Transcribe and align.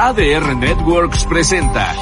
ADR 0.00 0.54
Networks 0.54 1.24
presenta. 1.24 1.92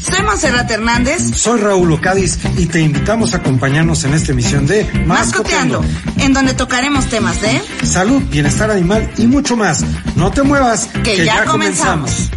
Soy 0.00 0.22
Monserrat 0.24 0.70
Hernández. 0.70 1.36
Soy 1.36 1.60
Raúl 1.60 1.92
Ocadiz 1.92 2.38
y 2.56 2.64
te 2.64 2.80
invitamos 2.80 3.34
a 3.34 3.36
acompañarnos 3.36 4.02
en 4.04 4.14
esta 4.14 4.32
emisión 4.32 4.66
de 4.66 4.90
Mascoteando, 5.06 5.82
en 6.20 6.32
donde 6.32 6.54
tocaremos 6.54 7.04
temas 7.10 7.42
de 7.42 7.60
salud, 7.86 8.22
bienestar 8.30 8.70
animal 8.70 9.12
y 9.18 9.26
mucho 9.26 9.58
más. 9.58 9.84
No 10.16 10.30
te 10.30 10.42
muevas, 10.42 10.88
que, 11.04 11.22
ya, 11.22 11.44
comenzamos. 11.44 12.30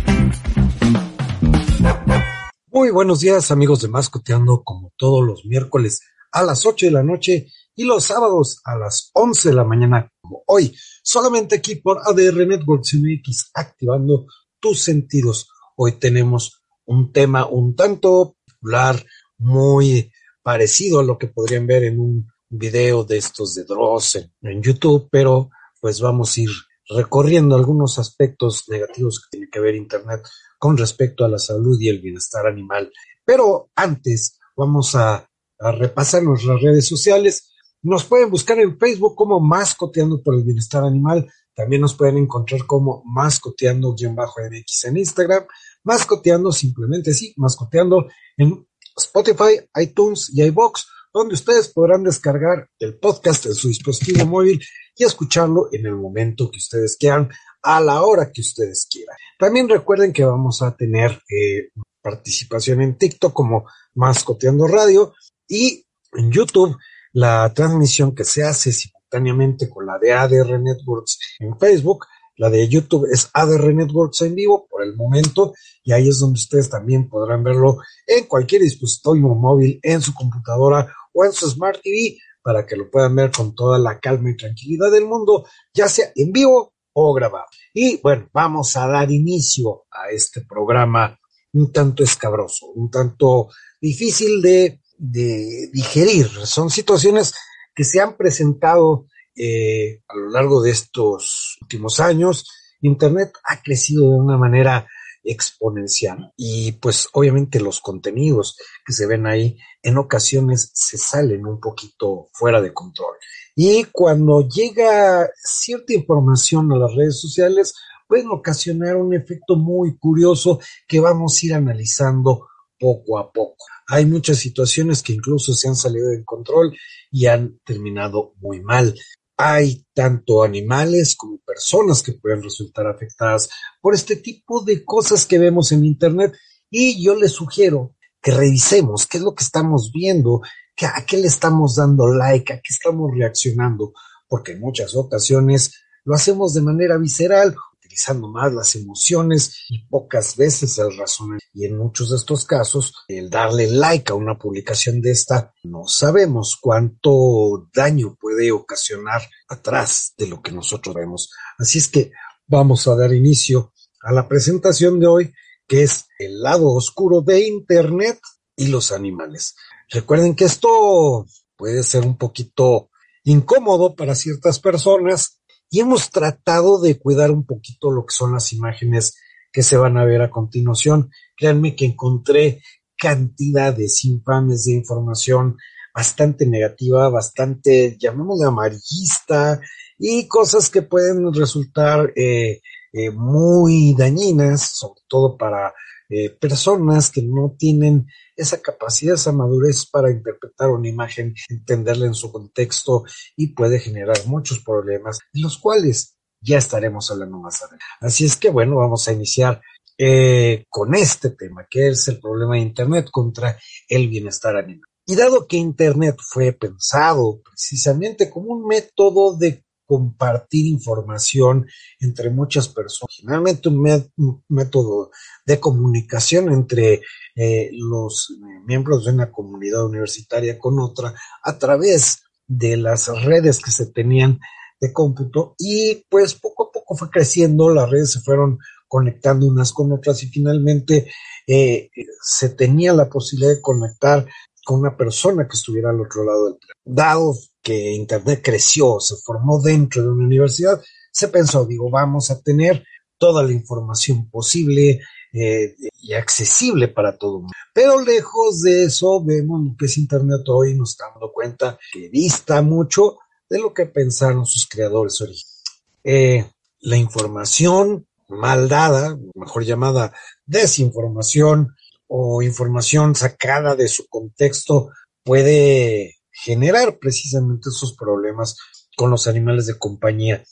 Muy 2.68 2.91
buenos 2.91 3.21
días 3.21 3.50
amigos 3.52 3.82
de 3.82 3.88
Mascoteando, 3.88 4.62
como 4.66 4.91
todos 4.98 5.26
los 5.26 5.46
miércoles 5.46 6.02
a 6.34 6.44
las 6.44 6.66
8 6.66 6.88
de 6.88 6.91
la 6.91 7.04
noche 7.04 7.48
y 7.76 7.86
los 7.86 8.04
sábados 8.04 8.62
a 8.66 8.76
las 8.76 9.10
11 9.14 9.50
de 9.50 9.55
la 9.55 9.64
mañana, 9.64 10.12
hoy, 10.48 10.75
solamente 11.04 11.55
aquí 11.55 11.76
por 11.76 11.99
ADR 12.05 12.48
Networks 12.48 12.94
MX, 12.95 13.52
activando 13.54 14.26
tus 14.59 14.81
sentidos. 14.81 15.49
Hoy 15.76 15.94
tenemos 15.94 16.62
un 16.85 17.12
tema 17.12 17.45
un 17.45 17.76
tanto 17.76 18.35
popular, 18.45 19.04
muy 19.38 20.12
parecido 20.41 20.99
a 20.99 21.04
lo 21.04 21.18
que 21.18 21.27
podrían 21.27 21.68
ver 21.68 21.84
en 21.84 21.99
un 21.99 22.27
video 22.49 23.04
de 23.04 23.18
estos 23.18 23.54
de 23.55 23.63
Dross 23.63 24.16
en, 24.16 24.34
en 24.41 24.62
YouTube, 24.62 25.07
pero 25.12 25.49
pues 25.80 26.02
vamos 26.02 26.35
a 26.35 26.41
ir 26.41 26.49
recorriendo 26.90 27.55
algunos 27.55 27.99
aspectos 27.99 28.63
negativos 28.68 29.20
que 29.20 29.38
tiene 29.38 29.49
que 29.52 29.59
ver 29.59 29.76
Internet 29.76 30.21
con 30.57 30.76
respecto 30.76 31.23
a 31.23 31.30
la 31.30 31.38
salud 31.38 31.80
y 31.80 31.88
el 31.88 32.02
bienestar 32.02 32.48
animal. 32.48 32.91
Pero 33.23 33.70
antes 33.76 34.40
vamos 34.55 34.96
a, 34.96 35.30
a 35.59 35.71
repasar 35.71 36.23
nuestras 36.23 36.62
redes 36.62 36.88
sociales. 36.88 37.48
Nos 37.82 38.04
pueden 38.04 38.30
buscar 38.30 38.60
en 38.60 38.78
Facebook 38.78 39.16
como 39.16 39.40
Mascoteando 39.40 40.22
por 40.22 40.36
el 40.36 40.44
Bienestar 40.44 40.84
Animal. 40.84 41.32
También 41.56 41.82
nos 41.82 41.94
pueden 41.94 42.18
encontrar 42.18 42.66
como 42.66 43.04
Mascoteando-MX 43.05 44.86
en 44.86 44.98
Instagram. 44.98 45.46
Mascoteando 45.84 46.52
simplemente 46.52 47.13
sí, 47.13 47.34
Mascoteando 47.38 48.08
en 48.38 48.68
Spotify, 48.98 49.62
iTunes 49.76 50.30
y 50.34 50.44
iBox, 50.44 50.88
donde 51.13 51.36
ustedes 51.36 51.70
podrán 51.70 52.04
descargar 52.04 52.70
el 52.80 52.98
podcast 52.99 53.46
en 53.46 53.55
su 53.55 53.70
dispositivo 53.70 54.26
móvil 54.26 54.62
y 54.96 55.04
escucharlo 55.05 55.70
en 55.71 55.86
el 55.86 55.96
momento 55.96 56.52
que 56.52 56.58
ustedes 56.58 56.98
quieran, 56.98 57.30
a 57.62 57.80
la 57.80 58.04
hora 58.04 58.32
que 58.32 58.41
ustedes 58.41 58.88
quieran. 58.90 59.16
También 59.38 59.70
recuerden 59.70 60.12
que 60.12 60.26
vamos 60.26 60.62
a 60.62 60.76
tener 60.76 61.21
eh, 61.30 61.70
participación 62.02 62.82
en 62.82 62.98
TikTok 62.98 63.34
como 63.34 63.66
Mascoteando 63.96 64.68
Radio 64.68 65.14
y 65.47 65.86
en 66.14 66.31
YouTube 66.31 66.78
la 67.13 67.53
transmisión 67.53 68.13
que 68.13 68.24
se 68.24 68.44
hace 68.44 68.72
simultáneamente 68.72 69.69
con 69.69 69.85
la 69.85 69.97
de 69.97 70.13
ADR 70.13 70.59
Networks 70.59 71.19
en 71.40 71.57
Facebook. 71.57 72.06
La 72.38 72.50
de 72.50 72.68
YouTube 72.69 73.06
es 73.12 73.29
ADR 73.34 73.74
Networks 73.74 74.22
en 74.22 74.35
vivo 74.35 74.66
por 74.69 74.84
el 74.84 74.96
momento 74.96 75.53
y 75.84 75.91
ahí 75.91 76.07
es 76.07 76.19
donde 76.19 76.38
ustedes 76.38 76.69
también 76.69 77.09
podrán 77.09 77.44
verlo 77.44 77.80
en 78.07 78.25
cualquier 78.25 78.62
dispositivo 78.62 79.35
móvil, 79.35 79.80
en 79.84 80.02
su 80.02 80.13
computadora 80.13 80.94
o 81.13 81.25
en 81.25 81.34
su 81.34 81.50
Smart 81.50 81.81
TV 81.84 82.18
para 82.41 82.66
que 82.66 82.78
lo 82.78 82.90
puedan 82.90 83.16
ver 83.16 83.31
con 83.31 83.53
toda 83.53 83.78
la 83.78 84.00
calma 84.00 84.31
y 84.31 84.38
tranquilidad 84.38 84.91
del 84.91 85.06
mundo, 85.06 85.46
ya 85.74 85.90
sea 85.90 86.12
en 86.16 86.31
vivo 86.31 86.74
o 86.94 87.13
grabado. 87.13 87.46
Y 87.74 88.02
bueno, 88.02 88.30
vamos 88.34 88.75
a 88.78 88.88
dar 88.88 89.12
inicio 89.12 89.85
a 89.91 90.09
este 90.09 90.41
programa 90.41 91.19
un 91.53 91.72
tanto 91.72 92.03
escabroso, 92.03 92.68
un 92.68 92.90
tanto 92.90 93.50
difícil 93.81 94.41
de 94.41 94.80
de 95.00 95.69
digerir. 95.74 96.28
Son 96.46 96.69
situaciones 96.69 97.34
que 97.74 97.84
se 97.84 98.00
han 98.02 98.18
presentado 98.18 99.08
eh, 99.36 100.02
a 100.08 100.16
lo 100.16 100.30
largo 100.30 100.62
de 100.62 100.72
estos 100.72 101.58
últimos 101.62 102.00
años. 102.00 102.47
Internet 102.81 103.31
ha 103.46 103.62
crecido 103.62 104.03
de 104.12 104.20
una 104.20 104.38
manera 104.38 104.86
exponencial 105.24 106.34
y 106.38 106.74
pues 106.74 107.08
obviamente 107.14 107.59
los 107.59 107.82
contenidos 107.82 108.58
que 108.86 108.94
se 108.94 109.06
ven 109.06 109.28
ahí 109.28 109.58
en 109.84 109.98
ocasiones 109.98 110.72
se 110.74 110.98
salen 110.98 111.46
un 111.46 111.59
poquito 111.59 112.30
fuera 112.34 112.62
de 112.62 112.74
control. 112.74 113.16
Y 113.56 113.86
cuando 113.86 114.48
llega 114.48 115.30
cierta 115.36 115.94
información 115.94 116.72
a 116.72 116.78
las 116.78 116.94
redes 116.96 117.20
sociales, 117.20 117.74
pueden 118.08 118.30
ocasionar 118.32 118.96
un 118.96 119.14
efecto 119.14 119.56
muy 119.56 119.98
curioso 119.98 120.59
que 120.88 121.00
vamos 121.00 121.38
a 121.42 121.46
ir 121.46 121.54
analizando 121.54 122.48
poco 122.79 123.19
a 123.19 123.31
poco. 123.31 123.66
Hay 123.88 124.06
muchas 124.06 124.38
situaciones 124.38 125.03
que 125.03 125.13
incluso 125.13 125.53
se 125.53 125.67
han 125.67 125.75
salido 125.75 126.09
de 126.09 126.23
control 126.23 126.75
y 127.12 127.25
han 127.25 127.59
terminado 127.66 128.34
muy 128.40 128.62
mal. 128.62 128.95
Hay 129.38 129.85
tanto 129.94 130.44
animales 130.44 131.16
como 131.16 131.40
personas 131.40 132.03
que 132.03 132.13
pueden 132.13 132.44
resultar 132.44 132.88
afectadas 132.88 133.50
por 133.81 133.94
este 133.94 134.16
tipo 134.16 134.63
de 134.63 134.84
cosas 134.84 135.25
que 135.25 135.40
vemos 135.40 135.72
en 135.72 135.85
Internet 135.85 136.34
y 136.69 137.03
yo 137.03 137.16
les 137.16 137.31
sugiero 137.31 137.95
que 138.22 138.31
revisemos 138.31 139.07
qué 139.07 139.17
es 139.17 139.23
lo 139.23 139.34
que 139.34 139.44
estamos 139.44 139.91
viendo, 139.94 140.41
a 140.81 141.06
qué 141.06 141.17
le 141.17 141.28
estamos 141.28 141.75
dando 141.75 142.07
like, 142.07 142.53
a 142.53 142.57
qué 142.57 142.69
estamos 142.73 143.11
reaccionando, 143.13 143.94
porque 144.28 144.53
en 144.53 144.61
muchas 144.61 144.96
ocasiones 144.96 145.73
lo 146.03 146.16
hacemos 146.16 146.53
de 146.53 146.61
manera 146.61 146.97
visceral 146.97 147.56
utilizando 147.90 148.28
más 148.28 148.54
las 148.54 148.76
emociones 148.76 149.66
y 149.68 149.84
pocas 149.88 150.38
veces 150.38 150.78
el 150.78 150.96
razonamiento. 150.96 151.46
Y 151.54 151.66
en 151.66 151.76
muchos 151.76 152.12
de 152.12 152.18
estos 152.18 152.46
casos, 152.46 152.94
el 153.08 153.32
darle 153.32 153.66
like 153.66 154.12
a 154.12 154.16
una 154.16 154.38
publicación 154.38 155.02
de 155.02 155.10
esta, 155.10 155.52
no 155.64 155.88
sabemos 155.88 156.58
cuánto 156.62 157.68
daño 157.74 158.16
puede 158.20 158.52
ocasionar 158.52 159.24
atrás 159.48 160.14
de 160.18 160.28
lo 160.28 160.40
que 160.40 160.52
nosotros 160.52 160.94
vemos. 160.94 161.32
Así 161.58 161.80
es 161.80 161.88
que 161.88 162.12
vamos 162.46 162.88
a 162.88 162.96
dar 162.96 163.12
inicio 163.12 163.74
a 164.02 164.12
la 164.12 164.28
presentación 164.28 165.00
de 165.00 165.08
hoy, 165.08 165.34
que 165.68 165.82
es 165.82 166.06
el 166.20 166.42
lado 166.42 166.70
oscuro 166.70 167.22
de 167.22 167.48
Internet 167.48 168.20
y 168.56 168.68
los 168.68 168.92
animales. 168.92 169.56
Recuerden 169.90 170.36
que 170.36 170.46
esto 170.46 171.26
puede 171.58 171.82
ser 171.82 172.06
un 172.06 172.18
poquito 172.18 172.92
incómodo 173.24 173.96
para 173.96 174.14
ciertas 174.14 174.60
personas, 174.60 175.39
y 175.69 175.80
hemos 175.80 176.09
tratado 176.09 176.81
de 176.81 176.97
cuidar 176.97 177.31
un 177.31 177.46
poquito 177.46 177.91
lo 177.91 178.06
que 178.06 178.13
son 178.13 178.34
las 178.34 178.53
imágenes 178.53 179.18
que 179.52 179.63
se 179.63 179.78
van 179.78 179.97
a 179.97 180.06
ver 180.06 180.22
a 180.22 180.30
continuación. 180.30 181.12
Créanme 181.35 181.75
que 181.75 181.85
encontré 181.85 182.62
cantidades 182.97 184.03
infames 184.06 184.66
de 184.66 184.74
información 184.74 185.58
bastante 185.94 186.46
negativa, 186.46 187.09
bastante, 187.09 187.97
llamémosle 188.00 188.46
amarillista, 188.46 189.59
y 189.97 190.28
cosas 190.28 190.69
que 190.69 190.81
pueden 190.81 191.34
resultar 191.34 192.13
eh, 192.16 192.62
eh, 192.94 193.12
muy 193.12 193.94
dañinas, 193.96 194.78
sobre 194.78 195.02
todo 195.08 195.38
para 195.38 195.74
eh, 196.09 196.31
personas 196.31 197.12
que 197.12 197.22
no 197.22 197.56
tienen 197.58 198.08
esa 198.36 198.62
capacidad, 198.62 199.16
esa 199.16 199.31
madurez 199.31 199.86
para 199.86 200.09
interpretar 200.09 200.70
una 200.70 200.90
imagen, 200.90 201.36
entenderla 201.50 202.08
en 202.08 202.16
su 202.16 202.31
contexto 202.31 203.03
y 203.36 203.47
puede 203.47 203.80
generar 203.80 204.25
muchos 204.25 204.59
problemas, 204.59 205.20
de 205.31 205.42
los 205.42 205.58
cuales 205.58 206.16
ya 206.42 206.58
estaremos 206.58 207.12
hablando 207.12 207.38
más 207.38 207.62
adelante. 207.62 207.86
Así 208.02 208.25
es 208.25 208.36
que 208.36 208.50
bueno, 208.50 208.78
vamos 208.78 209.08
a 209.08 209.14
iniciar 209.14 209.62
eh, 209.97 210.66
con 210.70 210.96
este 210.96 211.31
tema, 211.31 211.68
que 211.70 211.90
es 211.90 212.08
el 212.08 212.20
problema 212.20 212.56
de 212.56 212.62
Internet 212.62 213.09
contra 213.12 213.59
el 213.88 214.08
bienestar 214.08 214.56
animal. 214.56 214.88
Y 215.06 215.16
dado 215.16 215.47
que 215.47 215.58
Internet 215.58 216.18
fue 216.20 216.53
pensado 216.53 217.41
precisamente 217.44 218.30
como 218.30 218.53
un 218.53 218.66
método 218.66 219.36
de 219.36 219.64
compartir 219.90 220.68
información 220.68 221.66
entre 222.00 222.30
muchas 222.30 222.70
personas, 222.70 223.16
generalmente 223.18 223.70
un, 223.70 224.44
método 224.48 225.10
de 225.48 225.60
comunicación 225.60 226.54
entre 226.54 227.02
eh, 227.36 227.72
los 227.74 228.38
miembros 228.68 229.06
de 229.06 229.14
una 229.14 229.32
comunidad 229.32 229.84
universitaria 229.88 230.60
con 230.60 230.80
otra 230.80 231.16
a 231.44 231.58
través 231.58 232.22
de 232.46 232.78
las 232.78 233.08
redes 233.24 233.58
que 233.58 233.72
se 233.72 233.88
tenían 233.88 234.40
de 234.80 234.94
cómputo 234.94 235.56
y 235.58 236.06
pues 236.08 236.35
poco 236.35 236.68
a 236.68 236.72
poco 236.72 236.96
fue 236.96 237.09
creciendo, 237.09 237.74
las 237.74 237.90
redes 237.90 238.12
se 238.12 238.20
fueron 238.20 238.59
conectando 238.88 239.47
unas 239.47 239.74
con 239.74 239.92
otras 239.92 240.22
y 240.22 240.28
finalmente 240.28 241.09
eh, 241.47 241.90
se 242.22 242.50
tenía 242.50 242.94
la 242.94 243.09
posibilidad 243.09 243.56
de 243.56 243.62
conectar 243.62 244.28
con 244.64 244.82
una 244.82 244.96
persona 244.96 245.47
que 245.47 245.56
estuviera 245.56 245.90
al 245.90 246.00
otro 246.00 246.24
lado 246.24 246.46
del 246.46 246.59
Dado 246.85 247.34
que 247.61 247.91
Internet 247.94 248.41
creció, 248.44 249.00
se 249.00 249.16
formó 249.17 249.61
dentro 249.61 250.02
de 250.02 250.09
una 250.09 250.26
universidad, 250.26 250.82
se 251.11 251.28
pensó, 251.28 251.66
digo, 251.66 251.90
vamos 251.90 252.32
a 252.32 252.41
tener 252.41 252.84
toda 253.17 253.44
la 253.44 253.52
información 253.52 254.29
posible 254.29 255.02
eh, 255.34 255.76
y 256.01 256.13
accesible 256.13 256.88
para 256.88 257.17
todo 257.17 257.38
el 257.38 257.41
mundo. 257.41 257.53
Pero 257.73 258.01
lejos 258.01 258.61
de 258.61 258.85
eso, 258.85 259.23
vemos 259.23 259.61
lo 259.63 259.75
que 259.77 259.85
es 259.85 259.97
Internet 259.97 260.41
hoy, 260.47 260.73
nos 260.73 260.91
estamos 260.91 261.15
dando 261.15 261.33
cuenta 261.33 261.77
que 261.91 262.09
dista 262.09 262.61
mucho 262.61 263.17
de 263.50 263.59
lo 263.59 263.73
que 263.73 263.85
pensaron 263.85 264.45
sus 264.45 264.67
creadores 264.67 265.19
originales. 265.21 265.63
Eh, 266.03 266.50
la 266.81 266.97
información 266.97 268.07
mal 268.29 268.69
dada, 268.69 269.17
mejor 269.35 269.65
llamada 269.65 270.13
desinformación 270.45 271.75
o 272.07 272.41
información 272.41 273.15
sacada 273.15 273.75
de 273.75 273.88
su 273.88 274.07
contexto, 274.07 274.91
puede 275.23 276.19
generar 276.44 276.97
precisamente 277.00 277.69
esos 277.69 277.95
problemas 277.95 278.57
con 278.95 279.12
los 279.12 279.27
animales 279.27 279.68
de 279.68 279.77
compañía 279.77 280.44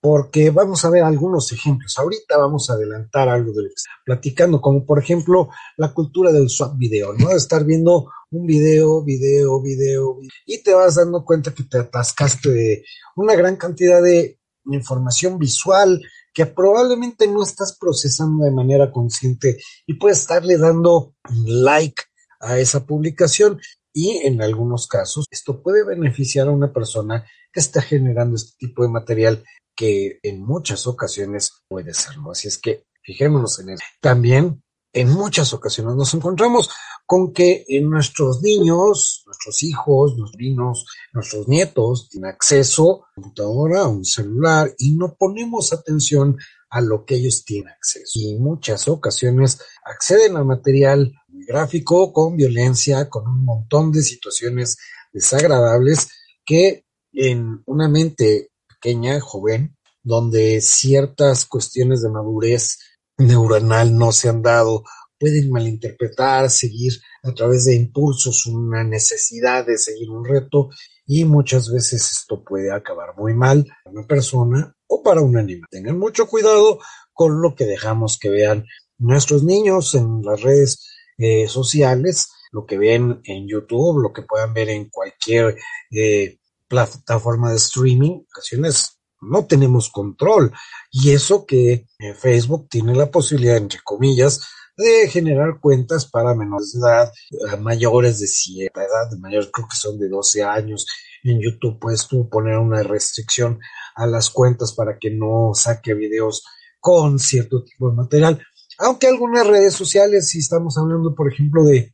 porque 0.00 0.50
vamos 0.50 0.84
a 0.84 0.90
ver 0.90 1.02
algunos 1.02 1.50
ejemplos. 1.52 1.98
Ahorita 1.98 2.36
vamos 2.38 2.70
a 2.70 2.74
adelantar 2.74 3.28
algo 3.28 3.52
de 3.52 3.62
lo 3.62 3.68
que 3.68 3.74
está 3.74 3.90
platicando, 4.04 4.60
como 4.60 4.86
por 4.86 4.98
ejemplo 4.98 5.48
la 5.76 5.92
cultura 5.92 6.30
del 6.32 6.48
swap 6.48 6.76
video, 6.76 7.12
¿no? 7.14 7.30
Estar 7.30 7.64
viendo 7.64 8.10
un 8.30 8.46
video, 8.46 9.02
video, 9.02 9.60
video, 9.60 10.18
y 10.46 10.62
te 10.62 10.74
vas 10.74 10.96
dando 10.96 11.24
cuenta 11.24 11.52
que 11.52 11.64
te 11.64 11.78
atascaste 11.78 12.50
de 12.50 12.84
una 13.16 13.34
gran 13.34 13.56
cantidad 13.56 14.02
de 14.02 14.38
información 14.70 15.38
visual 15.38 16.00
que 16.32 16.46
probablemente 16.46 17.26
no 17.26 17.42
estás 17.42 17.76
procesando 17.78 18.44
de 18.44 18.52
manera 18.52 18.92
consciente 18.92 19.58
y 19.86 19.94
puedes 19.94 20.20
estarle 20.20 20.58
dando 20.58 21.14
like 21.44 22.02
a 22.40 22.58
esa 22.58 22.86
publicación 22.86 23.58
y 23.98 24.18
en 24.18 24.40
algunos 24.40 24.86
casos 24.86 25.26
esto 25.28 25.60
puede 25.60 25.84
beneficiar 25.84 26.46
a 26.46 26.52
una 26.52 26.72
persona 26.72 27.26
que 27.52 27.58
está 27.58 27.82
generando 27.82 28.36
este 28.36 28.52
tipo 28.56 28.84
de 28.84 28.90
material 28.90 29.44
que 29.74 30.20
en 30.22 30.40
muchas 30.40 30.86
ocasiones 30.86 31.64
puede 31.66 31.92
serlo. 31.94 32.30
Así 32.30 32.46
es 32.46 32.58
que 32.58 32.84
fijémonos 33.02 33.58
en 33.58 33.70
eso. 33.70 33.82
También 34.00 34.62
en 34.92 35.08
muchas 35.10 35.52
ocasiones 35.52 35.96
nos 35.96 36.14
encontramos 36.14 36.70
con 37.06 37.32
que 37.32 37.64
en 37.66 37.90
nuestros 37.90 38.40
niños, 38.40 39.24
nuestros 39.26 39.64
hijos, 39.64 40.16
nuestros 40.16 40.38
vinos, 40.38 40.86
nuestros 41.12 41.48
nietos 41.48 42.08
tienen 42.08 42.30
acceso 42.30 42.82
a 42.82 42.94
una 42.94 43.06
computadora, 43.16 43.80
a 43.80 43.88
un 43.88 44.04
celular 44.04 44.72
y 44.78 44.92
no 44.92 45.16
ponemos 45.16 45.72
atención 45.72 46.38
a 46.70 46.80
lo 46.80 47.04
que 47.04 47.16
ellos 47.16 47.44
tienen 47.44 47.72
acceso. 47.72 48.12
Y 48.14 48.30
en 48.30 48.42
muchas 48.42 48.86
ocasiones 48.86 49.60
acceden 49.84 50.36
al 50.36 50.44
material 50.44 51.17
gráfico 51.48 52.12
con 52.12 52.36
violencia, 52.36 53.08
con 53.08 53.26
un 53.26 53.44
montón 53.44 53.90
de 53.90 54.02
situaciones 54.02 54.76
desagradables 55.12 56.10
que 56.44 56.84
en 57.12 57.62
una 57.64 57.88
mente 57.88 58.50
pequeña, 58.68 59.18
joven, 59.18 59.74
donde 60.02 60.60
ciertas 60.60 61.46
cuestiones 61.46 62.02
de 62.02 62.10
madurez 62.10 62.78
neuronal 63.16 63.96
no 63.96 64.12
se 64.12 64.28
han 64.28 64.42
dado, 64.42 64.84
pueden 65.18 65.50
malinterpretar, 65.50 66.50
seguir 66.50 66.92
a 67.22 67.32
través 67.32 67.64
de 67.64 67.74
impulsos 67.74 68.46
una 68.46 68.84
necesidad 68.84 69.66
de 69.66 69.78
seguir 69.78 70.10
un 70.10 70.24
reto 70.24 70.68
y 71.06 71.24
muchas 71.24 71.72
veces 71.72 72.12
esto 72.12 72.44
puede 72.44 72.70
acabar 72.70 73.16
muy 73.16 73.34
mal 73.34 73.64
para 73.82 73.98
una 73.98 74.06
persona 74.06 74.76
o 74.86 75.02
para 75.02 75.22
un 75.22 75.36
animal. 75.36 75.66
Tengan 75.70 75.98
mucho 75.98 76.28
cuidado 76.28 76.78
con 77.12 77.40
lo 77.40 77.54
que 77.56 77.64
dejamos 77.64 78.18
que 78.18 78.28
vean 78.28 78.66
nuestros 78.98 79.42
niños 79.42 79.94
en 79.94 80.22
las 80.22 80.40
redes 80.42 80.97
eh, 81.18 81.48
sociales, 81.48 82.30
lo 82.52 82.64
que 82.64 82.78
ven 82.78 83.20
en 83.24 83.46
YouTube, 83.46 84.00
lo 84.00 84.12
que 84.12 84.22
puedan 84.22 84.54
ver 84.54 84.70
en 84.70 84.88
cualquier 84.88 85.56
eh, 85.90 86.38
plataforma 86.66 87.50
de 87.50 87.56
streaming, 87.56 88.22
ocasiones 88.30 88.98
no 89.20 89.46
tenemos 89.46 89.90
control. 89.90 90.52
Y 90.90 91.10
eso 91.10 91.44
que 91.44 91.86
eh, 91.98 92.14
Facebook 92.14 92.68
tiene 92.68 92.94
la 92.94 93.10
posibilidad, 93.10 93.56
entre 93.56 93.80
comillas, 93.82 94.40
de 94.76 95.08
generar 95.08 95.58
cuentas 95.60 96.06
para 96.06 96.34
menores 96.34 96.72
de 96.72 96.78
edad, 96.78 97.12
mayores 97.58 98.20
de 98.20 98.28
cierta 98.28 98.80
edad, 98.80 99.10
de 99.10 99.18
mayores 99.18 99.50
creo 99.52 99.66
que 99.68 99.76
son 99.76 99.98
de 99.98 100.08
12 100.08 100.44
años. 100.44 100.86
En 101.24 101.40
YouTube 101.40 101.80
puedes 101.80 102.06
tú 102.06 102.28
poner 102.28 102.58
una 102.58 102.84
restricción 102.84 103.58
a 103.96 104.06
las 104.06 104.30
cuentas 104.30 104.72
para 104.72 104.96
que 104.98 105.10
no 105.10 105.50
saque 105.52 105.94
videos 105.94 106.44
con 106.78 107.18
cierto 107.18 107.64
tipo 107.64 107.90
de 107.90 107.96
material. 107.96 108.40
Aunque 108.78 109.08
algunas 109.08 109.46
redes 109.46 109.74
sociales, 109.74 110.28
si 110.28 110.38
estamos 110.38 110.78
hablando, 110.78 111.14
por 111.14 111.32
ejemplo, 111.32 111.64
de, 111.64 111.92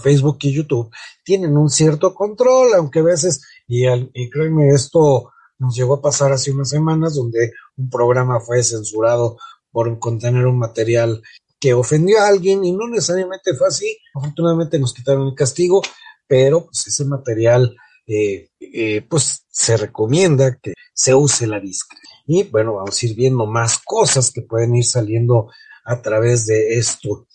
Facebook 0.00 0.38
y 0.42 0.52
YouTube, 0.52 0.90
tienen 1.24 1.56
un 1.56 1.68
cierto 1.68 2.14
control, 2.14 2.72
aunque 2.74 3.00
a 3.00 3.02
veces 3.02 3.42
y, 3.66 3.84
y 3.88 4.30
créeme, 4.30 4.68
esto 4.68 5.32
nos 5.58 5.74
llegó 5.74 5.94
a 5.94 6.00
pasar 6.00 6.30
hace 6.30 6.52
unas 6.52 6.68
semanas 6.68 7.16
donde 7.16 7.52
un 7.76 7.90
programa 7.90 8.38
fue 8.38 8.62
censurado 8.62 9.38
por 9.72 9.98
contener 9.98 10.46
un 10.46 10.58
material 10.58 11.20
que 11.58 11.74
ofendió 11.74 12.20
a 12.20 12.28
alguien 12.28 12.64
y 12.64 12.72
no 12.72 12.88
necesariamente 12.88 13.54
fue 13.54 13.68
así. 13.68 13.96
Afortunadamente 14.14 14.78
nos 14.78 14.92
quitaron 14.92 15.28
el 15.28 15.34
castigo, 15.34 15.82
pero 16.26 16.64
pues 16.64 16.86
ese 16.86 17.04
material 17.04 17.74
eh, 18.06 18.50
eh, 18.58 19.06
pues 19.08 19.44
se 19.48 19.76
recomienda 19.76 20.58
que 20.60 20.74
se 20.92 21.14
use 21.14 21.46
la 21.46 21.60
discreción. 21.60 22.12
Y 22.26 22.42
bueno, 22.44 22.74
vamos 22.74 23.00
a 23.00 23.06
ir 23.06 23.14
viendo 23.14 23.46
más 23.46 23.78
cosas 23.78 24.30
que 24.32 24.42
pueden 24.42 24.74
ir 24.74 24.84
saliendo 24.84 25.50
a 25.84 26.00
través 26.00 26.46
de 26.46 26.78
esto. 26.78 27.26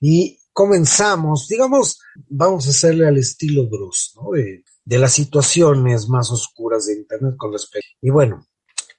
Y 0.00 0.38
comenzamos, 0.52 1.48
digamos, 1.48 1.98
vamos 2.28 2.66
a 2.66 2.70
hacerle 2.70 3.06
al 3.06 3.18
estilo 3.18 3.68
Bruce, 3.68 4.12
¿no? 4.16 4.30
de 4.84 4.98
las 4.98 5.12
situaciones 5.12 6.08
más 6.08 6.30
oscuras 6.30 6.86
de 6.86 6.94
Internet 6.94 7.34
con 7.36 7.52
respecto. 7.52 7.88
Y 8.00 8.10
bueno, 8.10 8.46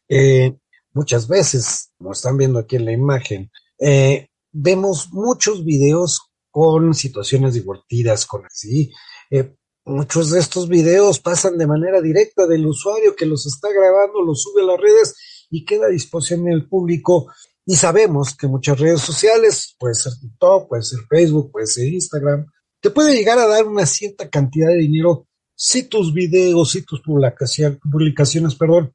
eh, 0.09 0.57
muchas 0.93 1.27
veces, 1.27 1.91
como 1.97 2.11
están 2.11 2.37
viendo 2.37 2.59
aquí 2.59 2.75
en 2.75 2.85
la 2.85 2.91
imagen, 2.91 3.49
eh, 3.79 4.27
vemos 4.51 5.09
muchos 5.11 5.63
videos 5.63 6.21
con 6.51 6.93
situaciones 6.93 7.53
divertidas, 7.53 8.25
con 8.25 8.45
así. 8.45 8.91
Eh, 9.29 9.55
muchos 9.85 10.31
de 10.31 10.39
estos 10.39 10.67
videos 10.67 11.19
pasan 11.19 11.57
de 11.57 11.67
manera 11.67 12.01
directa 12.01 12.47
del 12.47 12.65
usuario 12.65 13.15
que 13.15 13.25
los 13.25 13.45
está 13.45 13.69
grabando, 13.71 14.21
los 14.21 14.41
sube 14.41 14.61
a 14.61 14.65
las 14.65 14.79
redes 14.79 15.47
y 15.49 15.65
queda 15.65 15.85
a 15.85 15.89
disposición 15.89 16.45
del 16.45 16.67
público. 16.67 17.27
Y 17.69 17.75
sabemos 17.75 18.33
que 18.33 18.47
muchas 18.47 18.79
redes 18.79 19.01
sociales, 19.01 19.75
puede 19.77 19.93
ser 19.93 20.13
TikTok, 20.13 20.69
puede 20.69 20.83
ser 20.83 20.99
Facebook, 21.09 21.51
puede 21.51 21.67
ser 21.67 21.85
Instagram, 21.87 22.45
te 22.79 22.89
puede 22.89 23.13
llegar 23.13 23.37
a 23.39 23.45
dar 23.45 23.65
una 23.65 23.85
cierta 23.85 24.29
cantidad 24.29 24.69
de 24.69 24.77
dinero 24.77 25.27
si 25.53 25.83
tus 25.83 26.13
videos, 26.13 26.71
si 26.71 26.83
tus 26.83 27.01
publicaciones, 27.01 28.55
perdón, 28.55 28.93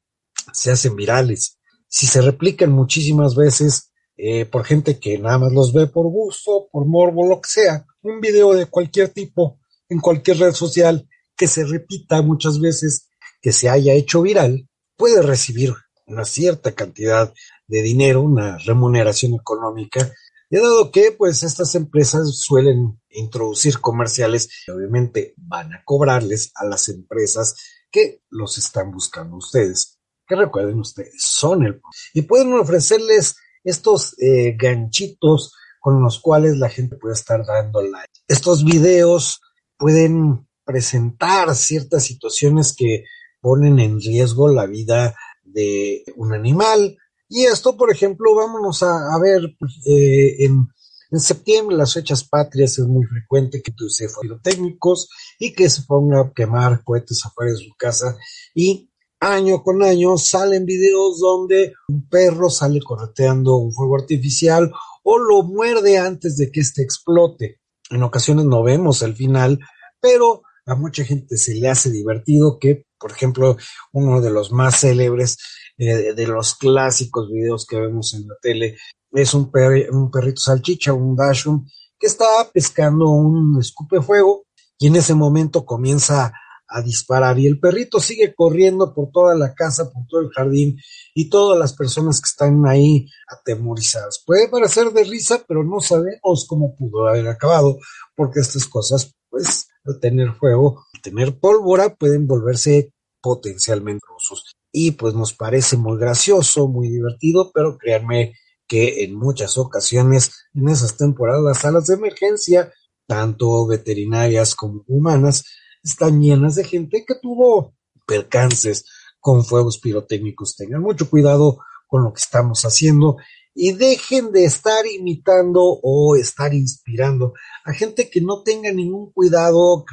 se 0.51 0.71
hacen 0.71 0.95
virales, 0.95 1.59
si 1.87 2.07
se 2.07 2.19
replican 2.21 2.71
muchísimas 2.71 3.35
veces 3.35 3.91
eh, 4.17 4.45
por 4.45 4.65
gente 4.65 4.97
que 4.97 5.19
nada 5.19 5.37
más 5.37 5.51
los 5.51 5.71
ve 5.71 5.85
por 5.85 6.07
gusto, 6.07 6.67
por 6.71 6.87
morbo, 6.87 7.27
lo 7.27 7.41
que 7.41 7.49
sea, 7.49 7.85
un 8.01 8.19
video 8.21 8.53
de 8.53 8.65
cualquier 8.65 9.09
tipo 9.09 9.59
en 9.87 9.99
cualquier 9.99 10.39
red 10.39 10.53
social 10.53 11.07
que 11.37 11.45
se 11.45 11.63
repita 11.63 12.23
muchas 12.23 12.59
veces, 12.59 13.07
que 13.39 13.53
se 13.53 13.69
haya 13.69 13.93
hecho 13.93 14.23
viral, 14.23 14.67
puede 14.97 15.21
recibir 15.21 15.75
una 16.07 16.25
cierta 16.25 16.71
cantidad 16.71 17.31
de 17.73 17.81
dinero, 17.81 18.21
una 18.21 18.59
remuneración 18.59 19.33
económica 19.33 20.13
y 20.47 20.57
dado 20.57 20.91
que 20.91 21.11
pues 21.11 21.41
estas 21.41 21.73
empresas 21.73 22.37
suelen 22.37 23.01
introducir 23.09 23.79
comerciales 23.79 24.47
obviamente 24.71 25.33
van 25.35 25.73
a 25.73 25.81
cobrarles 25.83 26.51
a 26.53 26.65
las 26.65 26.89
empresas 26.89 27.55
que 27.91 28.21
los 28.29 28.59
están 28.59 28.91
buscando 28.91 29.37
ustedes. 29.37 29.97
Que 30.27 30.35
recuerden 30.35 30.79
ustedes, 30.79 31.15
son 31.17 31.65
el... 31.65 31.81
Y 32.13 32.21
pueden 32.21 32.53
ofrecerles 32.53 33.35
estos 33.63 34.15
eh, 34.21 34.55
ganchitos 34.55 35.55
con 35.79 36.03
los 36.03 36.19
cuales 36.19 36.57
la 36.57 36.69
gente 36.69 36.97
puede 36.97 37.15
estar 37.15 37.43
dando 37.43 37.81
like. 37.81 38.13
Estos 38.27 38.63
videos 38.63 39.41
pueden 39.75 40.47
presentar 40.63 41.55
ciertas 41.55 42.03
situaciones 42.03 42.75
que 42.77 43.05
ponen 43.41 43.79
en 43.79 43.99
riesgo 43.99 44.49
la 44.49 44.67
vida 44.67 45.15
de 45.43 46.03
un 46.15 46.31
animal, 46.31 46.97
y 47.35 47.45
esto, 47.45 47.75
por 47.75 47.91
ejemplo, 47.91 48.35
vámonos 48.35 48.83
a, 48.83 49.17
ver 49.19 49.41
eh, 49.87 50.45
en, 50.45 50.67
en, 51.09 51.19
septiembre, 51.19 51.75
las 51.75 51.95
fechas 51.95 52.23
patrias, 52.23 52.77
es 52.77 52.85
muy 52.85 53.03
frecuente 53.05 53.63
que 53.63 53.73
se 53.87 54.07
técnicos 54.43 55.09
y 55.39 55.51
que 55.53 55.67
se 55.67 55.81
ponga 55.81 56.21
a 56.21 56.31
quemar 56.31 56.83
cohetes 56.83 57.25
afuera 57.25 57.53
de 57.53 57.57
su 57.57 57.73
casa 57.75 58.15
y 58.53 58.91
año 59.19 59.63
con 59.63 59.81
año 59.81 60.15
salen 60.17 60.67
videos 60.67 61.19
donde 61.19 61.73
un 61.87 62.07
perro 62.07 62.51
sale 62.51 62.79
correteando 62.81 63.55
un 63.55 63.73
fuego 63.73 63.95
artificial 63.95 64.71
o 65.01 65.17
lo 65.17 65.41
muerde 65.41 65.97
antes 65.97 66.37
de 66.37 66.51
que 66.51 66.59
éste 66.59 66.83
explote. 66.83 67.61
En 67.89 68.03
ocasiones 68.03 68.45
no 68.45 68.61
vemos 68.61 69.01
el 69.01 69.15
final, 69.15 69.59
pero 69.99 70.43
a 70.67 70.75
mucha 70.75 71.03
gente 71.03 71.37
se 71.37 71.55
le 71.55 71.67
hace 71.67 71.89
divertido 71.89 72.59
que, 72.59 72.85
por 72.99 73.11
ejemplo, 73.11 73.57
uno 73.91 74.21
de 74.21 74.29
los 74.29 74.51
más 74.51 74.81
célebres 74.81 75.37
eh, 75.77 76.13
de 76.13 76.27
los 76.27 76.55
clásicos 76.55 77.31
videos 77.31 77.65
que 77.65 77.79
vemos 77.79 78.13
en 78.13 78.27
la 78.27 78.35
tele. 78.41 78.77
Es 79.11 79.33
un, 79.33 79.51
un 79.91 80.11
perrito 80.11 80.41
salchicha, 80.41 80.93
un 80.93 81.15
dashun, 81.15 81.67
que 81.99 82.07
está 82.07 82.25
pescando 82.53 83.09
un 83.09 83.59
escupe 83.59 84.01
fuego 84.01 84.45
y 84.77 84.87
en 84.87 84.97
ese 84.97 85.13
momento 85.13 85.65
comienza 85.65 86.33
a 86.67 86.81
disparar 86.81 87.37
y 87.39 87.47
el 87.47 87.59
perrito 87.59 87.99
sigue 87.99 88.33
corriendo 88.33 88.93
por 88.93 89.11
toda 89.11 89.35
la 89.35 89.53
casa, 89.53 89.91
por 89.91 90.05
todo 90.07 90.21
el 90.21 90.29
jardín 90.29 90.77
y 91.13 91.29
todas 91.29 91.57
las 91.57 91.73
personas 91.73 92.19
que 92.19 92.27
están 92.27 92.65
ahí 92.65 93.07
atemorizadas. 93.27 94.23
Puede 94.25 94.49
parecer 94.49 94.91
de 94.91 95.03
risa, 95.03 95.43
pero 95.47 95.63
no 95.63 95.79
sabemos 95.79 96.45
cómo 96.47 96.75
pudo 96.75 97.07
haber 97.07 97.27
acabado, 97.27 97.77
porque 98.15 98.39
estas 98.39 98.65
cosas, 98.65 99.13
pues, 99.29 99.67
al 99.85 99.99
tener 99.99 100.33
fuego, 100.33 100.85
al 100.93 101.01
tener 101.01 101.39
pólvora, 101.39 101.95
pueden 101.95 102.25
volverse 102.27 102.91
potencialmente 103.21 104.05
rusos 104.07 104.55
y 104.73 104.91
pues 104.91 105.13
nos 105.13 105.33
parece 105.33 105.77
muy 105.77 105.97
gracioso, 105.99 106.67
muy 106.67 106.89
divertido, 106.89 107.51
pero 107.53 107.77
créanme 107.77 108.33
que 108.67 109.03
en 109.03 109.15
muchas 109.15 109.57
ocasiones 109.57 110.31
en 110.55 110.67
esas 110.67 110.97
temporadas 110.97 111.43
las 111.43 111.59
salas 111.59 111.87
de 111.87 111.93
emergencia, 111.93 112.73
tanto 113.05 113.67
veterinarias 113.67 114.55
como 114.55 114.83
humanas, 114.87 115.45
están 115.83 116.21
llenas 116.21 116.55
de 116.55 116.63
gente 116.63 117.05
que 117.05 117.13
tuvo 117.21 117.75
percances 118.07 118.85
con 119.19 119.45
fuegos 119.45 119.77
pirotécnicos. 119.77 120.55
Tengan 120.55 120.81
mucho 120.81 121.07
cuidado 121.07 121.59
con 121.87 122.03
lo 122.03 122.11
que 122.11 122.21
estamos 122.21 122.63
haciendo 122.63 123.17
y 123.53 123.73
dejen 123.73 124.31
de 124.31 124.45
estar 124.45 124.87
imitando 124.87 125.61
o 125.61 126.15
estar 126.15 126.51
inspirando 126.55 127.33
a 127.63 127.73
gente 127.73 128.09
que 128.09 128.21
no 128.21 128.41
tenga 128.41 128.71
ningún 128.71 129.11
cuidado 129.11 129.85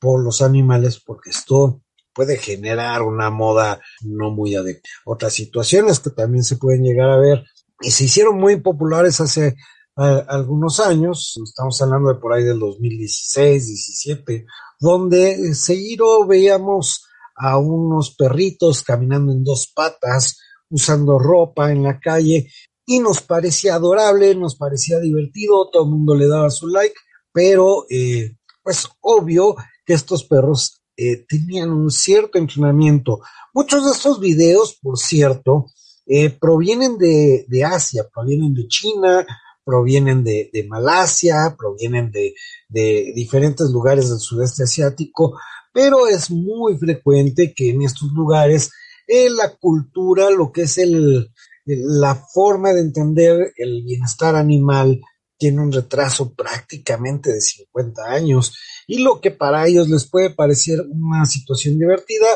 por 0.00 0.24
los 0.24 0.42
animales, 0.42 0.98
porque 0.98 1.30
esto 1.30 1.82
puede 2.14 2.36
generar 2.36 3.02
una 3.02 3.30
moda 3.30 3.80
no 4.02 4.30
muy 4.30 4.54
adecuada. 4.54 4.82
Otras 5.04 5.32
situaciones 5.34 6.00
que 6.00 6.10
también 6.10 6.44
se 6.44 6.56
pueden 6.56 6.82
llegar 6.82 7.10
a 7.10 7.18
ver 7.18 7.44
y 7.80 7.90
se 7.90 8.04
hicieron 8.04 8.38
muy 8.38 8.60
populares 8.60 9.20
hace 9.20 9.56
algunos 9.94 10.80
años, 10.80 11.38
estamos 11.44 11.80
hablando 11.82 12.14
de 12.14 12.20
por 12.20 12.32
ahí 12.32 12.44
del 12.44 12.58
2016, 12.58 13.66
17, 13.66 14.46
donde 14.80 15.54
seguido 15.54 16.26
veíamos 16.26 17.04
a 17.36 17.58
unos 17.58 18.14
perritos 18.14 18.82
caminando 18.82 19.32
en 19.32 19.44
dos 19.44 19.70
patas, 19.74 20.38
usando 20.70 21.18
ropa 21.18 21.70
en 21.70 21.82
la 21.82 22.00
calle, 22.00 22.50
y 22.86 23.00
nos 23.00 23.20
parecía 23.20 23.74
adorable, 23.74 24.34
nos 24.34 24.56
parecía 24.56 24.98
divertido, 24.98 25.68
todo 25.70 25.84
el 25.84 25.90
mundo 25.90 26.14
le 26.14 26.26
daba 26.26 26.50
su 26.50 26.68
like, 26.68 26.94
pero 27.32 27.84
eh, 27.90 28.36
pues 28.62 28.88
obvio 29.00 29.56
que 29.84 29.94
estos 29.94 30.24
perros 30.24 30.81
eh, 31.02 31.24
tenían 31.28 31.70
un 31.70 31.90
cierto 31.90 32.38
entrenamiento. 32.38 33.20
Muchos 33.52 33.84
de 33.84 33.90
estos 33.90 34.20
videos, 34.20 34.78
por 34.80 34.98
cierto, 34.98 35.66
eh, 36.06 36.30
provienen 36.30 36.96
de, 36.96 37.44
de, 37.48 37.64
Asia, 37.64 38.06
provienen 38.12 38.54
de 38.54 38.68
China, 38.68 39.26
provienen 39.64 40.22
de, 40.22 40.48
de 40.52 40.64
Malasia, 40.64 41.56
provienen 41.58 42.12
de, 42.12 42.34
de, 42.68 43.12
diferentes 43.16 43.70
lugares 43.70 44.10
del 44.10 44.20
sudeste 44.20 44.62
asiático, 44.62 45.36
pero 45.72 46.06
es 46.06 46.30
muy 46.30 46.78
frecuente 46.78 47.52
que 47.52 47.70
en 47.70 47.82
estos 47.82 48.12
lugares 48.12 48.70
eh, 49.08 49.28
la 49.28 49.56
cultura, 49.56 50.30
lo 50.30 50.52
que 50.52 50.62
es 50.62 50.78
el, 50.78 51.32
la 51.64 52.14
forma 52.14 52.72
de 52.72 52.80
entender 52.80 53.52
el 53.56 53.82
bienestar 53.84 54.36
animal, 54.36 55.00
tiene 55.42 55.60
un 55.60 55.72
retraso 55.72 56.32
prácticamente 56.34 57.32
de 57.32 57.40
50 57.40 58.00
años 58.04 58.56
y 58.86 59.02
lo 59.02 59.20
que 59.20 59.32
para 59.32 59.66
ellos 59.66 59.88
les 59.88 60.08
puede 60.08 60.30
parecer 60.30 60.78
una 60.88 61.26
situación 61.26 61.80
divertida 61.80 62.28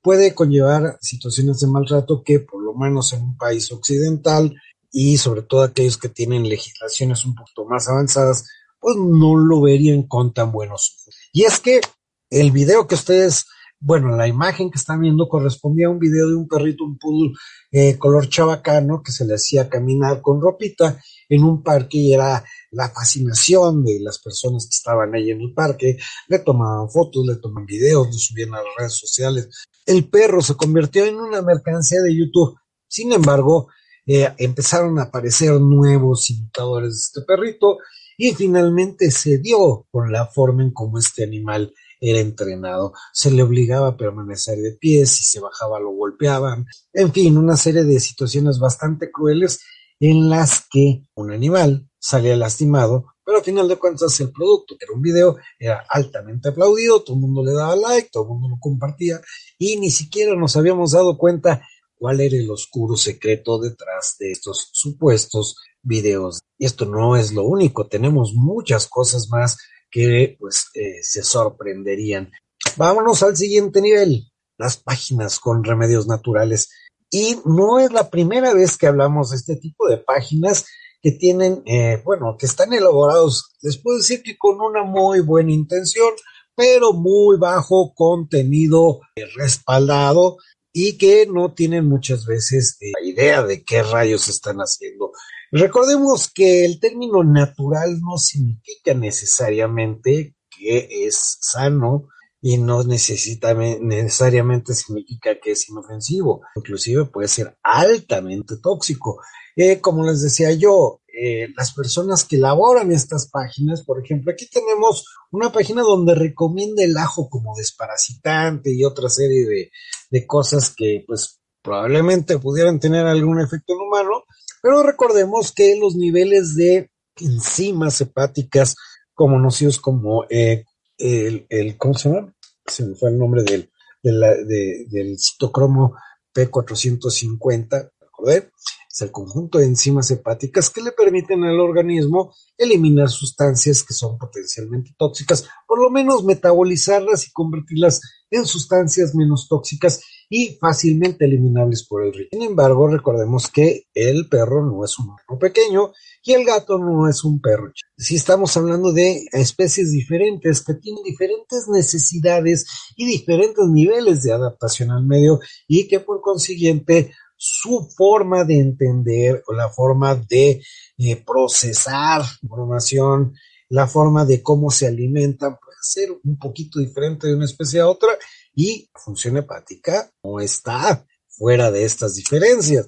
puede 0.00 0.34
conllevar 0.34 0.96
situaciones 1.02 1.60
de 1.60 1.66
maltrato 1.66 2.22
que 2.24 2.40
por 2.40 2.62
lo 2.62 2.72
menos 2.72 3.12
en 3.12 3.20
un 3.20 3.36
país 3.36 3.70
occidental 3.70 4.58
y 4.90 5.18
sobre 5.18 5.42
todo 5.42 5.62
aquellos 5.62 5.98
que 5.98 6.08
tienen 6.08 6.48
legislaciones 6.48 7.26
un 7.26 7.34
poquito 7.34 7.66
más 7.66 7.86
avanzadas, 7.86 8.48
pues 8.80 8.96
no 8.96 9.36
lo 9.36 9.60
verían 9.60 10.04
con 10.04 10.32
tan 10.32 10.50
buenos 10.50 10.96
ojos. 11.02 11.14
Y 11.34 11.42
es 11.42 11.60
que 11.60 11.82
el 12.30 12.50
video 12.50 12.86
que 12.86 12.94
ustedes, 12.94 13.44
bueno, 13.78 14.16
la 14.16 14.26
imagen 14.26 14.70
que 14.70 14.78
están 14.78 15.02
viendo 15.02 15.28
correspondía 15.28 15.88
a 15.88 15.90
un 15.90 15.98
video 15.98 16.30
de 16.30 16.36
un 16.36 16.48
perrito, 16.48 16.84
un 16.84 16.96
poodle 16.96 17.34
eh, 17.72 17.98
color 17.98 18.26
chabacano 18.30 19.02
que 19.02 19.12
se 19.12 19.26
le 19.26 19.34
hacía 19.34 19.68
caminar 19.68 20.22
con 20.22 20.40
ropita 20.40 20.98
en 21.28 21.44
un 21.44 21.62
parque 21.62 21.98
y 21.98 22.14
era 22.14 22.44
la 22.70 22.90
fascinación 22.90 23.84
de 23.84 24.00
las 24.00 24.18
personas 24.18 24.66
que 24.66 24.74
estaban 24.74 25.14
ahí 25.14 25.30
en 25.30 25.40
el 25.40 25.52
parque, 25.52 25.96
le 26.28 26.38
tomaban 26.40 26.90
fotos, 26.90 27.24
le 27.26 27.36
tomaban 27.36 27.66
videos, 27.66 28.06
lo 28.06 28.12
subían 28.12 28.54
a 28.54 28.58
las 28.58 28.66
redes 28.78 28.94
sociales. 28.94 29.48
El 29.86 30.08
perro 30.08 30.40
se 30.40 30.54
convirtió 30.54 31.04
en 31.04 31.16
una 31.16 31.42
mercancía 31.42 32.00
de 32.02 32.16
YouTube. 32.16 32.56
Sin 32.88 33.12
embargo, 33.12 33.68
eh, 34.06 34.32
empezaron 34.38 34.98
a 34.98 35.04
aparecer 35.04 35.52
nuevos 35.60 36.28
imitadores 36.30 36.90
de 36.90 37.00
este 37.00 37.20
perrito 37.22 37.78
y 38.16 38.34
finalmente 38.34 39.10
se 39.10 39.38
dio 39.38 39.86
con 39.90 40.12
la 40.12 40.26
forma 40.26 40.62
en 40.62 40.72
cómo 40.72 40.98
este 40.98 41.24
animal 41.24 41.72
era 42.00 42.20
entrenado. 42.20 42.92
Se 43.12 43.30
le 43.30 43.42
obligaba 43.42 43.88
a 43.88 43.96
permanecer 43.96 44.58
de 44.58 44.72
pie, 44.72 45.06
si 45.06 45.24
se 45.24 45.40
bajaba 45.40 45.80
lo 45.80 45.90
golpeaban. 45.90 46.66
En 46.92 47.12
fin, 47.12 47.36
una 47.38 47.56
serie 47.56 47.84
de 47.84 47.98
situaciones 47.98 48.58
bastante 48.58 49.10
crueles 49.10 49.60
en 50.00 50.28
las 50.28 50.66
que 50.70 51.02
un 51.14 51.32
animal 51.32 51.88
salía 51.98 52.36
lastimado, 52.36 53.06
pero 53.24 53.38
al 53.38 53.44
final 53.44 53.68
de 53.68 53.76
cuentas 53.76 54.20
el 54.20 54.30
producto, 54.30 54.76
que 54.78 54.84
era 54.84 54.94
un 54.94 55.00
video, 55.00 55.36
era 55.58 55.84
altamente 55.88 56.50
aplaudido, 56.50 57.02
todo 57.02 57.16
el 57.16 57.22
mundo 57.22 57.42
le 57.42 57.52
daba 57.52 57.74
like, 57.76 58.10
todo 58.12 58.24
el 58.24 58.28
mundo 58.30 58.48
lo 58.50 58.58
compartía 58.60 59.20
y 59.58 59.78
ni 59.78 59.90
siquiera 59.90 60.36
nos 60.36 60.56
habíamos 60.56 60.92
dado 60.92 61.16
cuenta 61.16 61.66
cuál 61.94 62.20
era 62.20 62.36
el 62.36 62.50
oscuro 62.50 62.96
secreto 62.96 63.58
detrás 63.58 64.16
de 64.18 64.32
estos 64.32 64.68
supuestos 64.72 65.56
videos. 65.82 66.40
Y 66.58 66.66
esto 66.66 66.84
no 66.84 67.16
es 67.16 67.32
lo 67.32 67.44
único, 67.44 67.86
tenemos 67.86 68.34
muchas 68.34 68.86
cosas 68.88 69.28
más 69.30 69.56
que 69.90 70.36
pues 70.38 70.66
eh, 70.74 71.02
se 71.02 71.22
sorprenderían. 71.22 72.30
Vámonos 72.76 73.22
al 73.22 73.36
siguiente 73.36 73.80
nivel, 73.80 74.30
las 74.58 74.76
páginas 74.76 75.38
con 75.38 75.64
remedios 75.64 76.06
naturales. 76.06 76.70
Y 77.16 77.38
no 77.44 77.78
es 77.78 77.92
la 77.92 78.10
primera 78.10 78.52
vez 78.52 78.76
que 78.76 78.88
hablamos 78.88 79.30
de 79.30 79.36
este 79.36 79.54
tipo 79.54 79.86
de 79.86 79.98
páginas 79.98 80.66
que 81.00 81.12
tienen, 81.12 81.62
eh, 81.64 82.02
bueno, 82.04 82.34
que 82.36 82.46
están 82.46 82.72
elaborados, 82.72 83.54
les 83.62 83.78
puedo 83.78 83.98
decir 83.98 84.20
que 84.24 84.36
con 84.36 84.60
una 84.60 84.82
muy 84.82 85.20
buena 85.20 85.52
intención, 85.52 86.08
pero 86.56 86.92
muy 86.92 87.38
bajo 87.38 87.94
contenido 87.94 88.98
eh, 89.14 89.26
respaldado 89.36 90.38
y 90.72 90.98
que 90.98 91.26
no 91.26 91.54
tienen 91.54 91.88
muchas 91.88 92.26
veces 92.26 92.78
la 92.80 93.08
idea 93.08 93.44
de 93.44 93.62
qué 93.62 93.84
rayos 93.84 94.26
están 94.26 94.56
haciendo. 94.56 95.12
Recordemos 95.52 96.32
que 96.34 96.64
el 96.64 96.80
término 96.80 97.22
natural 97.22 98.00
no 98.00 98.18
significa 98.18 98.92
necesariamente 98.92 100.34
que 100.50 101.06
es 101.06 101.38
sano 101.40 102.08
y 102.46 102.58
no 102.58 102.82
necesita, 102.82 103.54
necesariamente 103.54 104.74
significa 104.74 105.40
que 105.40 105.52
es 105.52 105.66
inofensivo. 105.70 106.42
Inclusive 106.56 107.06
puede 107.06 107.26
ser 107.26 107.56
altamente 107.62 108.58
tóxico. 108.62 109.18
Eh, 109.56 109.80
como 109.80 110.04
les 110.04 110.20
decía 110.20 110.52
yo, 110.52 111.00
eh, 111.08 111.48
las 111.56 111.72
personas 111.72 112.22
que 112.24 112.36
elaboran 112.36 112.92
estas 112.92 113.30
páginas, 113.30 113.82
por 113.82 114.04
ejemplo, 114.04 114.30
aquí 114.30 114.46
tenemos 114.46 115.06
una 115.30 115.50
página 115.52 115.80
donde 115.80 116.14
recomienda 116.14 116.84
el 116.84 116.98
ajo 116.98 117.30
como 117.30 117.56
desparasitante 117.56 118.74
y 118.74 118.84
otra 118.84 119.08
serie 119.08 119.70
de, 120.10 120.26
cosas 120.26 120.74
que 120.76 121.02
pues 121.06 121.40
probablemente 121.62 122.38
pudieran 122.38 122.78
tener 122.78 123.06
algún 123.06 123.40
efecto 123.40 123.72
en 123.72 123.86
humano, 123.86 124.24
pero 124.62 124.82
recordemos 124.82 125.50
que 125.50 125.76
los 125.76 125.96
niveles 125.96 126.54
de 126.56 126.90
enzimas 127.16 128.02
hepáticas 128.02 128.76
conocidos 129.14 129.78
como 129.78 130.24
eh, 130.28 130.66
el, 130.98 131.46
el, 131.48 131.76
¿cómo 131.76 131.94
se 131.94 132.10
llama? 132.10 132.33
Se 132.66 132.84
me 132.84 132.94
fue 132.94 133.10
el 133.10 133.18
nombre 133.18 133.42
del, 133.42 133.70
del 134.02 135.18
citocromo 135.18 135.96
P450, 136.34 137.92
recordé, 138.00 138.50
es 138.94 139.02
el 139.02 139.10
conjunto 139.10 139.58
de 139.58 139.66
enzimas 139.66 140.10
hepáticas 140.12 140.70
que 140.70 140.80
le 140.80 140.92
permiten 140.92 141.42
al 141.42 141.58
organismo 141.58 142.32
eliminar 142.56 143.08
sustancias 143.08 143.82
que 143.82 143.92
son 143.92 144.16
potencialmente 144.16 144.94
tóxicas, 144.96 145.48
por 145.66 145.82
lo 145.82 145.90
menos 145.90 146.22
metabolizarlas 146.24 147.26
y 147.26 147.32
convertirlas 147.32 148.00
en 148.30 148.46
sustancias 148.46 149.14
menos 149.14 149.48
tóxicas 149.48 150.00
y 150.28 150.56
fácilmente 150.60 151.24
eliminables 151.24 151.86
por 151.86 152.04
el 152.04 152.12
riñón. 152.12 152.28
Sin 152.30 152.42
embargo, 152.42 152.88
recordemos 152.88 153.48
que 153.50 153.86
el 153.94 154.28
perro 154.28 154.64
no 154.64 154.84
es 154.84 154.98
un 154.98 155.14
perro 155.16 155.38
pequeño 155.38 155.92
y 156.22 156.32
el 156.32 156.44
gato 156.44 156.78
no 156.78 157.08
es 157.08 157.24
un 157.24 157.40
perro. 157.40 157.72
Si 157.96 158.16
estamos 158.16 158.56
hablando 158.56 158.92
de 158.92 159.24
especies 159.32 159.92
diferentes 159.92 160.64
que 160.64 160.74
tienen 160.74 161.02
diferentes 161.02 161.68
necesidades 161.68 162.66
y 162.96 163.06
diferentes 163.06 163.66
niveles 163.68 164.22
de 164.22 164.32
adaptación 164.32 164.90
al 164.90 165.04
medio 165.04 165.40
y 165.68 165.86
que 165.88 166.00
por 166.00 166.20
consiguiente 166.20 167.12
su 167.46 167.90
forma 167.94 168.42
de 168.44 168.58
entender 168.58 169.42
o 169.46 169.52
la 169.52 169.68
forma 169.68 170.14
de 170.14 170.62
eh, 170.96 171.16
procesar 171.26 172.22
información, 172.42 173.34
la 173.68 173.86
forma 173.86 174.24
de 174.24 174.42
cómo 174.42 174.70
se 174.70 174.86
alimentan 174.86 175.58
puede 175.58 175.76
ser 175.82 176.08
un 176.24 176.38
poquito 176.38 176.78
diferente 176.78 177.26
de 177.26 177.34
una 177.34 177.44
especie 177.44 177.80
a 177.80 177.88
otra 177.88 178.16
y 178.54 178.88
la 178.94 178.98
función 178.98 179.36
hepática 179.36 180.10
no 180.22 180.40
está 180.40 181.06
fuera 181.28 181.70
de 181.70 181.84
estas 181.84 182.14
diferencias. 182.14 182.86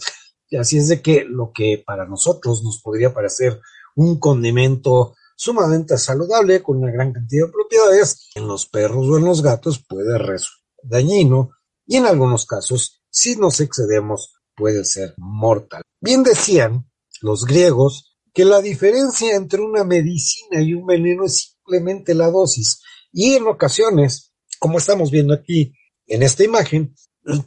Así 0.58 0.78
es 0.78 0.88
de 0.88 1.02
que 1.02 1.24
lo 1.28 1.52
que 1.52 1.82
para 1.84 2.06
nosotros 2.06 2.64
nos 2.64 2.80
podría 2.80 3.12
parecer 3.12 3.60
un 3.94 4.18
condimento 4.18 5.16
sumamente 5.36 5.98
saludable 5.98 6.62
con 6.62 6.78
una 6.78 6.90
gran 6.90 7.12
cantidad 7.12 7.46
de 7.46 7.52
propiedades, 7.52 8.30
en 8.34 8.48
los 8.48 8.66
perros 8.66 9.06
o 9.06 9.18
en 9.18 9.26
los 9.26 9.42
gatos 9.42 9.84
puede 9.86 10.16
resultar 10.16 10.64
dañino 10.82 11.50
y 11.86 11.96
en 11.96 12.06
algunos 12.06 12.46
casos, 12.46 13.02
si 13.10 13.36
nos 13.36 13.60
excedemos, 13.60 14.35
puede 14.56 14.84
ser 14.84 15.14
mortal. 15.18 15.82
Bien 16.00 16.22
decían 16.22 16.90
los 17.20 17.44
griegos 17.44 18.16
que 18.32 18.44
la 18.44 18.60
diferencia 18.60 19.34
entre 19.34 19.60
una 19.60 19.84
medicina 19.84 20.60
y 20.60 20.74
un 20.74 20.86
veneno 20.86 21.24
es 21.24 21.56
simplemente 21.56 22.14
la 22.14 22.30
dosis. 22.30 22.80
Y 23.12 23.34
en 23.34 23.46
ocasiones, 23.46 24.32
como 24.58 24.78
estamos 24.78 25.10
viendo 25.10 25.34
aquí 25.34 25.72
en 26.06 26.22
esta 26.22 26.44
imagen, 26.44 26.94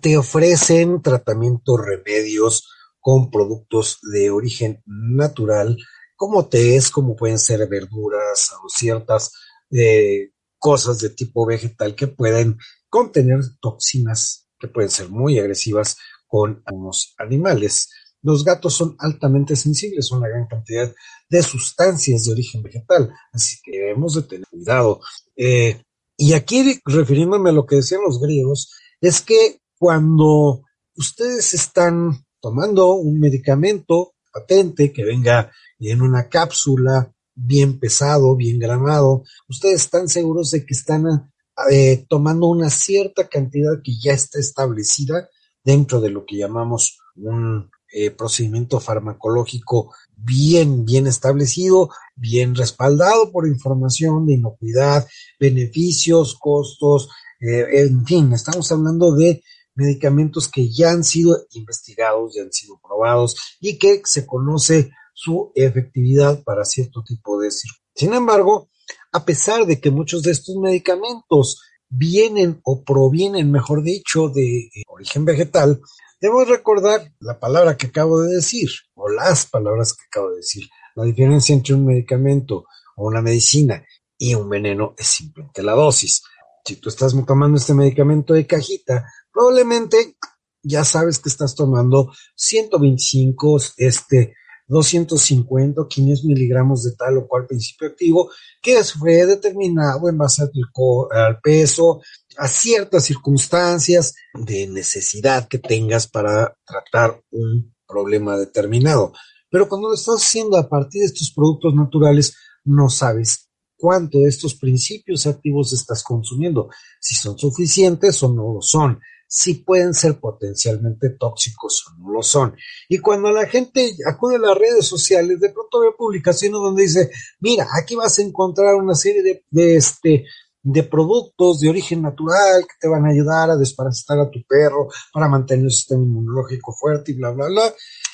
te 0.01 0.18
ofrecen 0.18 1.01
tratamientos, 1.01 1.80
remedios 1.80 2.68
con 3.00 3.32
productos 3.32 4.00
de 4.12 4.30
origen 4.30 4.82
natural, 4.86 5.78
como 6.16 6.48
tés, 6.48 6.89
como 6.89 7.16
pueden 7.16 7.39
ser 7.39 7.68
verduras 7.68 8.51
o 8.63 8.68
ciertas 8.68 9.32
eh, 9.72 10.32
cosas 10.58 11.00
de 11.00 11.12
tipo 11.12 11.46
vegetal 11.46 11.96
que 11.96 12.08
pueden 12.08 12.58
contener 12.89 13.39
toxinas 13.62 14.48
que 14.60 14.68
pueden 14.68 14.89
ser 14.89 15.10
muy 15.10 15.39
agresivas 15.39 15.98
con 16.29 16.62
algunos 16.65 17.15
animales. 17.17 17.89
Los 18.21 18.45
gatos 18.45 18.74
son 18.75 18.95
altamente 19.00 19.55
sensibles 19.55 20.12
a 20.12 20.17
una 20.17 20.29
gran 20.29 20.48
cantidad 20.48 20.93
de 21.29 21.43
sustancias 21.43 22.25
de 22.25 22.31
origen 22.31 22.62
vegetal, 22.62 23.12
así 23.33 23.57
que 23.63 23.71
debemos 23.71 24.15
de 24.15 24.21
tener 24.24 24.48
cuidado. 24.50 25.01
Eh, 25.36 25.81
y 26.15 26.33
aquí, 26.33 26.79
refiriéndome 26.86 27.50
a 27.50 27.53
lo 27.53 27.65
que 27.65 27.77
decían 27.77 28.01
los 28.05 28.21
griegos, 28.21 28.71
es 29.01 29.21
que 29.21 29.62
cuando 29.77 30.63
ustedes 30.95 31.53
están 31.53 32.25
tomando 32.41 32.93
un 32.93 33.19
medicamento 33.19 34.13
patente 34.31 34.91
que 34.91 35.03
venga 35.03 35.51
en 35.79 36.01
una 36.01 36.27
cápsula 36.27 37.12
bien 37.33 37.79
pesado, 37.79 38.36
bien 38.36 38.59
granado, 38.59 39.24
ustedes 39.48 39.83
están 39.83 40.09
seguros 40.09 40.51
de 40.51 40.65
que 40.65 40.74
están 40.74 41.31
eh, 41.71 42.05
tomando 42.07 42.48
una 42.48 42.69
cierta 42.69 43.27
cantidad 43.27 43.81
que 43.83 43.93
ya 43.98 44.13
está 44.13 44.39
establecida 44.39 45.29
dentro 45.63 46.01
de 46.01 46.10
lo 46.10 46.25
que 46.25 46.38
llamamos 46.38 47.00
un 47.16 47.70
eh, 47.92 48.12
procedimiento 48.12 48.80
farmacológico 48.80 49.94
bien, 50.16 50.86
bien 50.86 51.08
establecido, 51.08 51.89
bien 52.16 52.56
respaldado 52.56 53.32
por 53.32 53.48
información 53.48 54.28
de 54.28 54.36
inocuidad, 54.36 55.08
beneficios, 55.39 56.38
costos, 56.39 57.10
eh, 57.39 57.66
en 57.82 58.06
fin, 58.06 58.34
estamos 58.34 58.72
hablando 58.72 59.16
de 59.16 59.42
medicamentos 59.75 60.48
que 60.50 60.70
ya 60.70 60.92
han 60.92 61.04
sido 61.04 61.38
investigados, 61.54 62.36
ya 62.36 62.44
han 62.44 62.51
sido 62.51 62.80
probados 62.86 63.36
y 63.60 63.78
que 63.78 64.01
se 64.04 64.25
conoce 64.25 64.92
su 65.13 65.51
efectividad 65.56 66.44
para 66.44 66.66
cierto 66.66 67.01
tipo 67.04 67.39
de 67.39 67.50
circunstancias. 67.50 67.80
Sin 67.96 68.13
embargo, 68.13 68.70
a 69.12 69.25
pesar 69.25 69.66
de 69.66 69.80
que 69.80 69.92
muchos 69.92 70.22
de 70.24 70.32
estos 70.32 70.56
medicamentos 70.56 71.62
vienen 71.89 72.62
o 72.63 72.84
provienen, 72.84 73.51
mejor 73.51 73.84
dicho, 73.84 74.29
de 74.29 74.69
origen 74.88 75.25
vegetal, 75.25 75.81
debemos 76.22 76.48
recordar 76.48 77.12
la 77.19 77.39
palabra 77.39 77.75
que 77.75 77.88
acabo 77.88 78.22
de 78.22 78.36
decir, 78.36 78.69
o 78.93 79.10
las 79.10 79.46
palabras 79.46 79.93
que 79.93 80.05
acabo 80.05 80.29
de 80.31 80.38
decir. 80.38 80.69
La 80.96 81.03
diferencia 81.03 81.53
entre 81.53 81.74
un 81.74 81.86
medicamento 81.86 82.65
o 82.96 83.08
una 83.08 83.22
medicina 83.22 83.84
y 84.17 84.36
un 84.36 84.50
veneno 84.50 84.93
es 84.98 85.08
simplemente 85.08 85.63
la 85.63 85.74
dosis. 85.74 86.24
Si 86.65 86.75
tú 86.75 86.89
estás 86.89 87.15
tomando 87.25 87.58
este 87.58 87.74
medicamento 87.74 88.34
de 88.34 88.46
cajita, 88.46 89.05
probablemente 89.31 90.15
ya 90.62 90.84
sabes 90.84 91.19
que 91.19 91.29
estás 91.29 91.55
tomando 91.55 92.12
125 92.36 93.58
este 93.77 94.36
250 94.70 95.82
o 95.82 95.88
500 95.88 96.26
miligramos 96.26 96.84
de 96.84 96.96
tal 96.96 97.18
o 97.18 97.28
cual 97.28 97.48
principio 97.48 97.88
activo 97.88 98.30
que 98.62 98.82
fue 98.84 99.26
determinado 99.26 100.08
en 100.08 100.18
base 100.18 100.44
al, 100.44 101.42
peso, 101.42 102.02
a 102.38 102.48
ciertas 102.48 103.04
circunstancias 103.06 104.14
de 104.34 104.68
necesidad 104.68 105.48
que 105.48 105.58
tengas 105.58 106.08
para 106.08 106.56
tratar 106.66 107.20
un 107.32 107.74
problema 107.88 108.38
determinado. 108.38 109.12
Pero 109.50 109.68
cuando 109.68 109.90
lo 109.90 109.96
estás 109.96 110.24
haciendo 110.24 110.56
a 110.56 110.70
partir 110.70 111.02
de 111.02 111.08
estos 111.08 111.32
productos 111.32 111.74
naturales, 111.74 112.38
no 112.64 112.90
sabes 112.90 113.50
cuánto 113.76 114.20
de 114.20 114.30
estos 114.30 114.54
principios 114.54 115.26
activos 115.26 115.74
estás 115.74 116.04
consumiendo, 116.04 116.70
si 117.00 117.16
son 117.16 117.40
suficientes 117.40 118.22
o 118.22 118.32
no 118.32 118.54
lo 118.54 118.62
son 118.62 119.00
si 119.31 119.53
pueden 119.53 119.93
ser 119.93 120.19
potencialmente 120.19 121.12
tóxicos 121.12 121.86
o 121.88 122.01
no 122.01 122.13
lo 122.13 122.24
son. 122.24 122.55
Y 122.89 122.98
cuando 122.98 123.31
la 123.31 123.45
gente 123.45 123.95
acude 124.12 124.38
a 124.38 124.39
las 124.39 124.57
redes 124.57 124.88
sociales, 124.88 125.39
de 125.39 125.51
pronto 125.51 125.81
ve 125.81 125.91
publicaciones 125.95 126.59
donde 126.59 126.81
dice, 126.81 127.12
mira, 127.39 127.67
aquí 127.79 127.95
vas 127.95 128.17
a 128.17 128.24
encontrar 128.24 128.74
una 128.74 128.95
serie 128.95 129.43
de, 129.51 129.75
este, 129.75 130.25
de 130.63 130.83
productos 130.83 131.59
de 131.59 131.69
origen 131.69 132.01
natural 132.01 132.63
que 132.63 132.75
te 132.81 132.88
van 132.88 133.05
a 133.05 133.12
ayudar 133.12 133.51
a 133.51 133.55
desparasitar 133.55 134.19
a 134.19 134.31
tu 134.31 134.39
perro 134.48 134.88
para 135.13 135.29
mantener 135.29 135.65
el 135.65 135.71
sistema 135.71 136.01
inmunológico 136.01 136.74
fuerte 136.74 137.12
y 137.12 137.15
bla, 137.15 137.29
bla, 137.29 137.45
bla. 137.50 137.74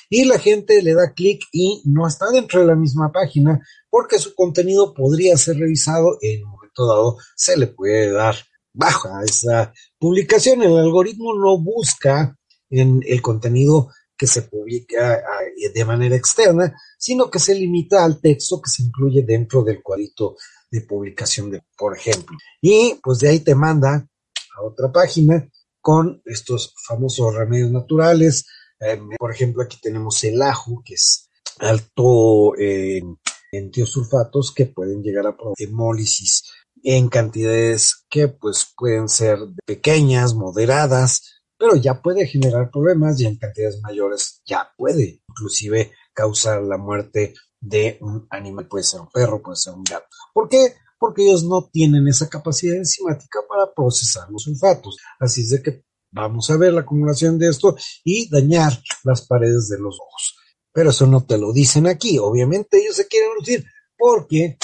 Y 0.09 0.25
la 0.25 0.37
gente 0.37 0.81
le 0.81 0.93
da 0.95 1.13
clic 1.13 1.43
y 1.53 1.81
no 1.85 2.05
está 2.05 2.29
dentro 2.29 2.59
de 2.59 2.67
la 2.67 2.75
misma 2.75 3.09
página 3.13 3.61
porque 3.89 4.19
su 4.19 4.35
contenido 4.35 4.93
podría 4.93 5.37
ser 5.37 5.57
revisado 5.57 6.17
en 6.21 6.43
un 6.43 6.51
momento 6.51 6.85
dado, 6.85 7.17
se 7.37 7.55
le 7.55 7.67
puede 7.67 8.11
dar 8.11 8.35
baja 8.75 9.23
esa 9.23 9.73
publicación. 10.05 10.61
El 10.61 10.77
algoritmo 10.77 11.33
no 11.33 11.57
busca 11.57 12.37
en 12.69 13.01
el 13.07 13.23
contenido 13.23 13.89
que 14.15 14.27
se 14.27 14.43
publica 14.43 15.19
de 15.73 15.83
manera 15.83 16.15
externa, 16.15 16.75
sino 16.97 17.31
que 17.31 17.39
se 17.39 17.55
limita 17.55 18.05
al 18.05 18.21
texto 18.21 18.61
que 18.61 18.69
se 18.69 18.83
incluye 18.83 19.23
dentro 19.23 19.63
del 19.63 19.81
cuadrito 19.81 20.35
de 20.69 20.81
publicación, 20.81 21.49
de, 21.49 21.63
por 21.75 21.97
ejemplo. 21.97 22.37
Y 22.61 22.99
pues 23.01 23.17
de 23.17 23.29
ahí 23.29 23.39
te 23.39 23.55
manda 23.55 24.07
a 24.55 24.61
otra 24.61 24.91
página 24.91 25.49
con 25.81 26.21
estos 26.23 26.75
famosos 26.87 27.33
remedios 27.33 27.71
naturales. 27.71 28.45
Eh, 28.79 29.01
por 29.17 29.31
ejemplo, 29.31 29.63
aquí 29.63 29.77
tenemos 29.81 30.23
el 30.23 30.39
ajo, 30.39 30.83
que 30.85 30.93
es 30.93 31.29
alto 31.57 32.53
en 32.57 33.71
tiosulfatos 33.71 34.53
que 34.53 34.67
pueden 34.67 35.01
llegar 35.01 35.25
a 35.25 35.35
producir 35.35 35.69
hemólisis 35.69 36.43
en 36.87 37.09
cantidades 37.09 38.05
que 38.09 38.27
pues 38.27 38.71
pueden 38.77 39.09
ser 39.09 39.39
pequeñas, 39.65 40.35
moderadas, 40.35 41.41
pero 41.57 41.75
ya 41.75 41.99
puede 41.99 42.27
generar 42.27 42.69
problemas 42.69 43.19
y 43.19 43.25
en 43.25 43.37
cantidades 43.37 43.81
mayores 43.81 44.43
ya 44.45 44.71
puede 44.77 45.21
inclusive 45.27 45.91
causar 46.13 46.61
la 46.61 46.77
muerte 46.77 47.33
de 47.59 47.97
un 48.01 48.27
animal, 48.29 48.67
puede 48.67 48.83
ser 48.83 49.01
un 49.01 49.09
perro, 49.09 49.41
puede 49.41 49.55
ser 49.55 49.73
un 49.73 49.83
gato. 49.83 50.05
¿Por 50.31 50.47
qué? 50.47 50.75
Porque 50.99 51.23
ellos 51.23 51.43
no 51.43 51.67
tienen 51.73 52.07
esa 52.07 52.29
capacidad 52.29 52.77
enzimática 52.77 53.39
para 53.49 53.73
procesar 53.73 54.29
los 54.29 54.43
sulfatos. 54.43 54.97
Así 55.19 55.41
es 55.41 55.49
de 55.49 55.63
que 55.63 55.83
vamos 56.11 56.51
a 56.51 56.57
ver 56.57 56.73
la 56.73 56.81
acumulación 56.81 57.39
de 57.39 57.49
esto 57.49 57.75
y 58.03 58.29
dañar 58.29 58.79
las 59.03 59.25
paredes 59.25 59.69
de 59.69 59.79
los 59.79 59.99
ojos. 59.99 60.35
Pero 60.71 60.91
eso 60.91 61.07
no 61.07 61.25
te 61.25 61.39
lo 61.39 61.51
dicen 61.51 61.87
aquí. 61.87 62.19
Obviamente 62.19 62.77
ellos 62.77 62.95
se 62.95 63.07
quieren 63.07 63.31
lucir 63.39 63.65
porque 63.97 64.57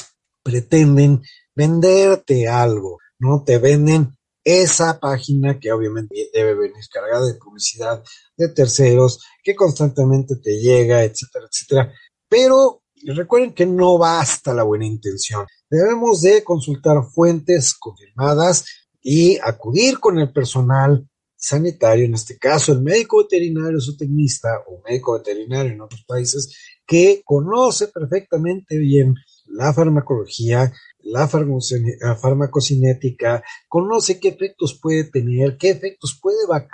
pretenden 0.44 1.24
venderte 1.62 2.48
algo, 2.48 2.98
¿no? 3.20 3.44
Te 3.44 3.60
venden 3.60 4.18
esa 4.44 5.00
página 5.00 5.60
que 5.60 5.72
obviamente 5.72 6.16
debe 6.34 6.56
venir 6.56 6.84
cargada 6.92 7.28
de 7.28 7.36
publicidad 7.36 8.04
de 8.36 8.50
terceros, 8.50 9.24
que 9.44 9.56
constantemente 9.56 10.38
te 10.38 10.60
llega, 10.60 11.04
etcétera, 11.04 11.46
etcétera. 11.46 11.94
Pero 12.28 12.82
recuerden 13.16 13.54
que 13.54 13.68
no 13.68 14.00
basta 14.00 14.56
la 14.56 14.64
buena 14.64 14.88
intención. 14.88 15.46
Debemos 15.70 16.22
de 16.22 16.44
consultar 16.44 17.04
fuentes 17.14 17.76
confirmadas 17.76 18.66
y 19.00 19.38
acudir 19.38 20.00
con 20.00 20.18
el 20.18 20.34
personal 20.34 21.08
sanitario, 21.36 22.06
en 22.06 22.16
este 22.16 22.38
caso 22.40 22.72
el 22.72 22.82
médico 22.82 23.20
veterinario, 23.20 23.80
su 23.80 23.96
tecnista 23.96 24.50
o 24.68 24.82
médico 24.88 25.14
veterinario 25.14 25.74
en 25.74 25.82
otros 25.82 26.04
países, 26.08 26.56
que 26.88 27.22
conoce 27.24 27.88
perfectamente 27.88 28.78
bien 28.78 29.14
la 29.46 29.74
farmacología, 29.74 30.72
la 31.04 31.28
farmacocinética, 31.28 33.44
conoce 33.68 34.20
qué 34.20 34.30
efectos 34.30 34.80
puede 34.82 35.04
tener, 35.06 35.58
qué 35.58 35.70
efectos 35.70 36.18
puede 36.22 36.46
va 36.48 36.68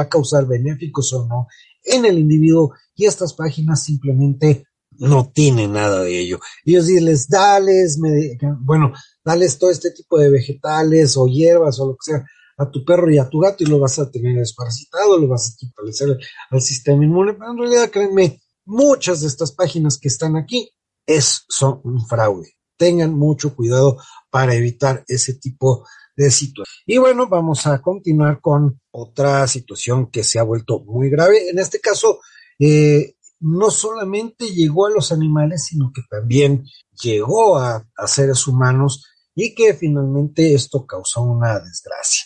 a, 0.00 0.08
causar 0.08 0.46
benéficos 0.46 1.12
o 1.12 1.26
no 1.26 1.48
en 1.84 2.04
el 2.04 2.18
individuo 2.18 2.74
y 2.94 3.06
estas 3.06 3.34
páginas 3.34 3.84
simplemente 3.84 4.64
no 4.98 5.30
tienen 5.32 5.72
nada 5.72 6.02
de 6.02 6.18
ello. 6.18 6.40
Ellos 6.64 6.86
les 6.86 7.28
dales, 7.28 7.98
bueno, 8.60 8.92
dales 9.24 9.58
todo 9.58 9.70
este 9.70 9.90
tipo 9.90 10.18
de 10.18 10.30
vegetales 10.30 11.16
o 11.16 11.26
hierbas 11.26 11.78
o 11.80 11.88
lo 11.88 11.96
que 11.96 12.12
sea 12.12 12.24
a 12.58 12.70
tu 12.70 12.84
perro 12.84 13.10
y 13.10 13.18
a 13.18 13.28
tu 13.28 13.40
gato 13.40 13.62
y 13.62 13.66
lo 13.66 13.78
vas 13.78 13.98
a 13.98 14.10
tener 14.10 14.38
desparasitado, 14.38 15.18
lo 15.18 15.28
vas 15.28 15.50
a 15.50 15.66
fortalecer 15.66 16.16
al 16.50 16.62
sistema 16.62 17.04
inmune, 17.04 17.34
pero 17.34 17.52
en 17.52 17.58
realidad 17.58 17.90
créanme, 17.90 18.40
muchas 18.64 19.20
de 19.20 19.26
estas 19.26 19.52
páginas 19.52 19.98
que 19.98 20.08
están 20.08 20.36
aquí 20.36 20.70
son 21.48 21.80
un 21.84 22.06
fraude. 22.06 22.56
Tengan 22.76 23.14
mucho 23.14 23.54
cuidado 23.54 23.98
para 24.30 24.54
evitar 24.54 25.04
ese 25.08 25.34
tipo 25.34 25.86
de 26.16 26.30
situaciones. 26.30 26.82
Y 26.86 26.98
bueno, 26.98 27.28
vamos 27.28 27.66
a 27.66 27.80
continuar 27.80 28.40
con 28.40 28.80
otra 28.90 29.46
situación 29.46 30.10
que 30.10 30.24
se 30.24 30.38
ha 30.38 30.42
vuelto 30.42 30.80
muy 30.80 31.10
grave. 31.10 31.48
En 31.50 31.58
este 31.58 31.80
caso, 31.80 32.20
eh, 32.58 33.16
no 33.40 33.70
solamente 33.70 34.46
llegó 34.46 34.86
a 34.86 34.90
los 34.90 35.12
animales, 35.12 35.66
sino 35.66 35.92
que 35.94 36.02
también 36.08 36.64
llegó 37.02 37.58
a, 37.58 37.86
seres 38.06 38.46
humanos 38.46 39.04
y 39.34 39.54
que 39.54 39.74
finalmente 39.74 40.54
esto 40.54 40.86
causó 40.86 41.22
una 41.22 41.58
desgracia. 41.60 42.24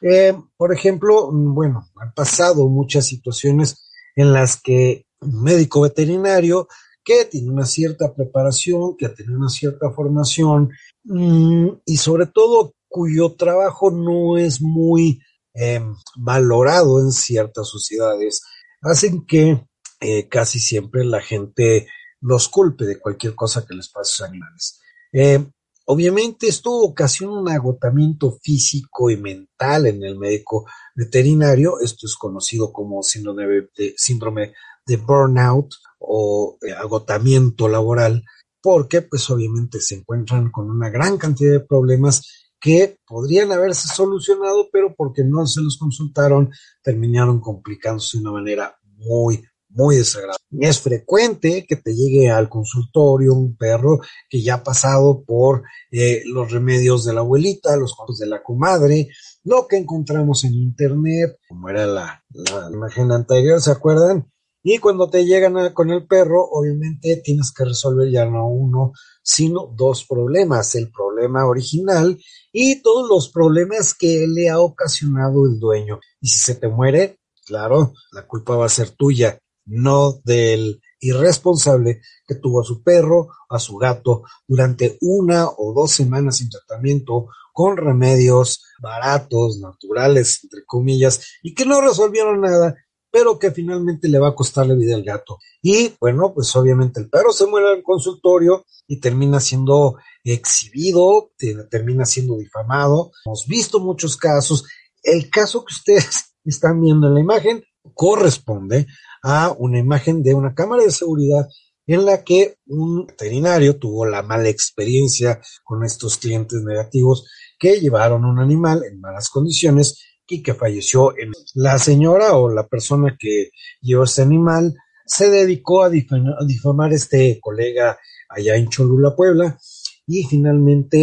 Eh, 0.00 0.36
por 0.56 0.72
ejemplo, 0.72 1.30
bueno, 1.32 1.90
han 1.96 2.12
pasado 2.14 2.68
muchas 2.68 3.06
situaciones 3.06 3.90
en 4.14 4.32
las 4.32 4.60
que 4.60 5.06
un 5.20 5.42
médico 5.42 5.80
veterinario 5.80 6.68
que 7.04 7.26
tiene 7.26 7.50
una 7.50 7.66
cierta 7.66 8.14
preparación, 8.14 8.96
que 8.96 9.08
tiene 9.10 9.36
una 9.36 9.48
cierta 9.48 9.90
formación 9.90 10.70
mm, 11.04 11.68
y 11.84 11.96
sobre 11.96 12.26
todo 12.26 12.74
cuyo 12.88 13.32
trabajo 13.32 13.90
no 13.90 14.38
es 14.38 14.60
muy 14.62 15.20
em, 15.52 15.94
valorado 16.16 17.00
en 17.00 17.12
ciertas 17.12 17.68
sociedades, 17.68 18.42
hacen 18.82 19.26
que 19.26 19.66
eh, 20.00 20.28
casi 20.28 20.60
siempre 20.60 21.04
la 21.04 21.20
gente 21.20 21.86
los 22.20 22.48
culpe 22.48 22.84
de 22.84 22.98
cualquier 22.98 23.34
cosa 23.34 23.64
que 23.66 23.74
les 23.74 23.88
pase 23.88 24.22
a 24.22 24.26
animales. 24.26 24.80
Eh, 25.12 25.44
Obviamente 25.86 26.46
esto 26.46 26.70
ocasiona 26.70 27.40
un 27.40 27.48
agotamiento 27.50 28.38
físico 28.42 29.10
y 29.10 29.18
mental 29.18 29.86
en 29.86 30.02
el 30.02 30.16
médico 30.16 30.66
veterinario. 30.94 31.78
Esto 31.78 32.06
es 32.06 32.16
conocido 32.16 32.72
como 32.72 33.02
síndrome 33.02 33.44
de, 33.76 33.94
síndrome 33.96 34.54
de 34.86 34.96
burnout 34.96 35.70
o 35.98 36.58
agotamiento 36.78 37.68
laboral, 37.68 38.24
porque 38.60 39.02
pues 39.02 39.28
obviamente 39.30 39.80
se 39.80 39.96
encuentran 39.96 40.50
con 40.50 40.70
una 40.70 40.90
gran 40.90 41.18
cantidad 41.18 41.52
de 41.52 41.60
problemas 41.60 42.44
que 42.60 42.96
podrían 43.06 43.52
haberse 43.52 43.88
solucionado, 43.88 44.70
pero 44.72 44.94
porque 44.96 45.22
no 45.22 45.46
se 45.46 45.60
los 45.60 45.76
consultaron, 45.76 46.50
terminaron 46.82 47.38
complicándose 47.38 48.16
de 48.16 48.22
una 48.22 48.32
manera 48.32 48.78
muy, 48.96 49.44
muy 49.68 49.96
desagradable. 49.96 50.38
Es 50.60 50.80
frecuente 50.80 51.66
que 51.68 51.76
te 51.76 51.94
llegue 51.94 52.30
al 52.30 52.48
consultorio 52.48 53.34
un 53.34 53.54
perro 53.54 54.00
que 54.30 54.40
ya 54.40 54.54
ha 54.54 54.62
pasado 54.62 55.24
por 55.24 55.64
eh, 55.90 56.22
los 56.24 56.50
remedios 56.52 57.04
de 57.04 57.12
la 57.12 57.20
abuelita, 57.20 57.76
los 57.76 57.94
cuentos 57.94 58.18
de 58.18 58.28
la 58.28 58.42
comadre, 58.42 59.08
lo 59.42 59.66
que 59.68 59.76
encontramos 59.76 60.44
en 60.44 60.54
internet, 60.54 61.38
como 61.46 61.68
era 61.68 61.84
la 61.84 62.24
imagen 62.72 63.12
anterior, 63.12 63.60
¿se 63.60 63.72
acuerdan? 63.72 64.32
Y 64.66 64.78
cuando 64.78 65.10
te 65.10 65.26
llegan 65.26 65.74
con 65.74 65.90
el 65.90 66.06
perro, 66.06 66.42
obviamente 66.50 67.20
tienes 67.22 67.52
que 67.52 67.66
resolver 67.66 68.10
ya 68.10 68.24
no 68.24 68.48
uno, 68.48 68.92
sino 69.22 69.66
dos 69.76 70.06
problemas. 70.06 70.74
El 70.74 70.90
problema 70.90 71.46
original 71.46 72.18
y 72.50 72.80
todos 72.80 73.06
los 73.08 73.28
problemas 73.28 73.94
que 73.94 74.26
le 74.26 74.48
ha 74.48 74.58
ocasionado 74.58 75.46
el 75.46 75.60
dueño. 75.60 76.00
Y 76.18 76.28
si 76.28 76.38
se 76.38 76.54
te 76.54 76.68
muere, 76.68 77.20
claro, 77.44 77.92
la 78.12 78.26
culpa 78.26 78.56
va 78.56 78.64
a 78.64 78.70
ser 78.70 78.90
tuya 78.90 79.38
no 79.66 80.20
del 80.24 80.80
irresponsable 81.00 82.00
que 82.26 82.34
tuvo 82.34 82.62
a 82.62 82.64
su 82.64 82.82
perro, 82.82 83.28
a 83.48 83.58
su 83.58 83.76
gato, 83.76 84.22
durante 84.46 84.96
una 85.00 85.48
o 85.48 85.72
dos 85.74 85.90
semanas 85.90 86.38
sin 86.38 86.48
tratamiento, 86.48 87.28
con 87.52 87.76
remedios 87.76 88.64
baratos, 88.82 89.60
naturales, 89.60 90.40
entre 90.42 90.64
comillas, 90.64 91.24
y 91.42 91.54
que 91.54 91.64
no 91.64 91.80
resolvieron 91.80 92.40
nada, 92.40 92.74
pero 93.14 93.38
que 93.38 93.52
finalmente 93.52 94.08
le 94.08 94.18
va 94.18 94.30
a 94.30 94.34
costar 94.34 94.66
la 94.66 94.74
vida 94.74 94.96
al 94.96 95.04
gato. 95.04 95.38
Y 95.62 95.94
bueno, 96.00 96.34
pues 96.34 96.54
obviamente 96.56 96.98
el 96.98 97.08
perro 97.08 97.32
se 97.32 97.46
muere 97.46 97.70
en 97.70 97.76
el 97.76 97.82
consultorio 97.84 98.64
y 98.88 98.98
termina 98.98 99.38
siendo 99.38 99.98
exhibido, 100.24 101.30
termina 101.70 102.06
siendo 102.06 102.36
difamado. 102.36 103.12
Hemos 103.24 103.46
visto 103.46 103.78
muchos 103.78 104.16
casos. 104.16 104.64
El 105.00 105.30
caso 105.30 105.64
que 105.64 105.72
ustedes 105.72 106.34
están 106.44 106.80
viendo 106.80 107.06
en 107.06 107.14
la 107.14 107.20
imagen 107.20 107.62
corresponde 107.94 108.88
a 109.22 109.54
una 109.56 109.78
imagen 109.78 110.24
de 110.24 110.34
una 110.34 110.52
cámara 110.52 110.82
de 110.82 110.90
seguridad 110.90 111.46
en 111.86 112.06
la 112.06 112.24
que 112.24 112.56
un 112.66 113.06
veterinario 113.06 113.78
tuvo 113.78 114.06
la 114.06 114.24
mala 114.24 114.48
experiencia 114.48 115.40
con 115.62 115.84
estos 115.84 116.18
clientes 116.18 116.64
negativos 116.64 117.30
que 117.60 117.78
llevaron 117.78 118.24
un 118.24 118.40
animal 118.40 118.82
en 118.82 119.00
malas 119.00 119.28
condiciones 119.28 120.02
y 120.26 120.42
que 120.42 120.54
falleció 120.54 121.16
en 121.18 121.32
la 121.54 121.78
señora 121.78 122.36
o 122.36 122.48
la 122.48 122.66
persona 122.66 123.16
que 123.18 123.50
llevó 123.80 124.04
este 124.04 124.22
animal 124.22 124.74
se 125.06 125.28
dedicó 125.28 125.84
a, 125.84 125.90
difamar 125.90 126.92
a 126.92 126.94
este 126.94 127.38
colega 127.40 127.98
allá 128.28 128.56
en 128.56 128.68
Cholula, 128.68 129.14
Puebla, 129.14 129.58
y 130.06 130.24
finalmente 130.24 130.98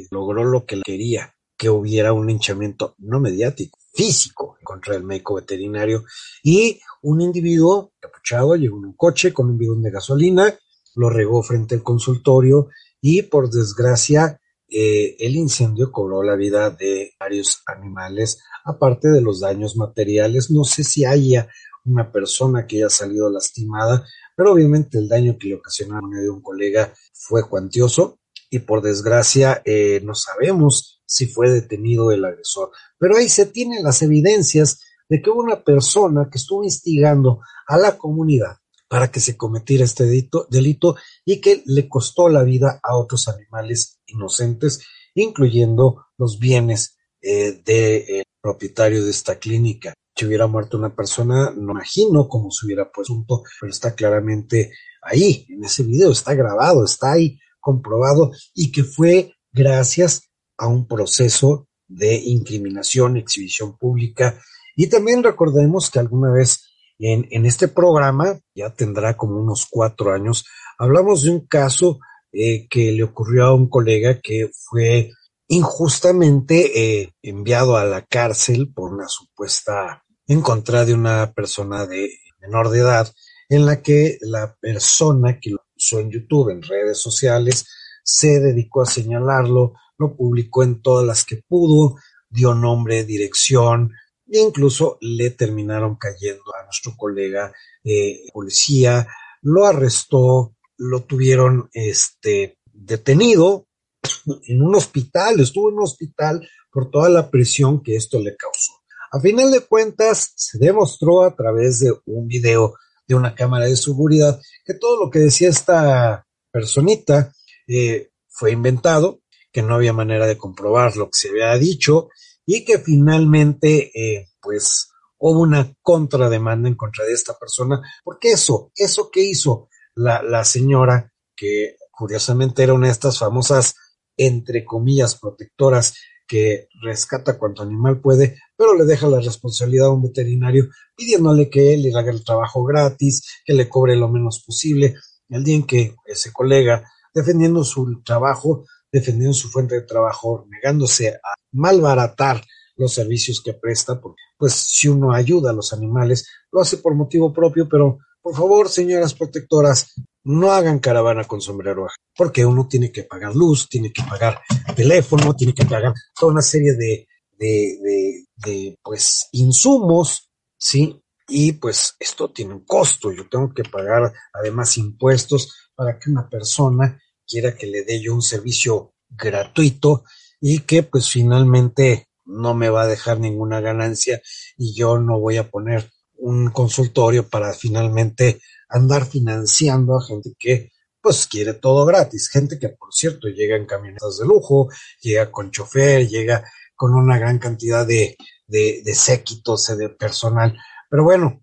eh, 0.00 0.06
logró 0.10 0.44
lo 0.44 0.64
que 0.64 0.80
quería, 0.82 1.34
que 1.56 1.70
hubiera 1.70 2.12
un 2.12 2.30
hinchamiento 2.30 2.94
no 2.98 3.20
mediático, 3.20 3.78
físico 3.92 4.56
contra 4.62 4.96
el 4.96 5.04
médico 5.04 5.34
veterinario. 5.34 6.04
Y 6.42 6.80
un 7.02 7.20
individuo 7.20 7.92
capuchado 8.00 8.56
llegó 8.56 8.78
en 8.78 8.86
un 8.86 8.94
coche 8.94 9.32
con 9.32 9.50
un 9.50 9.58
bidón 9.58 9.82
de 9.82 9.90
gasolina, 9.90 10.54
lo 10.94 11.10
regó 11.10 11.42
frente 11.42 11.74
al 11.74 11.82
consultorio 11.82 12.68
y 13.00 13.22
por 13.22 13.50
desgracia 13.50 14.38
eh, 14.68 15.16
el 15.18 15.36
incendio 15.36 15.92
cobró 15.92 16.22
la 16.22 16.34
vida 16.34 16.70
de 16.70 17.12
varios 17.18 17.62
animales, 17.66 18.42
aparte 18.64 19.08
de 19.08 19.20
los 19.20 19.40
daños 19.40 19.76
materiales. 19.76 20.50
No 20.50 20.64
sé 20.64 20.84
si 20.84 21.04
haya 21.04 21.48
una 21.84 22.12
persona 22.12 22.66
que 22.66 22.76
haya 22.76 22.90
salido 22.90 23.30
lastimada, 23.30 24.06
pero 24.36 24.52
obviamente 24.52 24.98
el 24.98 25.08
daño 25.08 25.36
que 25.38 25.48
le 25.48 25.54
ocasionó 25.56 25.96
a 25.96 26.00
un 26.00 26.42
colega 26.42 26.92
fue 27.12 27.48
cuantioso 27.48 28.18
y 28.50 28.60
por 28.60 28.82
desgracia 28.82 29.62
eh, 29.64 30.00
no 30.04 30.14
sabemos 30.14 31.02
si 31.06 31.26
fue 31.26 31.50
detenido 31.50 32.12
el 32.12 32.24
agresor. 32.24 32.70
Pero 32.98 33.16
ahí 33.16 33.28
se 33.28 33.46
tienen 33.46 33.82
las 33.82 34.02
evidencias 34.02 34.80
de 35.08 35.20
que 35.20 35.30
hubo 35.30 35.40
una 35.40 35.62
persona 35.62 36.28
que 36.30 36.38
estuvo 36.38 36.64
instigando 36.64 37.40
a 37.66 37.76
la 37.76 37.98
comunidad 37.98 38.56
para 38.92 39.10
que 39.10 39.20
se 39.20 39.38
cometiera 39.38 39.84
este 39.84 40.04
delito, 40.04 40.96
y 41.24 41.40
que 41.40 41.62
le 41.64 41.88
costó 41.88 42.28
la 42.28 42.42
vida 42.42 42.78
a 42.82 42.94
otros 42.94 43.26
animales 43.26 44.02
inocentes, 44.04 44.80
incluyendo 45.14 46.08
los 46.18 46.38
bienes 46.38 46.98
eh, 47.22 47.62
del 47.64 48.22
propietario 48.42 49.04
de 49.04 49.10
esta 49.10 49.38
clínica. 49.38 49.94
Si 50.14 50.26
hubiera 50.26 50.46
muerto 50.46 50.76
una 50.76 50.94
persona, 50.94 51.50
no 51.56 51.72
imagino 51.72 52.28
cómo 52.28 52.50
se 52.50 52.66
hubiera 52.66 52.90
puesto, 52.90 53.24
pero 53.60 53.70
está 53.70 53.94
claramente 53.94 54.72
ahí, 55.00 55.46
en 55.48 55.64
ese 55.64 55.84
video, 55.84 56.10
está 56.10 56.34
grabado, 56.34 56.84
está 56.84 57.12
ahí 57.12 57.38
comprobado 57.60 58.32
y 58.54 58.70
que 58.72 58.84
fue 58.84 59.32
gracias 59.52 60.28
a 60.58 60.66
un 60.66 60.86
proceso 60.86 61.68
de 61.88 62.16
incriminación, 62.16 63.16
exhibición 63.16 63.78
pública. 63.78 64.38
Y 64.76 64.88
también 64.88 65.22
recordemos 65.22 65.90
que 65.90 65.98
alguna 65.98 66.30
vez 66.30 66.68
en, 66.98 67.26
en 67.30 67.46
este 67.46 67.68
programa, 67.68 68.38
ya 68.54 68.70
tendrá 68.70 69.16
como 69.16 69.40
unos 69.40 69.66
cuatro 69.70 70.12
años, 70.12 70.44
hablamos 70.78 71.22
de 71.22 71.30
un 71.30 71.46
caso 71.46 71.98
eh, 72.32 72.66
que 72.68 72.92
le 72.92 73.02
ocurrió 73.02 73.44
a 73.44 73.54
un 73.54 73.68
colega 73.68 74.20
que 74.20 74.50
fue 74.54 75.10
injustamente 75.52 77.02
eh, 77.02 77.12
enviado 77.20 77.76
a 77.76 77.84
la 77.84 78.00
cárcel 78.00 78.72
por 78.74 78.90
una 78.90 79.06
supuesta 79.06 80.02
en 80.26 80.40
contra 80.40 80.86
de 80.86 80.94
una 80.94 81.30
persona 81.34 81.86
de 81.86 82.10
menor 82.40 82.70
de 82.70 82.78
edad, 82.78 83.12
en 83.50 83.66
la 83.66 83.82
que 83.82 84.16
la 84.22 84.56
persona 84.58 85.38
que 85.38 85.50
lo 85.50 85.58
usó 85.76 86.00
en 86.00 86.10
YouTube, 86.10 86.48
en 86.48 86.62
redes 86.62 86.96
sociales, 86.96 87.66
se 88.02 88.40
dedicó 88.40 88.80
a 88.80 88.86
señalarlo, 88.86 89.74
lo 89.98 90.16
publicó 90.16 90.62
en 90.62 90.80
todas 90.80 91.06
las 91.06 91.22
que 91.22 91.42
pudo, 91.46 91.96
dio 92.30 92.54
nombre, 92.54 93.04
dirección, 93.04 93.92
e 94.26 94.40
incluso 94.40 94.96
le 95.02 95.28
terminaron 95.30 95.96
cayendo 95.96 96.44
a 96.58 96.64
nuestro 96.64 96.94
colega 96.96 97.52
eh, 97.84 98.22
policía, 98.32 99.06
lo 99.42 99.66
arrestó, 99.66 100.56
lo 100.78 101.02
tuvieron 101.02 101.68
este, 101.74 102.56
detenido 102.72 103.66
en 104.46 104.62
un 104.62 104.74
hospital, 104.74 105.40
estuvo 105.40 105.68
en 105.68 105.76
un 105.76 105.84
hospital 105.84 106.46
por 106.70 106.90
toda 106.90 107.08
la 107.08 107.30
presión 107.30 107.82
que 107.82 107.96
esto 107.96 108.18
le 108.20 108.36
causó. 108.36 108.72
A 109.12 109.20
final 109.20 109.50
de 109.50 109.60
cuentas, 109.60 110.32
se 110.36 110.58
demostró 110.58 111.22
a 111.22 111.36
través 111.36 111.80
de 111.80 111.92
un 112.06 112.26
video 112.26 112.74
de 113.06 113.14
una 113.14 113.34
cámara 113.34 113.66
de 113.66 113.76
seguridad 113.76 114.40
que 114.64 114.74
todo 114.74 115.04
lo 115.04 115.10
que 115.10 115.18
decía 115.18 115.50
esta 115.50 116.26
personita 116.50 117.32
eh, 117.68 118.10
fue 118.28 118.52
inventado, 118.52 119.20
que 119.52 119.62
no 119.62 119.74
había 119.74 119.92
manera 119.92 120.26
de 120.26 120.38
comprobar 120.38 120.96
lo 120.96 121.10
que 121.10 121.18
se 121.18 121.28
había 121.28 121.54
dicho 121.58 122.08
y 122.46 122.64
que 122.64 122.78
finalmente, 122.78 123.90
eh, 123.94 124.30
pues, 124.40 124.88
hubo 125.18 125.40
una 125.40 125.74
contrademanda 125.82 126.68
en 126.68 126.74
contra 126.74 127.04
de 127.04 127.12
esta 127.12 127.38
persona, 127.38 127.82
porque 128.02 128.32
eso, 128.32 128.72
eso 128.74 129.10
que 129.10 129.22
hizo 129.22 129.68
la, 129.94 130.22
la 130.22 130.44
señora, 130.44 131.12
que 131.36 131.76
curiosamente 131.90 132.62
era 132.62 132.72
una 132.72 132.86
de 132.86 132.92
estas 132.92 133.18
famosas, 133.18 133.76
entre 134.16 134.64
comillas, 134.64 135.18
protectoras 135.18 135.94
que 136.26 136.68
rescata 136.82 137.38
cuanto 137.38 137.62
animal 137.62 138.00
puede, 138.00 138.38
pero 138.56 138.74
le 138.74 138.84
deja 138.84 139.06
la 139.06 139.20
responsabilidad 139.20 139.88
a 139.88 139.92
un 139.92 140.02
veterinario 140.02 140.68
pidiéndole 140.96 141.50
que 141.50 141.74
él 141.74 141.82
le 141.82 141.94
haga 141.94 142.10
el 142.10 142.24
trabajo 142.24 142.64
gratis, 142.64 143.22
que 143.44 143.52
le 143.52 143.68
cobre 143.68 143.96
lo 143.96 144.08
menos 144.08 144.42
posible. 144.44 144.94
El 145.28 145.44
día 145.44 145.56
en 145.56 145.66
que 145.66 145.94
ese 146.06 146.32
colega, 146.32 146.90
defendiendo 147.12 147.64
su 147.64 148.02
trabajo, 148.02 148.64
defendiendo 148.90 149.34
su 149.34 149.48
fuente 149.48 149.74
de 149.74 149.82
trabajo, 149.82 150.46
negándose 150.48 151.08
a 151.10 151.34
malbaratar 151.52 152.42
los 152.76 152.94
servicios 152.94 153.42
que 153.42 153.54
presta, 153.54 154.00
porque 154.00 154.22
pues 154.38 154.54
si 154.54 154.88
uno 154.88 155.12
ayuda 155.12 155.50
a 155.50 155.54
los 155.54 155.72
animales, 155.72 156.26
lo 156.50 156.60
hace 156.60 156.78
por 156.78 156.94
motivo 156.94 157.32
propio, 157.32 157.68
pero 157.68 157.98
por 158.22 158.34
favor, 158.34 158.68
señoras 158.68 159.14
protectoras, 159.14 159.94
no 160.24 160.52
hagan 160.52 160.78
caravana 160.78 161.24
con 161.24 161.40
sombrero 161.40 161.86
porque 162.16 162.44
uno 162.44 162.66
tiene 162.68 162.92
que 162.92 163.04
pagar 163.04 163.34
luz, 163.34 163.68
tiene 163.68 163.92
que 163.92 164.02
pagar 164.02 164.40
teléfono, 164.76 165.34
tiene 165.34 165.54
que 165.54 165.64
pagar 165.64 165.92
toda 166.18 166.32
una 166.32 166.42
serie 166.42 166.72
de, 166.74 167.08
de, 167.38 167.78
de, 167.82 168.26
de 168.36 168.78
pues 168.82 169.28
insumos, 169.32 170.30
¿sí? 170.56 170.98
Y 171.28 171.52
pues 171.52 171.94
esto 171.98 172.30
tiene 172.30 172.54
un 172.54 172.64
costo, 172.64 173.12
yo 173.12 173.28
tengo 173.28 173.52
que 173.54 173.64
pagar 173.64 174.12
además 174.32 174.76
impuestos 174.76 175.70
para 175.74 175.98
que 175.98 176.10
una 176.10 176.28
persona 176.28 177.00
quiera 177.26 177.54
que 177.54 177.66
le 177.66 177.84
dé 177.84 178.00
yo 178.00 178.14
un 178.14 178.22
servicio 178.22 178.94
gratuito 179.08 180.04
y 180.40 180.60
que 180.60 180.82
pues 180.82 181.08
finalmente 181.08 182.08
no 182.24 182.54
me 182.54 182.68
va 182.68 182.82
a 182.82 182.86
dejar 182.86 183.18
ninguna 183.20 183.60
ganancia 183.60 184.20
y 184.56 184.74
yo 184.74 184.98
no 184.98 185.18
voy 185.18 185.36
a 185.36 185.50
poner 185.50 185.90
un 186.16 186.50
consultorio 186.50 187.28
para 187.28 187.52
finalmente 187.52 188.40
andar 188.72 189.06
financiando 189.06 189.96
a 189.96 190.04
gente 190.04 190.32
que 190.38 190.72
pues 191.00 191.26
quiere 191.26 191.54
todo 191.54 191.84
gratis. 191.84 192.28
Gente 192.30 192.58
que, 192.58 192.70
por 192.70 192.92
cierto, 192.92 193.28
llega 193.28 193.56
en 193.56 193.66
camionetas 193.66 194.18
de 194.18 194.26
lujo, 194.26 194.68
llega 195.00 195.30
con 195.30 195.50
chofer, 195.50 196.08
llega 196.08 196.44
con 196.76 196.94
una 196.94 197.18
gran 197.18 197.38
cantidad 197.38 197.86
de, 197.86 198.16
de, 198.46 198.82
de 198.84 198.94
séquitos, 198.94 199.76
de 199.76 199.88
personal. 199.90 200.56
Pero 200.88 201.04
bueno, 201.04 201.42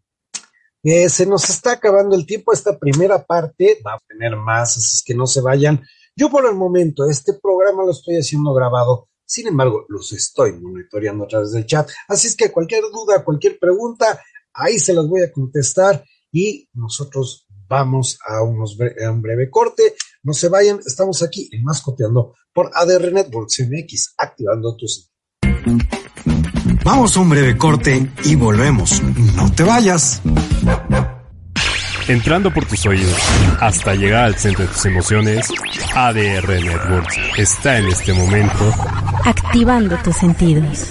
eh, 0.84 1.10
se 1.10 1.26
nos 1.26 1.50
está 1.50 1.74
acabando 1.74 2.16
el 2.16 2.26
tiempo. 2.26 2.54
Esta 2.54 2.78
primera 2.78 3.24
parte 3.26 3.82
va 3.86 3.96
a 3.96 4.02
tener 4.08 4.36
más, 4.38 4.78
así 4.78 4.96
es 4.96 5.04
que 5.06 5.14
no 5.14 5.28
se 5.28 5.42
vayan. 5.42 5.84
Yo 6.16 6.30
por 6.30 6.46
el 6.46 6.56
momento, 6.56 7.10
este 7.10 7.34
programa 7.34 7.84
lo 7.84 7.92
estoy 7.92 8.18
haciendo 8.18 8.54
grabado. 8.54 9.10
Sin 9.26 9.48
embargo, 9.48 9.86
los 9.90 10.12
estoy 10.14 10.54
monitoreando 10.54 11.26
a 11.26 11.28
través 11.28 11.52
del 11.52 11.66
chat. 11.66 11.90
Así 12.08 12.28
es 12.28 12.36
que 12.36 12.52
cualquier 12.52 12.84
duda, 12.92 13.24
cualquier 13.24 13.60
pregunta, 13.60 14.20
ahí 14.54 14.80
se 14.80 14.94
las 14.94 15.08
voy 15.08 15.22
a 15.22 15.32
contestar 15.32 16.04
y 16.32 16.70
nosotros 16.74 17.48
vamos 17.68 18.18
a, 18.28 18.42
unos 18.44 18.78
a 19.06 19.12
un 19.12 19.22
breve 19.22 19.50
corte. 19.50 19.96
No 20.24 20.34
se 20.34 20.50
vayan, 20.50 20.80
estamos 20.86 21.24
aquí 21.24 21.50
en 21.52 21.64
Mascoteando 21.64 22.34
por 22.54 22.72
ADR 22.74 23.12
Networks 23.14 23.60
MX, 23.62 24.16
activando 24.18 24.76
tus. 24.76 25.12
Vamos 26.84 27.16
a 27.16 27.20
un 27.20 27.30
breve 27.30 27.58
corte 27.58 28.12
y 28.26 28.36
volvemos. 28.36 29.02
No 29.36 29.52
te 29.54 29.64
vayas. 29.64 30.22
Entrando 32.08 32.52
por 32.52 32.66
tus 32.66 32.84
oídos 32.88 33.18
hasta 33.60 33.94
llegar 33.94 34.26
al 34.26 34.36
centro 34.36 34.66
de 34.66 34.72
tus 34.72 34.86
emociones, 34.86 35.48
ADR 35.94 36.50
Networks 36.50 37.18
está 37.38 37.78
en 37.78 37.86
este 37.86 38.14
momento 38.14 38.74
activando 39.26 39.96
tus 40.04 40.16
sentidos. 40.16 40.88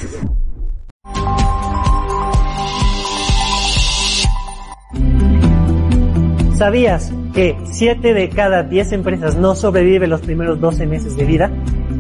¿Sabías 6.58 7.12
que 7.34 7.56
7 7.66 8.14
de 8.14 8.30
cada 8.30 8.64
10 8.64 8.90
empresas 8.90 9.36
no 9.36 9.54
sobreviven 9.54 10.10
los 10.10 10.22
primeros 10.22 10.60
12 10.60 10.88
meses 10.88 11.16
de 11.16 11.24
vida? 11.24 11.52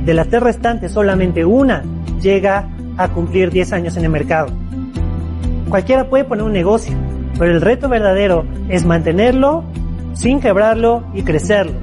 De 0.04 0.14
las 0.14 0.26
tres 0.26 0.42
restantes, 0.42 0.90
solamente 0.90 1.44
una 1.44 1.84
llega 2.20 2.68
a 2.96 3.06
cumplir 3.06 3.52
10 3.52 3.72
años 3.72 3.96
en 3.96 4.02
el 4.02 4.10
mercado. 4.10 4.48
Cualquiera 5.68 6.10
puede 6.10 6.24
poner 6.24 6.42
un 6.42 6.52
negocio, 6.52 6.92
pero 7.38 7.52
el 7.52 7.60
reto 7.60 7.88
verdadero 7.88 8.46
es 8.68 8.84
mantenerlo 8.84 9.62
sin 10.14 10.40
quebrarlo 10.40 11.04
y 11.14 11.22
crecerlo. 11.22 11.74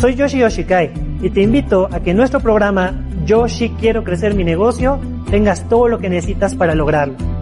Soy 0.00 0.16
Yoshi 0.16 0.38
Yoshikai 0.38 0.90
y 1.22 1.30
te 1.30 1.42
invito 1.42 1.88
a 1.92 2.00
que 2.00 2.10
en 2.10 2.16
nuestro 2.16 2.40
programa 2.40 2.92
Yoshi 3.24 3.68
Quiero 3.78 4.02
Crecer 4.02 4.34
Mi 4.34 4.42
Negocio 4.42 4.98
tengas 5.30 5.68
todo 5.68 5.86
lo 5.86 6.00
que 6.00 6.08
necesitas 6.08 6.56
para 6.56 6.74
lograrlo. 6.74 7.35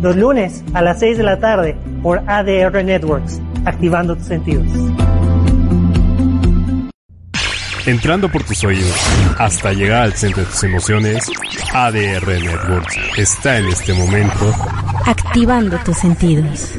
Los 0.00 0.16
lunes 0.16 0.64
a 0.72 0.80
las 0.80 0.98
6 1.00 1.18
de 1.18 1.24
la 1.24 1.38
tarde 1.38 1.76
por 2.02 2.18
ADR 2.26 2.82
Networks, 2.82 3.38
activando 3.66 4.16
tus 4.16 4.26
sentidos. 4.26 4.66
Entrando 7.84 8.30
por 8.30 8.42
tus 8.44 8.64
oídos 8.64 8.94
hasta 9.38 9.72
llegar 9.72 10.02
al 10.02 10.12
centro 10.14 10.42
de 10.42 10.50
tus 10.50 10.64
emociones, 10.64 11.30
ADR 11.74 12.26
Networks 12.26 12.96
está 13.18 13.58
en 13.58 13.66
este 13.66 13.92
momento 13.92 14.54
activando 15.04 15.78
tus 15.84 15.98
sentidos. 15.98 16.70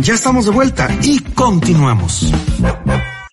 Ya 0.00 0.14
estamos 0.14 0.46
de 0.46 0.50
vuelta 0.50 0.88
y 1.02 1.20
continuamos. 1.34 2.32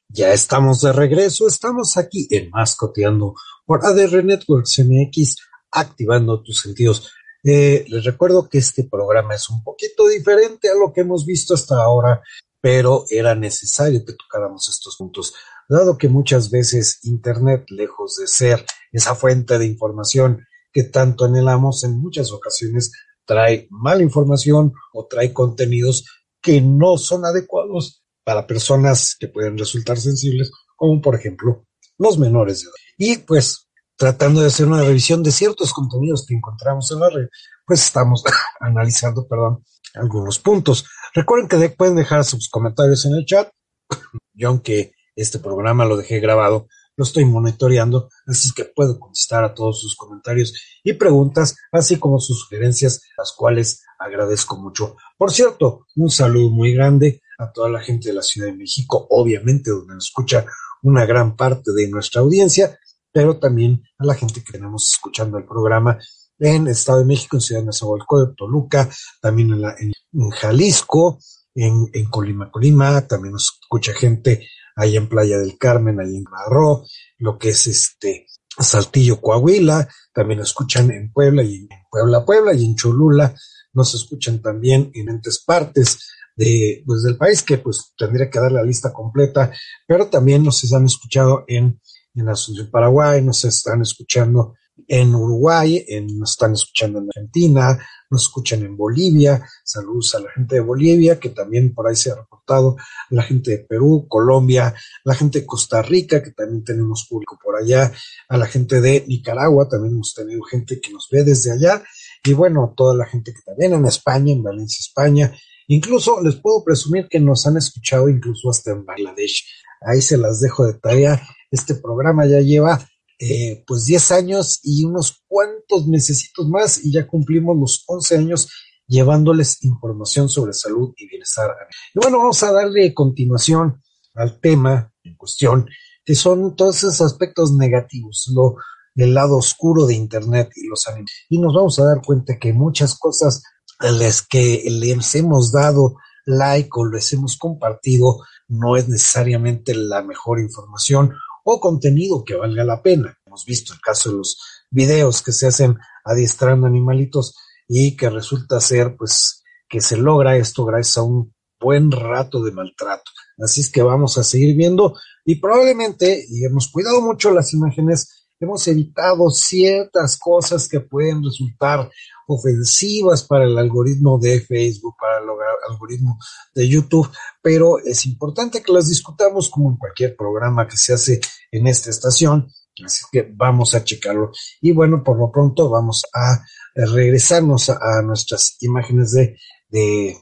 Ya 0.10 0.34
estamos 0.34 0.82
de 0.82 0.94
regreso, 0.94 1.48
estamos 1.48 1.98
aquí 1.98 2.28
en 2.30 2.50
Mascoteando 2.50 3.34
por 3.66 3.84
ADR 3.84 4.24
Networks 4.24 4.80
MX, 4.80 5.38
activando 5.72 6.42
tus 6.44 6.62
sentidos. 6.62 7.12
Eh, 7.44 7.86
les 7.88 8.04
recuerdo 8.04 8.48
que 8.48 8.60
este 8.60 8.84
programa 8.84 9.36
es 9.36 9.50
un 9.50 9.64
poquito 9.64 10.08
diferente 10.08 10.70
a 10.70 10.76
lo 10.76 10.94
que 10.94 11.02
hemos 11.02 11.26
visto 11.26 11.54
hasta 11.54 11.82
ahora, 11.82 12.22
pero 12.60 13.06
era 13.10 13.34
necesario 13.34 14.06
que 14.06 14.14
tocáramos 14.14 14.70
estos 14.70 14.96
puntos 14.98 15.34
dado 15.72 15.98
que 15.98 16.10
muchas 16.10 16.52
veces 16.52 17.00
Internet, 17.04 17.66
lejos 17.70 18.18
de 18.18 18.28
ser 18.28 18.66
esa 18.92 19.16
fuente 19.16 19.58
de 19.58 19.66
información 19.66 20.46
que 20.74 20.84
tanto 20.84 21.26
anhelamos, 21.26 21.84
en 21.84 22.00
muchas 22.00 22.32
ocasiones 22.32 22.92
trae 23.26 23.68
mala 23.70 24.04
información 24.04 24.74
o 24.94 25.08
trae 25.08 25.32
contenidos 25.32 26.06
que 26.42 26.60
no 26.60 26.98
son 26.98 27.26
adecuados 27.26 28.04
para 28.24 28.48
personas 28.48 29.16
que 29.18 29.30
pueden 29.30 29.58
resultar 29.58 29.98
sensibles, 29.98 30.52
como 30.76 31.02
por 31.02 31.16
ejemplo 31.16 31.66
los 31.98 32.18
menores 32.18 32.62
de 32.62 32.66
edad. 32.66 32.76
Y 32.98 33.18
pues 33.20 33.70
tratando 34.02 34.42
de 34.42 34.48
hacer 34.48 34.66
una 34.66 34.82
revisión 34.82 35.22
de 35.22 35.32
ciertos 35.32 35.74
contenidos 35.74 36.26
que 36.26 36.34
encontramos 36.34 36.92
en 36.92 37.02
la 37.02 37.10
red, 37.10 37.28
pues 37.68 37.84
estamos 37.84 38.24
analizando, 38.60 39.28
perdón, 39.28 39.64
algunos 39.94 40.40
puntos. 40.40 40.88
Recuerden 41.14 41.48
que 41.48 41.70
pueden 41.70 41.98
dejar 41.98 42.24
sus 42.24 42.50
comentarios 42.50 43.06
en 43.06 43.14
el 43.14 43.28
chat. 43.28 43.52
Yo 44.34 44.48
aunque 44.48 44.94
este 45.16 45.38
programa 45.38 45.86
lo 45.86 45.98
dejé 45.98 46.20
grabado, 46.20 46.68
lo 46.96 47.04
estoy 47.04 47.26
monitoreando, 47.26 48.10
así 48.26 48.50
que 48.56 48.66
puedo 48.66 49.00
contestar 49.00 49.44
a 49.44 49.54
todos 49.54 49.80
sus 49.80 49.96
comentarios 49.96 50.52
y 50.84 50.94
preguntas, 50.94 51.56
así 51.72 52.00
como 52.00 52.20
sus 52.20 52.40
sugerencias, 52.40 53.04
las 53.16 53.34
cuales 53.34 53.84
agradezco 54.00 54.58
mucho. 54.58 54.96
Por 55.16 55.32
cierto, 55.32 55.86
un 55.96 56.10
saludo 56.10 56.50
muy 56.50 56.74
grande 56.74 57.22
a 57.38 57.52
toda 57.52 57.70
la 57.70 57.82
gente 57.82 58.10
de 58.10 58.16
la 58.16 58.24
Ciudad 58.24 58.48
de 58.48 58.58
México, 58.58 59.06
obviamente 59.12 59.70
donde 59.70 59.94
nos 59.94 60.08
escucha 60.08 60.44
una 60.82 61.06
gran 61.06 61.36
parte 61.36 61.72
de 61.72 61.88
nuestra 61.88 62.22
audiencia, 62.22 62.80
pero 63.12 63.38
también 63.38 63.84
a 63.98 64.06
la 64.06 64.16
gente 64.16 64.44
que 64.44 64.54
tenemos 64.54 64.92
escuchando 64.92 65.38
el 65.38 65.46
programa 65.46 65.98
en 66.40 66.68
Estado 66.68 67.00
de 67.00 67.06
México, 67.06 67.38
en 67.38 67.42
Ciudad 67.42 67.62
de 67.62 67.68
Nezahualcóyotl, 67.68 68.36
Toluca, 68.36 68.90
también 69.22 69.54
en, 69.54 69.62
la, 69.62 69.76
en, 69.78 70.30
Jalisco, 70.32 71.20
en, 71.54 71.88
en 71.94 72.06
Colima, 72.06 72.50
Colima, 72.50 73.08
también 73.08 73.34
nos 73.34 73.60
escucha 73.62 73.94
gente 73.94 74.48
ahí 74.76 74.98
en 74.98 75.08
Playa 75.08 75.38
del 75.38 75.58
Carmen, 75.58 76.00
ahí 76.00 76.16
en 76.18 76.24
Marró, 76.24 76.84
lo 77.20 77.38
que 77.38 77.50
es 77.50 77.68
este 77.68 78.26
Saltillo, 78.58 79.22
Coahuila, 79.22 79.88
también 80.14 80.40
escuchan 80.40 80.92
en 80.92 81.12
Puebla 81.12 81.44
y 81.44 81.56
en 81.56 81.68
Puebla, 81.90 82.26
Puebla 82.26 82.54
y 82.54 82.66
en 82.66 82.76
Cholula, 82.76 83.36
nos 83.74 83.94
escuchan 83.94 84.42
también 84.42 84.92
en 84.94 85.10
entes 85.10 85.44
partes 85.46 86.00
de, 86.36 86.84
pues, 86.86 87.04
del 87.04 87.18
país, 87.18 87.44
que 87.44 87.58
pues 87.58 87.94
tendría 87.98 88.30
que 88.30 88.40
dar 88.40 88.52
la 88.52 88.64
lista 88.64 88.92
completa, 88.92 89.52
pero 89.88 90.08
también 90.08 90.44
nos 90.44 90.72
han 90.74 90.86
escuchado 90.86 91.44
en, 91.48 91.80
en 92.16 92.30
Asunción, 92.30 92.70
Paraguay, 92.70 93.22
nos 93.22 93.44
están 93.46 93.82
escuchando 93.82 94.56
en 94.88 95.14
Uruguay, 95.16 95.86
en, 95.88 96.20
nos 96.20 96.32
están 96.32 96.54
escuchando 96.54 97.00
en 97.00 97.08
Argentina, 97.08 97.80
nos 98.10 98.24
escuchan 98.24 98.64
en 98.64 98.76
Bolivia, 98.76 99.48
saludos 99.64 100.16
a 100.16 100.20
la 100.20 100.32
gente 100.32 100.56
de 100.56 100.62
Bolivia, 100.62 101.20
que 101.20 101.30
también 101.30 101.74
por 101.74 101.88
ahí 101.88 101.96
se 101.96 102.12
ha 102.12 102.16
reportado, 102.16 102.76
la 103.10 103.24
gente 103.24 103.52
de 103.52 103.58
Perú, 103.60 104.06
Colombia, 104.10 104.74
la 105.06 105.16
gente 105.16 105.42
de 105.42 105.46
Costa 105.46 105.82
Rica, 105.82 106.22
que 106.22 106.32
también 106.32 106.64
tenemos 106.64 107.08
público 107.10 107.40
por 107.42 107.56
allá, 107.56 107.92
a 108.28 108.38
la 108.38 108.48
gente 108.48 108.82
de 108.82 109.06
Nicaragua, 109.08 109.70
también 109.70 109.94
hemos 109.94 110.14
tenido 110.14 110.42
gente 110.44 110.82
que 110.82 110.92
nos 110.92 111.08
ve 111.10 111.24
desde 111.24 111.52
allá, 111.52 111.84
y 112.24 112.34
bueno, 112.34 112.74
toda 112.76 112.96
la 112.96 113.06
gente 113.06 113.34
que 113.34 113.42
también 113.46 113.74
en 113.74 113.86
España, 113.86 114.34
en 114.34 114.44
Valencia, 114.44 114.80
España, 114.82 115.34
incluso 115.68 116.22
les 116.22 116.36
puedo 116.36 116.64
presumir 116.64 117.08
que 117.10 117.20
nos 117.20 117.48
han 117.48 117.58
escuchado 117.58 118.10
incluso 118.10 118.50
hasta 118.50 118.72
en 118.72 118.86
Bangladesh. 118.86 119.46
Ahí 119.82 120.02
se 120.02 120.18
las 120.18 120.42
dejo 120.42 120.66
de 120.68 120.74
tarea. 120.74 121.22
Este 121.52 121.76
programa 121.76 122.26
ya 122.26 122.40
lleva 122.40 122.84
eh, 123.20 123.64
pues 123.68 123.86
10 123.86 124.12
años 124.14 124.60
y 124.64 124.84
unos 124.84 125.22
cuantos 125.28 125.88
necesitos 125.88 126.48
más 126.50 126.84
y 126.84 126.92
ya 126.92 127.06
cumplimos 127.06 127.56
los 127.56 127.84
11 127.86 128.18
años 128.18 128.50
llevándoles 128.88 129.64
información 129.64 130.28
sobre 130.28 130.54
salud 130.54 130.94
y 130.98 131.08
bienestar. 131.08 131.52
Y 131.94 132.00
bueno, 132.00 132.18
vamos 132.18 132.42
a 132.42 132.52
darle 132.52 132.94
continuación 132.94 133.82
al 134.16 134.40
tema 134.40 134.92
en 135.04 135.16
cuestión, 135.16 135.68
que 136.04 136.16
son 136.16 136.56
todos 136.56 136.78
esos 136.78 137.02
aspectos 137.02 137.54
negativos, 137.54 138.32
lo, 138.34 138.56
el 138.96 139.14
lado 139.14 139.38
oscuro 139.38 139.86
de 139.86 139.94
Internet 139.94 140.50
y 140.56 140.68
los 140.68 140.88
animales. 140.88 141.12
Y 141.30 141.38
nos 141.38 141.54
vamos 141.54 141.80
a 141.80 141.86
dar 141.86 142.02
cuenta 142.04 142.40
que 142.40 142.54
muchas 142.54 142.98
cosas 142.98 143.44
a 143.80 143.92
las 143.92 144.22
que 144.22 144.64
les 144.66 145.16
hemos 145.16 145.52
dado 145.52 145.96
like 146.26 146.70
o 146.74 146.86
les 146.86 147.14
hemos 147.14 147.38
compartido 147.38 148.20
no 148.48 148.76
es 148.76 148.88
necesariamente 148.90 149.74
la 149.74 150.02
mejor 150.04 150.40
información 150.40 151.14
o 151.44 151.60
contenido 151.60 152.24
que 152.24 152.36
valga 152.36 152.64
la 152.64 152.82
pena. 152.82 153.18
Hemos 153.26 153.46
visto 153.46 153.74
el 153.74 153.80
caso 153.80 154.10
de 154.10 154.18
los 154.18 154.38
videos 154.70 155.22
que 155.22 155.32
se 155.32 155.48
hacen 155.48 155.78
adiestrando 156.04 156.68
animalitos 156.68 157.36
y 157.68 157.96
que 157.96 158.10
resulta 158.10 158.60
ser 158.60 158.96
pues 158.98 159.44
que 159.70 159.82
se 159.82 159.98
logra 159.98 160.38
esto 160.38 160.66
gracias 160.66 160.98
a 160.98 161.04
un 161.04 161.34
buen 161.60 161.92
rato 161.92 162.44
de 162.44 162.52
maltrato. 162.52 163.12
Así 163.38 163.62
es 163.62 163.72
que 163.72 163.82
vamos 163.82 164.18
a 164.18 164.24
seguir 164.24 164.56
viendo 164.56 164.96
y 165.24 165.36
probablemente, 165.36 166.26
y 166.30 166.46
hemos 166.46 166.70
cuidado 166.70 167.02
mucho 167.02 167.32
las 167.32 167.54
imágenes, 167.54 168.21
hemos 168.42 168.68
evitado 168.68 169.30
ciertas 169.30 170.18
cosas 170.18 170.68
que 170.68 170.82
pueden 170.82 171.24
resultar 171.24 171.90
ofensivas 172.28 173.24
para 173.24 173.46
el 173.46 173.58
algoritmo 173.58 174.18
de 174.20 174.42
Facebook, 174.42 174.96
para 175.00 175.20
el 175.20 175.30
algoritmo 175.70 176.18
de 176.54 176.68
YouTube, 176.68 177.10
pero 177.42 177.78
es 177.80 178.06
importante 178.06 178.62
que 178.62 178.72
las 178.72 178.88
discutamos 178.88 179.50
como 179.50 179.72
en 179.72 179.78
cualquier 179.78 180.16
programa 180.16 180.68
que 180.68 180.78
se 180.78 180.94
hace 180.94 181.22
en 181.52 181.68
esta 181.68 181.90
estación, 181.90 182.48
así 182.84 183.06
que 183.12 183.30
vamos 183.34 183.76
a 183.76 183.84
checarlo. 183.84 184.32
Y 184.62 184.72
bueno, 184.72 185.04
por 185.04 185.18
lo 185.18 185.32
pronto 185.32 185.70
vamos 185.70 186.04
a 186.14 186.44
regresarnos 186.74 187.70
a, 187.70 188.02
nuestras 188.02 188.58
imágenes 188.62 189.12
de, 189.12 189.38
de, 189.70 190.18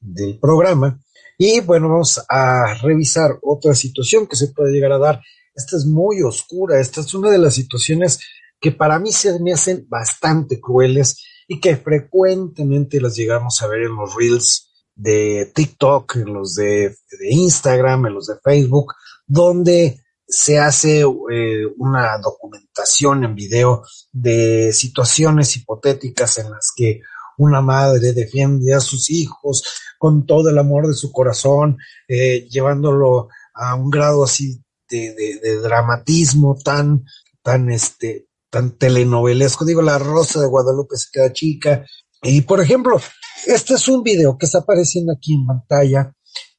del 0.00 0.38
programa 0.38 1.00
Y 1.36 1.60
bueno, 1.60 1.88
vamos 1.88 2.20
a 2.28 2.74
revisar 2.82 3.38
otra 3.42 3.74
situación 3.74 4.26
que 4.26 4.36
se 4.36 4.48
puede 4.48 4.72
llegar 4.72 4.92
a 4.92 4.98
dar. 4.98 5.20
Esta 5.58 5.76
es 5.76 5.86
muy 5.86 6.22
oscura, 6.22 6.78
esta 6.78 7.00
es 7.00 7.12
una 7.14 7.30
de 7.30 7.38
las 7.38 7.54
situaciones 7.54 8.20
que 8.60 8.70
para 8.70 9.00
mí 9.00 9.10
se 9.10 9.40
me 9.40 9.52
hacen 9.52 9.86
bastante 9.88 10.60
crueles 10.60 11.20
y 11.48 11.58
que 11.58 11.76
frecuentemente 11.76 13.00
las 13.00 13.16
llegamos 13.16 13.60
a 13.60 13.66
ver 13.66 13.82
en 13.82 13.96
los 13.96 14.14
reels 14.14 14.70
de 14.94 15.50
TikTok, 15.52 16.14
en 16.14 16.32
los 16.32 16.54
de, 16.54 16.94
Instagram, 17.28 18.06
en 18.06 18.14
los 18.14 18.28
de 18.28 18.36
Facebook, 18.40 18.94
donde 19.26 20.00
se 20.28 20.60
hace 20.60 21.00
eh, 21.00 21.66
una 21.76 22.18
documentación 22.18 23.24
en 23.24 23.34
video 23.34 23.82
de 24.12 24.72
situaciones 24.72 25.56
hipotéticas 25.56 26.38
en 26.38 26.52
las 26.52 26.70
que 26.76 27.00
una 27.36 27.60
madre 27.62 28.12
defiende 28.12 28.74
a 28.74 28.80
sus 28.80 29.10
hijos 29.10 29.64
con 29.98 30.24
todo 30.24 30.50
el 30.50 30.58
amor 30.58 30.86
de 30.86 30.94
su 30.94 31.10
corazón, 31.10 31.78
eh, 32.06 32.46
llevándolo 32.48 33.28
a 33.54 33.74
un 33.74 33.90
grado 33.90 34.22
así 34.22 34.62
de, 34.88 35.60
dramatismo 35.62 36.56
tan, 36.62 37.04
tan, 37.42 37.70
este, 37.70 38.28
tan 38.50 38.76
telenovelesco. 38.78 39.64
Digo, 39.64 39.82
la 39.82 39.98
Rosa 39.98 40.40
de 40.40 40.46
Guadalupe 40.46 40.96
se 40.96 41.08
queda 41.12 41.32
chica. 41.32 41.84
Y 42.22 42.42
por 42.42 42.60
ejemplo, 42.60 43.00
este 43.46 43.74
es 43.74 43.88
un 43.88 44.02
video 44.02 44.36
que 44.36 44.46
está 44.46 44.58
apareciendo 44.58 45.12
aquí 45.12 45.34
en 45.34 45.46
pantalla, 45.46 46.12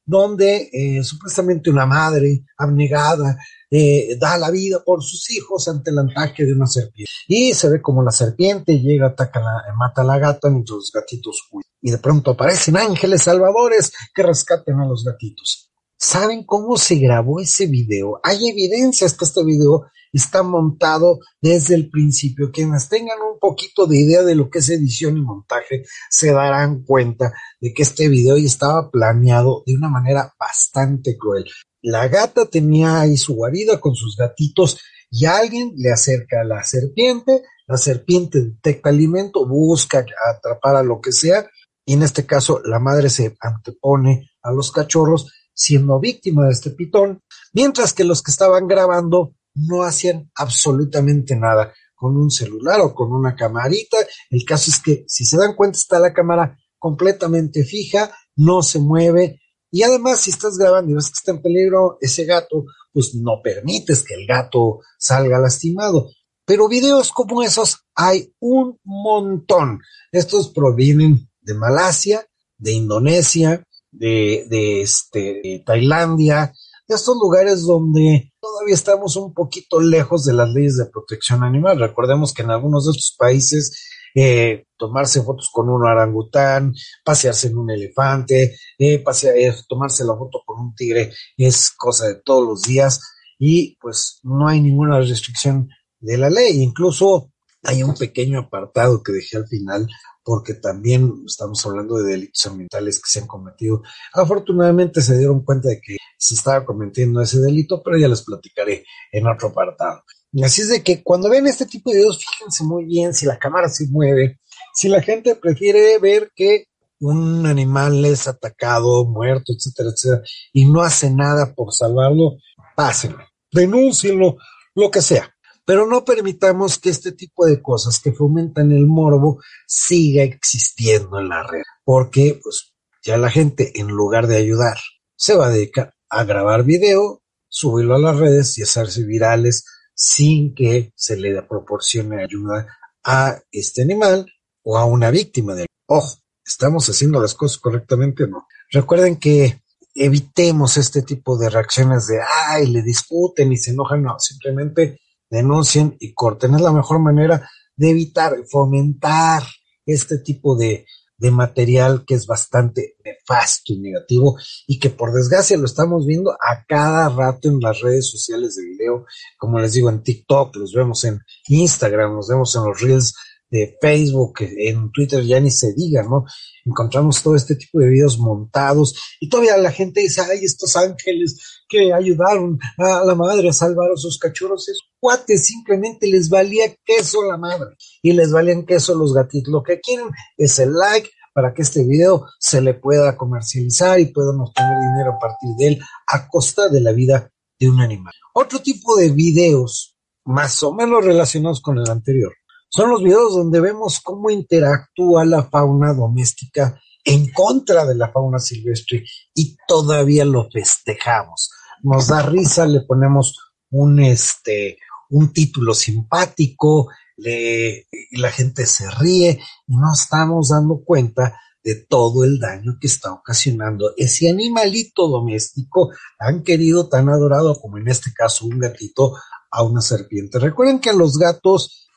donde 0.04 0.70
eh, 0.72 1.04
supuestamente 1.04 1.70
una 1.70 1.86
madre 1.86 2.44
abnegada 2.56 3.38
eh, 3.72 4.16
da 4.18 4.36
la 4.36 4.50
vida 4.50 4.82
por 4.84 5.00
sus 5.02 5.30
hijos 5.30 5.68
ante 5.68 5.90
el 5.90 5.98
ataque 6.00 6.44
de 6.44 6.52
una 6.54 6.66
serpiente. 6.66 7.12
Y 7.28 7.54
se 7.54 7.68
ve 7.68 7.80
como 7.80 8.02
la 8.02 8.10
serpiente 8.10 8.80
llega, 8.80 9.08
ataca, 9.08 9.40
la, 9.40 9.74
mata 9.76 10.02
a 10.02 10.04
la 10.04 10.18
gata 10.18 10.50
mientras 10.50 10.76
los 10.76 10.90
gatitos 10.92 11.48
huyen. 11.52 11.70
Y 11.80 11.92
de 11.92 11.98
pronto 11.98 12.32
aparecen 12.32 12.76
ángeles 12.76 13.22
salvadores 13.22 13.92
que 14.12 14.22
rescaten 14.22 14.80
a 14.80 14.86
los 14.86 15.04
gatitos. 15.04 15.69
¿Saben 16.02 16.44
cómo 16.44 16.78
se 16.78 16.94
grabó 16.94 17.40
ese 17.40 17.66
video? 17.66 18.20
Hay 18.22 18.48
evidencias 18.48 19.12
que 19.12 19.26
este 19.26 19.44
video 19.44 19.84
está 20.14 20.42
montado 20.42 21.18
desde 21.42 21.74
el 21.74 21.90
principio. 21.90 22.50
Quienes 22.50 22.88
tengan 22.88 23.18
un 23.20 23.38
poquito 23.38 23.86
de 23.86 23.98
idea 23.98 24.22
de 24.22 24.34
lo 24.34 24.48
que 24.48 24.60
es 24.60 24.70
edición 24.70 25.18
y 25.18 25.20
montaje 25.20 25.84
se 26.08 26.32
darán 26.32 26.84
cuenta 26.84 27.34
de 27.60 27.74
que 27.74 27.82
este 27.82 28.08
video 28.08 28.38
ya 28.38 28.46
estaba 28.46 28.90
planeado 28.90 29.62
de 29.66 29.74
una 29.74 29.90
manera 29.90 30.34
bastante 30.40 31.18
cruel. 31.18 31.44
La 31.82 32.08
gata 32.08 32.46
tenía 32.46 33.02
ahí 33.02 33.18
su 33.18 33.34
guarida 33.34 33.78
con 33.78 33.94
sus 33.94 34.16
gatitos 34.16 34.80
y 35.10 35.26
alguien 35.26 35.74
le 35.76 35.92
acerca 35.92 36.40
a 36.40 36.44
la 36.44 36.62
serpiente, 36.62 37.42
la 37.66 37.76
serpiente 37.76 38.40
detecta 38.40 38.88
alimento, 38.88 39.46
busca 39.46 40.02
atrapar 40.34 40.76
a 40.76 40.82
lo 40.82 40.98
que 40.98 41.12
sea 41.12 41.46
y 41.84 41.92
en 41.92 42.04
este 42.04 42.24
caso 42.24 42.62
la 42.64 42.78
madre 42.78 43.10
se 43.10 43.36
antepone 43.38 44.30
a 44.42 44.50
los 44.50 44.72
cachorros 44.72 45.30
siendo 45.52 45.98
víctima 46.00 46.46
de 46.46 46.52
este 46.52 46.70
pitón, 46.70 47.20
mientras 47.52 47.92
que 47.92 48.04
los 48.04 48.22
que 48.22 48.30
estaban 48.30 48.66
grabando 48.66 49.34
no 49.54 49.82
hacían 49.82 50.30
absolutamente 50.34 51.36
nada 51.36 51.72
con 51.94 52.16
un 52.16 52.30
celular 52.30 52.80
o 52.80 52.94
con 52.94 53.12
una 53.12 53.34
camarita. 53.34 53.98
El 54.30 54.44
caso 54.44 54.70
es 54.70 54.80
que 54.80 55.04
si 55.06 55.24
se 55.24 55.36
dan 55.36 55.54
cuenta 55.54 55.78
está 55.78 55.98
la 55.98 56.14
cámara 56.14 56.56
completamente 56.78 57.64
fija, 57.64 58.10
no 58.36 58.62
se 58.62 58.78
mueve 58.78 59.40
y 59.70 59.82
además, 59.82 60.20
si 60.20 60.30
estás 60.30 60.58
grabando 60.58 60.90
y 60.90 60.94
ves 60.94 61.06
que 61.06 61.18
está 61.18 61.30
en 61.30 61.42
peligro 61.42 61.96
ese 62.00 62.24
gato, 62.24 62.64
pues 62.92 63.14
no 63.14 63.40
permites 63.42 64.02
que 64.02 64.14
el 64.14 64.26
gato 64.26 64.80
salga 64.98 65.38
lastimado. 65.38 66.10
Pero 66.44 66.68
videos 66.68 67.12
como 67.12 67.42
esos 67.42 67.84
hay 67.94 68.34
un 68.40 68.78
montón. 68.82 69.80
Estos 70.10 70.48
provienen 70.48 71.30
de 71.40 71.54
Malasia, 71.54 72.26
de 72.58 72.72
Indonesia, 72.72 73.64
de, 73.90 74.46
de, 74.48 74.82
este, 74.82 75.40
de 75.42 75.62
Tailandia, 75.64 76.52
de 76.88 76.94
estos 76.94 77.16
lugares 77.16 77.62
donde 77.62 78.32
todavía 78.40 78.74
estamos 78.74 79.16
un 79.16 79.32
poquito 79.32 79.80
lejos 79.80 80.24
de 80.24 80.32
las 80.32 80.48
leyes 80.48 80.76
de 80.76 80.86
protección 80.86 81.44
animal. 81.44 81.78
Recordemos 81.78 82.32
que 82.32 82.42
en 82.42 82.50
algunos 82.50 82.86
de 82.86 82.92
estos 82.92 83.14
países 83.16 83.88
eh, 84.14 84.64
tomarse 84.76 85.22
fotos 85.22 85.50
con 85.52 85.68
un 85.68 85.86
orangután, 85.86 86.74
pasearse 87.04 87.48
en 87.48 87.58
un 87.58 87.70
elefante, 87.70 88.56
eh, 88.78 89.04
eh, 89.04 89.54
tomarse 89.68 90.04
la 90.04 90.16
foto 90.16 90.42
con 90.44 90.60
un 90.60 90.74
tigre 90.74 91.12
es 91.36 91.70
cosa 91.70 92.08
de 92.08 92.16
todos 92.16 92.46
los 92.46 92.62
días 92.62 93.00
y 93.38 93.76
pues 93.80 94.18
no 94.24 94.48
hay 94.48 94.60
ninguna 94.60 94.98
restricción 94.98 95.68
de 96.00 96.18
la 96.18 96.28
ley. 96.28 96.60
Incluso 96.62 97.30
hay 97.62 97.82
un 97.82 97.94
pequeño 97.94 98.40
apartado 98.40 99.02
que 99.02 99.12
dejé 99.12 99.36
al 99.36 99.46
final 99.46 99.86
porque 100.22 100.54
también 100.54 101.12
estamos 101.26 101.64
hablando 101.66 101.96
de 101.96 102.12
delitos 102.12 102.46
ambientales 102.46 102.96
que 102.96 103.10
se 103.10 103.20
han 103.20 103.26
cometido. 103.26 103.82
Afortunadamente 104.12 105.00
se 105.00 105.18
dieron 105.18 105.44
cuenta 105.44 105.68
de 105.68 105.80
que 105.80 105.96
se 106.18 106.34
estaba 106.34 106.64
cometiendo 106.64 107.20
ese 107.20 107.40
delito, 107.40 107.82
pero 107.82 107.96
ya 107.98 108.08
les 108.08 108.22
platicaré 108.22 108.84
en 109.12 109.26
otro 109.26 109.48
apartado. 109.48 110.02
Así 110.44 110.62
es 110.62 110.68
de 110.68 110.82
que 110.82 111.02
cuando 111.02 111.28
ven 111.28 111.46
este 111.46 111.66
tipo 111.66 111.90
de 111.90 111.96
videos, 111.96 112.24
fíjense 112.24 112.62
muy 112.62 112.84
bien 112.84 113.12
si 113.14 113.26
la 113.26 113.38
cámara 113.38 113.68
se 113.68 113.88
mueve, 113.88 114.38
si 114.74 114.88
la 114.88 115.02
gente 115.02 115.34
prefiere 115.34 115.98
ver 115.98 116.30
que 116.34 116.66
un 117.00 117.46
animal 117.46 118.04
es 118.04 118.28
atacado, 118.28 119.06
muerto, 119.06 119.52
etcétera, 119.52 119.90
etcétera, 119.90 120.22
y 120.52 120.66
no 120.66 120.82
hace 120.82 121.10
nada 121.10 121.54
por 121.54 121.72
salvarlo, 121.72 122.36
pásenlo, 122.76 123.24
denúncienlo, 123.50 124.36
lo 124.74 124.90
que 124.90 125.00
sea. 125.00 125.34
Pero 125.64 125.86
no 125.86 126.04
permitamos 126.04 126.78
que 126.78 126.90
este 126.90 127.12
tipo 127.12 127.46
de 127.46 127.62
cosas 127.62 128.00
que 128.00 128.12
fomentan 128.12 128.72
el 128.72 128.86
morbo 128.86 129.40
siga 129.66 130.22
existiendo 130.22 131.18
en 131.18 131.28
la 131.28 131.42
red, 131.42 131.62
porque 131.84 132.40
pues 132.42 132.72
ya 133.02 133.16
la 133.16 133.30
gente 133.30 133.78
en 133.80 133.88
lugar 133.88 134.26
de 134.26 134.36
ayudar 134.36 134.78
se 135.16 135.34
va 135.34 135.46
a 135.46 135.50
dedicar 135.50 135.94
a 136.08 136.24
grabar 136.24 136.64
video, 136.64 137.22
subirlo 137.48 137.94
a 137.94 137.98
las 137.98 138.16
redes 138.16 138.58
y 138.58 138.62
hacerse 138.62 139.04
virales 139.04 139.64
sin 139.94 140.54
que 140.54 140.92
se 140.96 141.16
le 141.16 141.42
proporcione 141.42 142.22
ayuda 142.22 142.66
a 143.04 143.38
este 143.52 143.82
animal 143.82 144.26
o 144.62 144.78
a 144.78 144.84
una 144.84 145.10
víctima 145.10 145.54
del. 145.54 145.66
Ojo, 145.86 146.18
¿estamos 146.44 146.88
haciendo 146.88 147.20
las 147.20 147.34
cosas 147.34 147.58
correctamente 147.58 148.24
o 148.24 148.26
no? 148.28 148.46
Recuerden 148.70 149.16
que 149.16 149.60
evitemos 149.94 150.76
este 150.76 151.02
tipo 151.02 151.36
de 151.36 151.50
reacciones 151.50 152.06
de, 152.06 152.18
ay, 152.48 152.66
le 152.66 152.82
discuten 152.82 153.52
y 153.52 153.56
se 153.56 153.72
enojan, 153.72 154.02
no, 154.02 154.18
simplemente 154.18 154.99
denuncien 155.30 155.96
y 156.00 156.12
corten. 156.12 156.54
Es 156.54 156.60
la 156.60 156.72
mejor 156.72 156.98
manera 156.98 157.48
de 157.76 157.90
evitar, 157.90 158.34
fomentar 158.50 159.42
este 159.86 160.18
tipo 160.18 160.56
de, 160.56 160.84
de 161.20 161.30
material 161.30 162.04
que 162.06 162.14
es 162.14 162.26
bastante 162.26 162.96
nefasto 163.04 163.74
y 163.74 163.78
negativo 163.78 164.36
y 164.66 164.78
que 164.78 164.90
por 164.90 165.12
desgracia 165.12 165.56
lo 165.58 165.66
estamos 165.66 166.06
viendo 166.06 166.32
a 166.32 166.64
cada 166.66 167.10
rato 167.10 167.48
en 167.48 167.60
las 167.60 167.80
redes 167.80 168.10
sociales 168.10 168.56
de 168.56 168.64
video, 168.64 169.04
como 169.38 169.58
les 169.58 169.74
digo 169.74 169.90
en 169.90 170.02
TikTok, 170.02 170.56
los 170.56 170.72
vemos 170.72 171.04
en 171.04 171.20
Instagram, 171.48 172.16
los 172.16 172.28
vemos 172.28 172.56
en 172.56 172.64
los 172.64 172.80
reels 172.80 173.14
de 173.50 173.76
Facebook, 173.80 174.34
en 174.40 174.90
Twitter 174.92 175.22
ya 175.24 175.40
ni 175.40 175.50
se 175.50 175.74
diga, 175.74 176.02
¿no? 176.04 176.24
Encontramos 176.64 177.22
todo 177.22 177.34
este 177.34 177.56
tipo 177.56 177.80
de 177.80 177.88
videos 177.88 178.18
montados 178.18 178.94
y 179.20 179.28
todavía 179.28 179.56
la 179.58 179.72
gente 179.72 180.00
dice, 180.00 180.22
ay, 180.22 180.38
estos 180.42 180.76
ángeles 180.76 181.36
que 181.68 181.92
ayudaron 181.92 182.58
a 182.78 183.04
la 183.04 183.14
madre 183.14 183.48
a 183.48 183.52
salvar 183.52 183.90
a 183.90 183.96
sus 183.96 184.18
cachorros, 184.18 184.68
cuates 185.00 185.46
simplemente 185.46 186.06
les 186.06 186.28
valía 186.28 186.74
queso 186.84 187.24
la 187.24 187.36
madre 187.36 187.76
y 188.02 188.12
les 188.12 188.30
valían 188.30 188.64
queso 188.64 188.94
los 188.94 189.14
gatitos. 189.14 189.52
Lo 189.52 189.62
que 189.62 189.80
quieren 189.80 190.10
es 190.36 190.58
el 190.58 190.72
like 190.72 191.10
para 191.32 191.54
que 191.54 191.62
este 191.62 191.84
video 191.84 192.26
se 192.38 192.60
le 192.60 192.74
pueda 192.74 193.16
comercializar 193.16 193.98
y 193.98 194.12
puedan 194.12 194.40
obtener 194.40 194.78
dinero 194.78 195.14
a 195.14 195.18
partir 195.18 195.50
de 195.58 195.66
él 195.68 195.80
a 196.06 196.28
costa 196.28 196.68
de 196.68 196.80
la 196.80 196.92
vida 196.92 197.30
de 197.58 197.70
un 197.70 197.80
animal. 197.80 198.12
Otro 198.34 198.60
tipo 198.60 198.96
de 198.96 199.10
videos 199.10 199.96
más 200.24 200.62
o 200.62 200.72
menos 200.72 201.04
relacionados 201.04 201.60
con 201.60 201.78
el 201.78 201.90
anterior 201.90 202.32
son 202.68 202.90
los 202.90 203.02
videos 203.02 203.34
donde 203.34 203.60
vemos 203.60 204.00
cómo 204.00 204.30
interactúa 204.30 205.24
la 205.24 205.44
fauna 205.44 205.92
doméstica 205.92 206.80
en 207.04 207.32
contra 207.32 207.84
de 207.84 207.94
la 207.94 208.12
fauna 208.12 208.38
silvestre 208.38 209.04
y 209.34 209.56
todavía 209.66 210.24
lo 210.24 210.48
festejamos. 210.50 211.50
Nos 211.82 212.08
da 212.08 212.22
risa, 212.22 212.66
le 212.66 212.82
ponemos 212.82 213.36
un 213.70 214.00
este 214.00 214.78
un 215.10 215.32
título 215.32 215.74
simpático, 215.74 216.88
le, 217.16 217.86
la 218.12 218.30
gente 218.30 218.66
se 218.66 218.90
ríe 218.90 219.40
y 219.66 219.76
no 219.76 219.92
estamos 219.92 220.48
dando 220.48 220.82
cuenta 220.84 221.38
de 221.62 221.74
todo 221.74 222.24
el 222.24 222.38
daño 222.38 222.78
que 222.80 222.86
está 222.86 223.12
ocasionando 223.12 223.92
ese 223.96 224.30
animalito 224.30 225.08
doméstico 225.08 225.90
tan 226.18 226.42
querido, 226.42 226.88
tan 226.88 227.10
adorado 227.10 227.54
como 227.60 227.76
en 227.76 227.88
este 227.88 228.12
caso 228.14 228.46
un 228.46 228.58
gatito 228.58 229.14
a 229.50 229.62
una 229.62 229.82
serpiente. 229.82 230.38
Recuerden 230.38 230.78
que 230.78 230.92
los 230.94 231.18
gatos 231.18 231.90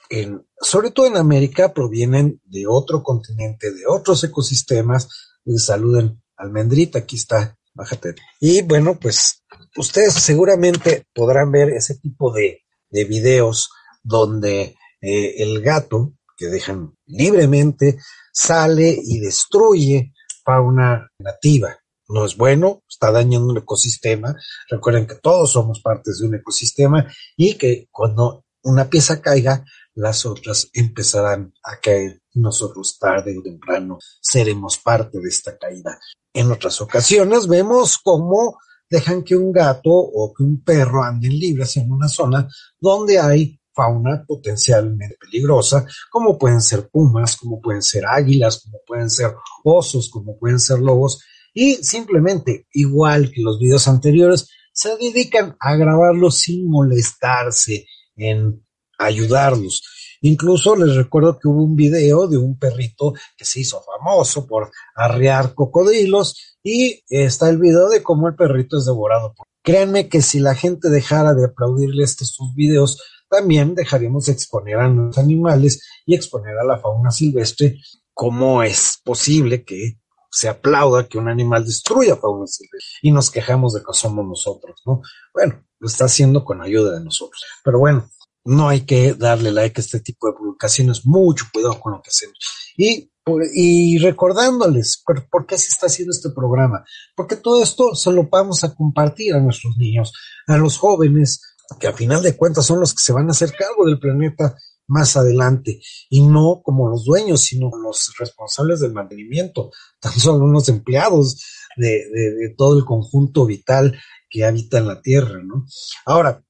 sobre 0.59 0.91
todo 0.91 1.07
en 1.07 1.17
América, 1.17 1.73
provienen 1.73 2.41
de 2.45 2.67
otro 2.67 3.03
continente, 3.03 3.71
de 3.71 3.85
otros 3.87 4.23
ecosistemas. 4.23 5.07
Les 5.45 5.65
saluden 5.65 6.21
almendrita, 6.37 6.99
aquí 6.99 7.15
está, 7.15 7.57
bájate. 7.73 8.15
Y 8.39 8.61
bueno, 8.61 8.97
pues 8.99 9.43
ustedes 9.75 10.13
seguramente 10.13 11.05
podrán 11.13 11.51
ver 11.51 11.69
ese 11.69 11.95
tipo 11.95 12.31
de, 12.31 12.61
de 12.93 13.03
videos 13.05 13.69
donde 14.03 14.77
eh, 15.01 15.35
el 15.43 15.61
gato, 15.61 16.13
que 16.37 16.47
dejan 16.47 16.95
libremente, 17.07 17.97
sale 18.31 18.97
y 19.03 19.19
destruye 19.19 20.13
fauna 20.45 21.09
nativa, 21.19 21.77
no 22.09 22.25
es 22.25 22.37
bueno, 22.37 22.83
está 22.87 23.11
dañando 23.11 23.51
un 23.51 23.57
ecosistema. 23.57 24.35
Recuerden 24.69 25.07
que 25.07 25.15
todos 25.15 25.51
somos 25.51 25.81
partes 25.81 26.19
de 26.19 26.27
un 26.27 26.35
ecosistema 26.35 27.11
y 27.35 27.55
que 27.55 27.87
cuando 27.91 28.45
una 28.63 28.89
pieza 28.89 29.21
caiga, 29.21 29.65
las 29.95 30.25
otras 30.25 30.69
empezarán 30.73 31.53
a 31.63 31.77
caer 31.79 32.21
nosotros 32.33 32.97
tarde 32.97 33.37
o 33.37 33.43
temprano 33.43 33.99
seremos 34.21 34.77
parte 34.77 35.19
de 35.19 35.29
esta 35.29 35.57
caída. 35.57 35.99
En 36.33 36.51
otras 36.51 36.81
ocasiones 36.81 37.47
vemos 37.47 37.99
cómo 37.99 38.57
dejan 38.93 39.23
que 39.23 39.35
un 39.35 39.51
gato 39.51 39.89
o 39.89 40.31
que 40.31 40.43
un 40.43 40.63
perro 40.63 41.03
anden 41.03 41.31
libres 41.31 41.77
en 41.77 41.91
una 41.91 42.07
zona 42.07 42.47
donde 42.79 43.17
hay 43.17 43.59
fauna 43.73 44.23
potencialmente 44.27 45.17
peligrosa, 45.19 45.83
como 46.11 46.37
pueden 46.37 46.61
ser 46.61 46.89
pumas, 46.89 47.35
como 47.35 47.59
pueden 47.59 47.81
ser 47.81 48.05
águilas, 48.05 48.61
como 48.61 48.77
pueden 48.85 49.09
ser 49.09 49.33
osos, 49.63 50.11
como 50.11 50.37
pueden 50.37 50.59
ser 50.59 50.77
lobos, 50.77 51.23
y 51.55 51.75
simplemente, 51.77 52.67
igual 52.71 53.31
que 53.31 53.41
los 53.41 53.59
videos 53.59 53.87
anteriores, 53.87 54.47
se 54.71 54.95
dedican 54.97 55.55
a 55.59 55.75
grabarlos 55.75 56.37
sin 56.37 56.69
molestarse 56.69 57.87
en 58.15 58.63
ayudarlos. 58.99 59.81
Incluso 60.23 60.75
les 60.77 60.95
recuerdo 60.95 61.37
que 61.37 61.49
hubo 61.49 61.63
un 61.63 61.75
video 61.75 62.27
de 62.27 62.37
un 62.37 62.57
perrito 62.57 63.13
que 63.37 63.43
se 63.43 63.59
hizo 63.59 63.83
famoso 63.83 64.47
por 64.47 64.71
arrear 64.95 65.53
cocodrilos 65.53 66.57
y 66.63 67.03
está 67.09 67.49
el 67.49 67.57
video 67.57 67.89
de 67.89 68.01
cómo 68.01 68.29
el 68.29 68.35
perrito 68.35 68.77
es 68.77 68.85
devorado. 68.85 69.35
Créanme 69.61 70.07
que 70.07 70.21
si 70.21 70.39
la 70.39 70.55
gente 70.55 70.89
dejara 70.89 71.33
de 71.33 71.45
aplaudirle 71.45 72.05
estos 72.05 72.37
videos, 72.55 73.01
también 73.29 73.75
dejaríamos 73.75 74.27
de 74.27 74.31
exponer 74.31 74.77
a 74.77 74.87
los 74.87 75.17
animales 75.17 75.81
y 76.05 76.15
exponer 76.15 76.57
a 76.57 76.63
la 76.63 76.77
fauna 76.77 77.11
silvestre. 77.11 77.81
¿Cómo 78.13 78.63
es 78.63 79.01
posible 79.03 79.65
que 79.65 79.99
se 80.31 80.47
aplauda 80.47 81.07
que 81.07 81.17
un 81.17 81.27
animal 81.27 81.65
destruya 81.65 82.15
fauna 82.15 82.47
silvestre 82.47 82.99
y 83.01 83.11
nos 83.11 83.29
quejamos 83.29 83.73
de 83.73 83.81
que 83.81 83.91
somos 83.91 84.25
nosotros, 84.25 84.81
¿no? 84.85 85.01
Bueno, 85.33 85.65
lo 85.79 85.87
está 85.87 86.05
haciendo 86.05 86.45
con 86.45 86.61
ayuda 86.61 86.97
de 86.97 87.03
nosotros. 87.03 87.43
Pero 87.61 87.79
bueno, 87.79 88.07
no 88.45 88.69
hay 88.69 88.81
que 88.81 89.13
darle 89.13 89.51
like 89.51 89.79
a 89.79 89.83
este 89.83 89.99
tipo 89.99 90.27
de 90.27 90.33
publicaciones, 90.33 91.05
mucho 91.05 91.45
cuidado 91.51 91.79
con 91.79 91.93
lo 91.93 92.01
que 92.01 92.09
hacemos. 92.09 92.37
Y, 92.77 93.09
y 93.53 93.97
recordándoles 93.99 95.01
por, 95.05 95.45
qué 95.45 95.57
se 95.57 95.69
está 95.69 95.87
haciendo 95.87 96.11
este 96.11 96.29
programa, 96.31 96.83
porque 97.15 97.35
todo 97.35 97.63
esto 97.63 97.95
se 97.95 98.11
lo 98.11 98.27
vamos 98.29 98.63
a 98.63 98.75
compartir 98.75 99.33
a 99.33 99.39
nuestros 99.39 99.77
niños, 99.77 100.13
a 100.47 100.57
los 100.57 100.77
jóvenes, 100.77 101.41
que 101.79 101.87
a 101.87 101.93
final 101.93 102.21
de 102.21 102.35
cuentas 102.35 102.65
son 102.65 102.79
los 102.79 102.93
que 102.93 103.01
se 103.01 103.13
van 103.13 103.27
a 103.29 103.31
hacer 103.31 103.53
cargo 103.53 103.85
del 103.85 103.99
planeta 103.99 104.57
más 104.87 105.15
adelante 105.15 105.79
y 106.09 106.21
no 106.21 106.61
como 106.61 106.89
los 106.89 107.05
dueños, 107.05 107.41
sino 107.41 107.71
los 107.81 108.13
responsables 108.19 108.81
del 108.81 108.91
mantenimiento, 108.91 109.71
tan 109.99 110.13
solo 110.13 110.43
unos 110.45 110.67
empleados 110.67 111.41
de, 111.77 111.89
de, 112.09 112.53
todo 112.57 112.77
el 112.77 112.85
conjunto 112.85 113.45
vital 113.45 113.97
que 114.29 114.43
habita 114.43 114.79
en 114.79 114.87
la 114.87 115.01
Tierra, 115.01 115.41
¿no? 115.43 115.65
Ahora, 116.05 116.43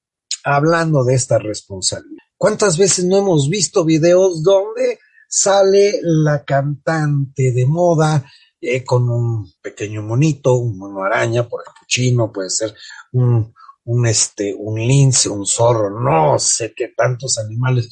hablando 0.43 1.03
de 1.03 1.15
esta 1.15 1.39
responsabilidad, 1.39 2.23
¿cuántas 2.37 2.77
veces 2.77 3.05
no 3.05 3.17
hemos 3.17 3.49
visto 3.49 3.85
videos 3.85 4.43
donde 4.43 4.99
sale 5.27 5.99
la 6.03 6.43
cantante 6.43 7.51
de 7.51 7.65
moda 7.65 8.23
eh, 8.61 8.83
con 8.83 9.09
un 9.09 9.51
pequeño 9.61 10.01
monito, 10.03 10.53
un 10.53 10.77
mono 10.77 11.03
araña, 11.03 11.49
por 11.49 11.63
capuchino, 11.63 12.31
puede 12.31 12.49
ser 12.49 12.73
un, 13.11 13.53
un 13.85 14.05
este, 14.05 14.55
un 14.57 14.79
lince, 14.79 15.27
un 15.27 15.45
zorro, 15.45 15.99
no 15.99 16.39
sé 16.39 16.73
qué 16.73 16.93
tantos 16.95 17.37
animales, 17.37 17.89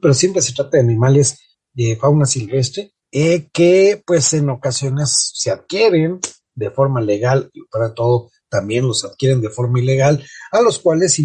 pero 0.00 0.14
siempre 0.14 0.42
se 0.42 0.52
trata 0.52 0.76
de 0.76 0.84
animales 0.84 1.40
de 1.72 1.96
fauna 1.96 2.24
silvestre, 2.24 2.92
eh, 3.10 3.48
que 3.52 4.02
pues 4.06 4.32
en 4.34 4.50
ocasiones 4.50 5.32
se 5.34 5.50
adquieren 5.50 6.20
de 6.54 6.70
forma 6.70 7.00
legal 7.00 7.50
y 7.52 7.62
para 7.70 7.94
todo 7.94 8.30
también 8.48 8.86
los 8.86 9.04
adquieren 9.04 9.40
de 9.40 9.50
forma 9.50 9.80
ilegal, 9.80 10.24
a 10.52 10.60
los 10.60 10.78
cuales 10.78 11.18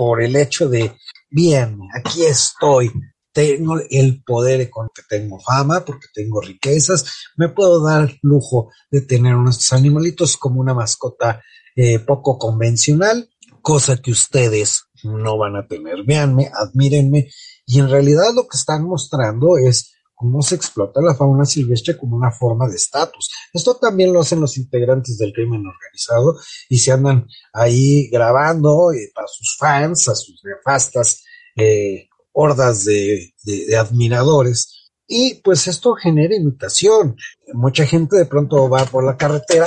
por 0.00 0.22
el 0.22 0.34
hecho 0.34 0.66
de, 0.66 0.96
bien, 1.28 1.78
aquí 1.94 2.24
estoy, 2.24 2.90
tengo 3.34 3.78
el 3.90 4.24
poder 4.24 4.62
económico, 4.62 5.02
tengo 5.06 5.38
fama, 5.38 5.84
porque 5.84 6.06
tengo 6.14 6.40
riquezas, 6.40 7.04
me 7.36 7.50
puedo 7.50 7.84
dar 7.84 8.10
lujo 8.22 8.70
de 8.90 9.02
tener 9.02 9.34
unos 9.34 9.70
animalitos 9.74 10.38
como 10.38 10.58
una 10.58 10.72
mascota 10.72 11.42
eh, 11.76 11.98
poco 11.98 12.38
convencional 12.38 13.28
cosa 13.60 13.98
que 13.98 14.10
ustedes 14.10 14.84
no 15.02 15.36
van 15.36 15.56
a 15.56 15.66
tener. 15.66 16.02
Véanme, 16.06 16.50
admírenme, 16.50 17.28
y 17.66 17.80
en 17.80 17.90
realidad 17.90 18.32
lo 18.34 18.44
que 18.44 18.56
están 18.56 18.84
mostrando 18.84 19.58
es 19.58 19.92
cómo 20.20 20.42
se 20.42 20.54
explota 20.54 21.00
la 21.00 21.14
fauna 21.14 21.46
silvestre 21.46 21.96
como 21.96 22.14
una 22.14 22.30
forma 22.30 22.68
de 22.68 22.76
estatus. 22.76 23.30
Esto 23.54 23.76
también 23.76 24.12
lo 24.12 24.20
hacen 24.20 24.38
los 24.38 24.58
integrantes 24.58 25.16
del 25.16 25.32
crimen 25.32 25.64
organizado 25.66 26.38
y 26.68 26.78
se 26.78 26.92
andan 26.92 27.26
ahí 27.54 28.10
grabando 28.10 28.92
eh, 28.92 29.10
para 29.14 29.26
sus 29.28 29.56
fans, 29.58 30.08
a 30.08 30.14
sus 30.14 30.42
nefastas 30.44 31.24
eh, 31.56 32.06
hordas 32.32 32.84
de, 32.84 33.32
de 33.44 33.74
admiradores. 33.78 34.90
Y 35.06 35.36
pues 35.36 35.66
esto 35.68 35.94
genera 35.94 36.36
imitación. 36.36 37.16
Mucha 37.54 37.86
gente 37.86 38.18
de 38.18 38.26
pronto 38.26 38.68
va 38.68 38.84
por 38.84 39.02
la 39.02 39.16
carretera. 39.16 39.64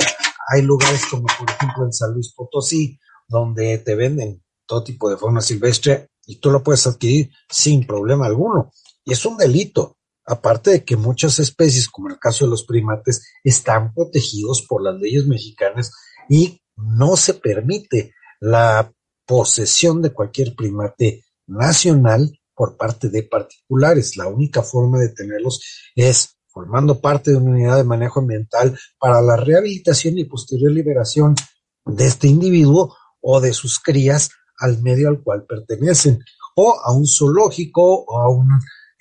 Hay 0.52 0.62
lugares 0.62 1.04
como 1.10 1.26
por 1.36 1.50
ejemplo 1.50 1.84
en 1.84 1.92
San 1.92 2.14
Luis 2.14 2.32
Potosí, 2.32 3.00
donde 3.26 3.78
te 3.78 3.96
venden 3.96 4.40
todo 4.66 4.84
tipo 4.84 5.10
de 5.10 5.16
fauna 5.16 5.40
silvestre 5.40 6.10
y 6.24 6.36
tú 6.36 6.52
lo 6.52 6.62
puedes 6.62 6.86
adquirir 6.86 7.32
sin 7.50 7.84
problema 7.84 8.26
alguno. 8.26 8.70
Y 9.04 9.14
es 9.14 9.26
un 9.26 9.36
delito. 9.36 9.98
Aparte 10.26 10.70
de 10.70 10.84
que 10.84 10.96
muchas 10.96 11.38
especies, 11.38 11.88
como 11.88 12.08
en 12.08 12.14
el 12.14 12.18
caso 12.18 12.44
de 12.44 12.50
los 12.50 12.64
primates, 12.64 13.26
están 13.42 13.92
protegidos 13.92 14.62
por 14.66 14.82
las 14.82 14.98
leyes 15.00 15.26
mexicanas 15.26 15.92
y 16.28 16.62
no 16.76 17.16
se 17.16 17.34
permite 17.34 18.14
la 18.40 18.92
posesión 19.26 20.02
de 20.02 20.10
cualquier 20.10 20.54
primate 20.54 21.24
nacional 21.46 22.38
por 22.54 22.76
parte 22.76 23.08
de 23.08 23.22
particulares. 23.22 24.16
La 24.16 24.28
única 24.28 24.62
forma 24.62 24.98
de 24.98 25.10
tenerlos 25.10 25.60
es 25.94 26.36
formando 26.48 27.00
parte 27.00 27.32
de 27.32 27.36
una 27.36 27.50
unidad 27.50 27.76
de 27.76 27.84
manejo 27.84 28.20
ambiental 28.20 28.78
para 28.98 29.20
la 29.20 29.36
rehabilitación 29.36 30.18
y 30.18 30.24
posterior 30.24 30.70
liberación 30.70 31.34
de 31.84 32.06
este 32.06 32.28
individuo 32.28 32.96
o 33.20 33.40
de 33.40 33.52
sus 33.52 33.80
crías 33.80 34.30
al 34.58 34.80
medio 34.80 35.08
al 35.08 35.22
cual 35.22 35.44
pertenecen, 35.46 36.20
o 36.54 36.78
a 36.80 36.92
un 36.92 37.06
zoológico 37.06 38.04
o 38.04 38.20
a 38.20 38.28
un 38.28 38.48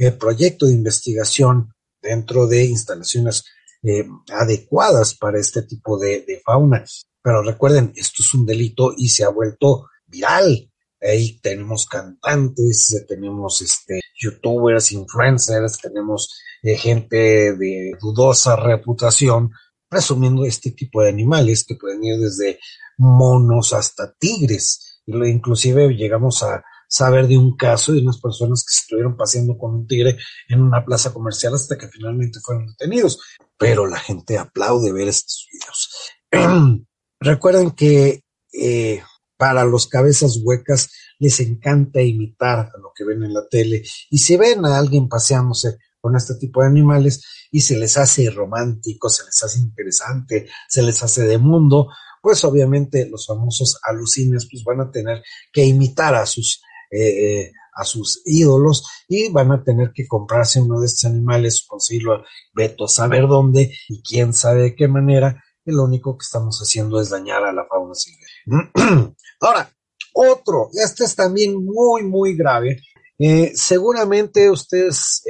eh, 0.07 0.11
proyecto 0.11 0.65
de 0.65 0.73
investigación 0.73 1.73
dentro 2.01 2.47
de 2.47 2.65
instalaciones 2.65 3.45
eh, 3.81 4.05
adecuadas 4.31 5.15
para 5.15 5.39
este 5.39 5.63
tipo 5.63 5.97
de, 5.97 6.41
fauna. 6.43 6.83
Pero 7.21 7.41
recuerden, 7.41 7.93
esto 7.95 8.21
es 8.21 8.33
un 8.33 8.45
delito 8.45 8.93
y 8.97 9.09
se 9.09 9.23
ha 9.23 9.29
vuelto 9.29 9.87
viral. 10.05 10.69
Ahí 11.01 11.39
tenemos 11.39 11.85
cantantes, 11.85 13.05
tenemos 13.07 13.61
este, 13.61 14.01
youtubers, 14.17 14.91
influencers, 14.91 15.77
tenemos 15.79 16.37
eh, 16.61 16.75
gente 16.77 17.55
de 17.55 17.91
dudosa 17.99 18.55
reputación 18.55 19.51
presumiendo 19.87 20.45
este 20.45 20.71
tipo 20.71 21.01
de 21.01 21.09
animales 21.09 21.65
que 21.65 21.75
pueden 21.75 22.03
ir 22.03 22.19
desde 22.19 22.59
monos 22.97 23.73
hasta 23.73 24.13
tigres. 24.13 25.01
Inclusive 25.05 25.89
llegamos 25.95 26.41
a 26.43 26.63
saber 26.93 27.27
de 27.27 27.39
un 27.39 27.57
caso 27.57 27.91
de 27.91 28.01
unas 28.01 28.19
personas 28.19 28.63
que 28.63 28.71
estuvieron 28.71 29.17
paseando 29.17 29.57
con 29.57 29.73
un 29.73 29.87
tigre 29.87 30.15
en 30.47 30.61
una 30.61 30.85
plaza 30.85 31.11
comercial 31.11 31.55
hasta 31.55 31.75
que 31.75 31.87
finalmente 31.87 32.39
fueron 32.39 32.67
detenidos. 32.67 33.19
Pero 33.57 33.87
la 33.87 33.97
gente 33.97 34.37
aplaude 34.37 34.91
ver 34.91 35.07
estos 35.07 35.47
videos. 35.51 36.85
Recuerden 37.19 37.71
que 37.71 38.21
eh, 38.53 39.01
para 39.37 39.63
los 39.63 39.87
cabezas 39.87 40.39
huecas 40.43 40.91
les 41.17 41.39
encanta 41.39 41.99
imitar 41.99 42.69
lo 42.79 42.91
que 42.95 43.05
ven 43.05 43.23
en 43.23 43.33
la 43.33 43.47
tele 43.49 43.81
y 44.11 44.19
si 44.19 44.37
ven 44.37 44.63
a 44.63 44.77
alguien 44.77 45.09
paseándose 45.09 45.77
con 45.99 46.15
este 46.15 46.35
tipo 46.35 46.61
de 46.61 46.67
animales 46.67 47.25
y 47.49 47.61
se 47.61 47.75
les 47.75 47.97
hace 47.97 48.29
romántico, 48.29 49.09
se 49.09 49.25
les 49.25 49.41
hace 49.43 49.57
interesante, 49.57 50.47
se 50.69 50.83
les 50.83 51.01
hace 51.01 51.23
de 51.23 51.39
mundo, 51.39 51.87
pues 52.21 52.43
obviamente 52.43 53.09
los 53.09 53.25
famosos 53.25 53.79
alucines 53.81 54.47
pues 54.51 54.63
van 54.63 54.81
a 54.81 54.91
tener 54.91 55.23
que 55.51 55.65
imitar 55.65 56.13
a 56.13 56.27
sus 56.27 56.61
eh, 56.93 57.41
eh, 57.41 57.51
a 57.75 57.85
sus 57.85 58.21
ídolos 58.25 58.85
y 59.07 59.31
van 59.31 59.51
a 59.51 59.63
tener 59.63 59.91
que 59.95 60.07
comprarse 60.07 60.61
uno 60.61 60.79
de 60.79 60.85
estos 60.85 61.05
animales, 61.05 61.65
conseguirlo, 61.67 62.23
veto 62.53 62.85
a 62.85 62.87
saber 62.87 63.27
dónde 63.27 63.75
y 63.89 64.03
quién 64.03 64.31
sabe 64.31 64.61
de 64.61 64.75
qué 64.75 64.87
manera, 64.87 65.43
y 65.65 65.71
lo 65.71 65.85
único 65.85 66.15
que 66.15 66.23
estamos 66.23 66.59
haciendo 66.59 67.01
es 67.01 67.09
dañar 67.09 67.43
a 67.43 67.51
la 67.51 67.65
fauna 67.65 67.95
silvestre. 67.95 69.15
Ahora, 69.41 69.71
otro, 70.13 70.69
este 70.73 71.05
es 71.05 71.15
también 71.15 71.65
muy, 71.65 72.03
muy 72.03 72.35
grave. 72.35 72.79
Eh, 73.17 73.53
seguramente 73.55 74.51
ustedes 74.51 75.23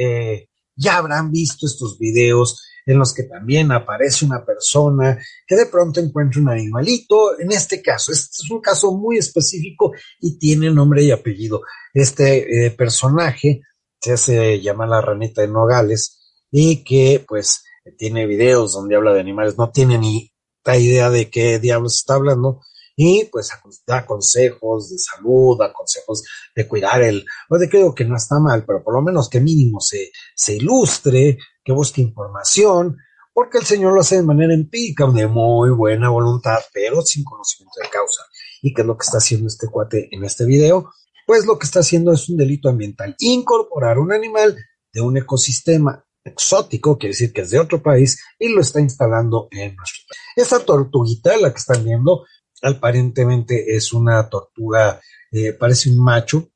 ya 0.76 0.98
habrán 0.98 1.32
visto 1.32 1.66
estos 1.66 1.98
videos 1.98 2.62
en 2.86 2.98
los 2.98 3.14
que 3.14 3.24
también 3.24 3.72
aparece 3.72 4.26
una 4.26 4.46
persona 4.46 5.18
que 5.48 5.56
de 5.56 5.66
pronto 5.68 6.00
encuentra 6.00 6.42
un 6.42 6.50
animalito. 6.50 7.40
En 7.40 7.52
este 7.52 7.82
caso, 7.82 8.12
este 8.12 8.44
es 8.44 8.52
un 8.52 8.62
caso 8.62 8.92
muy 8.92 9.18
específico 9.18 9.94
y 10.20 10.38
tiene 10.38 10.72
nombre 10.72 11.04
y 11.04 11.12
apellido. 11.12 11.62
Este 11.94 12.66
eh, 12.66 12.72
personaje 12.72 13.62
se 14.00 14.14
hace 14.14 14.62
llamar 14.62 14.90
la 14.90 15.02
ranita 15.02 15.42
de 15.42 15.48
Nogales 15.48 16.20
y 16.52 16.84
que 16.84 17.24
pues 17.28 17.64
tiene 17.98 18.26
videos 18.28 18.74
donde 18.74 18.96
habla 18.96 19.14
de 19.14 19.20
animales, 19.20 19.58
no 19.58 19.72
tiene 19.72 19.98
ni 19.98 20.32
idea 20.66 21.10
de 21.10 21.30
qué 21.30 21.60
diablos 21.60 21.96
está 21.96 22.16
hablando 22.16 22.62
y 22.96 23.26
pues 23.26 23.50
da 23.88 24.06
consejos 24.06 24.90
de 24.90 24.98
salud, 24.98 25.58
da 25.58 25.74
consejos 25.74 26.24
de 26.56 26.68
cuidar 26.68 27.02
el, 27.02 27.26
pues 27.50 27.62
de 27.62 27.70
creo 27.70 27.94
que 27.94 28.06
no 28.06 28.16
está 28.16 28.40
mal, 28.40 28.66
pero 28.66 28.84
por 28.84 28.94
lo 28.94 29.02
menos 29.02 29.30
que 29.30 29.40
mínimo 29.40 29.80
se, 29.80 30.12
se 30.36 30.56
ilustre, 30.56 31.38
que 31.64 31.72
busque 31.72 32.02
información, 32.02 32.98
porque 33.34 33.58
el 33.58 33.66
Señor 33.66 33.94
lo 33.94 34.02
hace 34.02 34.18
de 34.18 34.24
manera 34.24 34.54
empírica, 34.54 35.08
de 35.08 35.28
muy 35.28 35.72
buena 35.72 36.10
voluntad, 36.10 36.60
pero 36.72 37.02
sin 37.02 37.24
conocimiento 37.24 37.80
de 37.82 37.90
causa. 37.90 38.24
¿Y 38.62 38.74
qué 38.74 38.82
es 38.82 38.88
lo 38.88 38.96
que 38.96 39.06
está 39.06 39.18
haciendo 39.18 39.48
este 39.48 39.68
cuate 39.68 40.08
en 40.12 40.24
este 40.24 40.46
video? 40.46 40.92
Pues 41.26 41.46
lo 41.46 41.58
que 41.58 41.66
está 41.66 41.80
haciendo 41.80 42.14
es 42.14 42.30
un 42.30 42.38
delito 42.38 42.70
ambiental, 42.70 43.16
incorporar 43.20 43.98
un 43.98 44.14
animal 44.14 44.56
de 44.92 45.02
un 45.02 45.18
ecosistema 45.18 46.06
exótico, 46.24 46.98
quiere 46.98 47.14
decir 47.14 47.34
que 47.34 47.42
es 47.42 47.50
de 47.50 47.60
otro 47.60 47.82
país, 47.82 48.22
y 48.38 48.50
lo 48.50 48.62
está 48.62 48.80
instalando 48.80 49.48
en 49.52 49.76
nuestro 49.76 50.02
país. 50.08 50.22
Esta 50.36 50.60
tortuguita, 50.60 51.36
la 51.38 51.52
que 51.52 51.60
están 51.60 51.84
viendo, 51.84 52.26
aparentemente 52.64 53.76
es 53.76 53.94
una 53.94 54.30
tortuga, 54.30 55.00
eh, 55.32 55.54
parece 55.54 55.90
un 55.90 56.04
macho, 56.04 56.50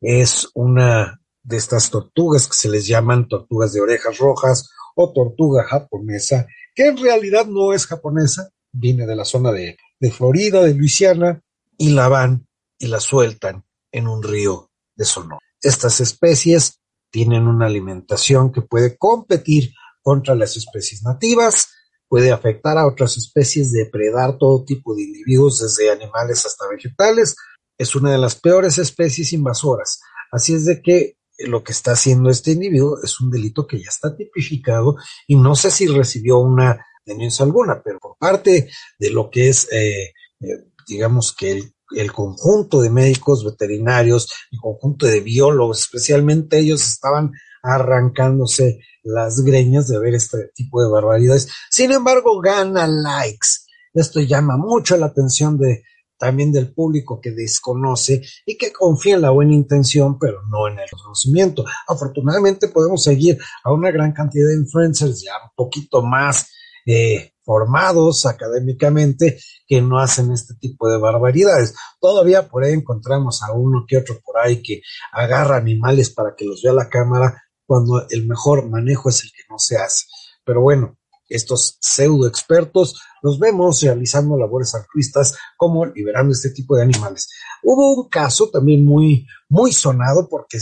es 0.00 0.48
una 0.54 1.20
de 1.42 1.56
estas 1.56 1.90
tortugas 1.90 2.46
que 2.46 2.54
se 2.54 2.68
les 2.68 2.86
llaman 2.86 3.28
tortugas 3.28 3.72
de 3.72 3.80
orejas 3.80 4.18
rojas 4.18 4.70
o 4.96 5.12
tortuga 5.12 5.64
japonesa, 5.64 6.46
que 6.74 6.86
en 6.86 6.96
realidad 6.96 7.46
no 7.46 7.72
es 7.72 7.86
japonesa, 7.86 8.50
viene 8.72 9.06
de 9.06 9.16
la 9.16 9.24
zona 9.24 9.52
de, 9.52 9.76
de 10.00 10.10
Florida, 10.10 10.62
de 10.62 10.74
Luisiana, 10.74 11.42
y 11.76 11.90
la 11.90 12.08
van 12.08 12.46
y 12.78 12.88
la 12.88 13.00
sueltan 13.00 13.64
en 13.92 14.08
un 14.08 14.22
río 14.22 14.70
de 14.96 15.04
Sonora. 15.04 15.38
Estas 15.60 16.00
especies 16.00 16.80
tienen 17.10 17.46
una 17.46 17.66
alimentación 17.66 18.52
que 18.52 18.62
puede 18.62 18.96
competir 18.96 19.72
contra 20.02 20.34
las 20.34 20.56
especies 20.56 21.02
nativas, 21.02 21.68
puede 22.08 22.32
afectar 22.32 22.78
a 22.78 22.86
otras 22.86 23.16
especies, 23.16 23.72
depredar 23.72 24.38
todo 24.38 24.64
tipo 24.64 24.94
de 24.94 25.02
individuos, 25.02 25.60
desde 25.60 25.90
animales 25.90 26.44
hasta 26.46 26.66
vegetales. 26.68 27.36
Es 27.76 27.94
una 27.94 28.12
de 28.12 28.18
las 28.18 28.34
peores 28.34 28.78
especies 28.78 29.32
invasoras. 29.32 30.00
Así 30.32 30.54
es 30.54 30.64
de 30.64 30.82
que 30.82 31.16
lo 31.38 31.62
que 31.62 31.72
está 31.72 31.92
haciendo 31.92 32.30
este 32.30 32.52
individuo 32.52 32.98
es 33.02 33.20
un 33.20 33.30
delito 33.30 33.66
que 33.66 33.78
ya 33.78 33.88
está 33.88 34.16
tipificado 34.16 34.96
y 35.26 35.36
no 35.36 35.54
sé 35.54 35.70
si 35.70 35.86
recibió 35.86 36.38
una 36.38 36.84
denuncia 37.04 37.44
alguna, 37.44 37.80
pero 37.82 37.98
por 38.00 38.16
parte 38.18 38.68
de 38.98 39.10
lo 39.10 39.30
que 39.30 39.48
es, 39.48 39.70
eh, 39.72 40.12
eh, 40.40 40.72
digamos 40.86 41.34
que 41.34 41.52
el 41.52 41.72
el 41.92 42.12
conjunto 42.12 42.80
de 42.80 42.90
médicos 42.90 43.44
veterinarios, 43.44 44.30
el 44.50 44.58
conjunto 44.60 45.06
de 45.06 45.20
biólogos, 45.20 45.80
especialmente 45.80 46.58
ellos 46.58 46.86
estaban 46.86 47.32
arrancándose 47.62 48.80
las 49.02 49.40
greñas 49.40 49.88
de 49.88 49.98
ver 49.98 50.14
este 50.14 50.50
tipo 50.54 50.82
de 50.82 50.90
barbaridades. 50.90 51.48
Sin 51.70 51.92
embargo, 51.92 52.40
gana 52.40 52.86
likes. 52.86 53.48
Esto 53.94 54.20
llama 54.20 54.56
mucho 54.56 54.96
la 54.96 55.06
atención 55.06 55.58
de 55.58 55.82
también 56.18 56.52
del 56.52 56.72
público 56.72 57.20
que 57.20 57.30
desconoce 57.30 58.22
y 58.44 58.58
que 58.58 58.72
confía 58.72 59.14
en 59.14 59.22
la 59.22 59.30
buena 59.30 59.54
intención, 59.54 60.18
pero 60.18 60.42
no 60.50 60.66
en 60.68 60.78
el 60.78 60.90
conocimiento. 60.90 61.64
Afortunadamente 61.86 62.68
podemos 62.68 63.04
seguir 63.04 63.38
a 63.62 63.72
una 63.72 63.90
gran 63.90 64.12
cantidad 64.12 64.48
de 64.48 64.56
influencers 64.56 65.22
ya 65.22 65.32
un 65.42 65.50
poquito 65.54 66.02
más 66.02 66.50
eh, 66.84 67.34
formados 67.44 68.26
académicamente 68.26 69.38
que 69.66 69.80
no 69.80 69.98
hacen 69.98 70.32
este 70.32 70.54
tipo 70.54 70.88
de 70.90 70.98
barbaridades. 70.98 71.74
Todavía 72.00 72.48
por 72.48 72.64
ahí 72.64 72.72
encontramos 72.72 73.42
a 73.42 73.52
uno 73.52 73.84
que 73.86 73.96
otro 73.96 74.20
por 74.24 74.38
ahí 74.38 74.60
que 74.60 74.82
agarra 75.12 75.56
animales 75.56 76.10
para 76.10 76.34
que 76.36 76.44
los 76.44 76.62
vea 76.62 76.72
la 76.72 76.88
cámara 76.88 77.42
cuando 77.68 78.08
el 78.08 78.26
mejor 78.26 78.66
manejo 78.66 79.10
es 79.10 79.22
el 79.24 79.30
que 79.30 79.42
no 79.50 79.58
se 79.58 79.76
hace. 79.76 80.06
Pero 80.42 80.62
bueno, 80.62 80.96
estos 81.28 81.76
pseudo 81.82 82.26
expertos 82.26 82.98
los 83.22 83.38
vemos 83.38 83.82
realizando 83.82 84.38
labores 84.38 84.74
altruistas 84.74 85.36
como 85.58 85.84
liberando 85.84 86.32
este 86.32 86.48
tipo 86.50 86.74
de 86.74 86.82
animales. 86.82 87.28
Hubo 87.62 87.94
un 87.94 88.08
caso 88.08 88.48
también 88.48 88.86
muy, 88.86 89.26
muy 89.50 89.72
sonado 89.72 90.26
porque 90.30 90.58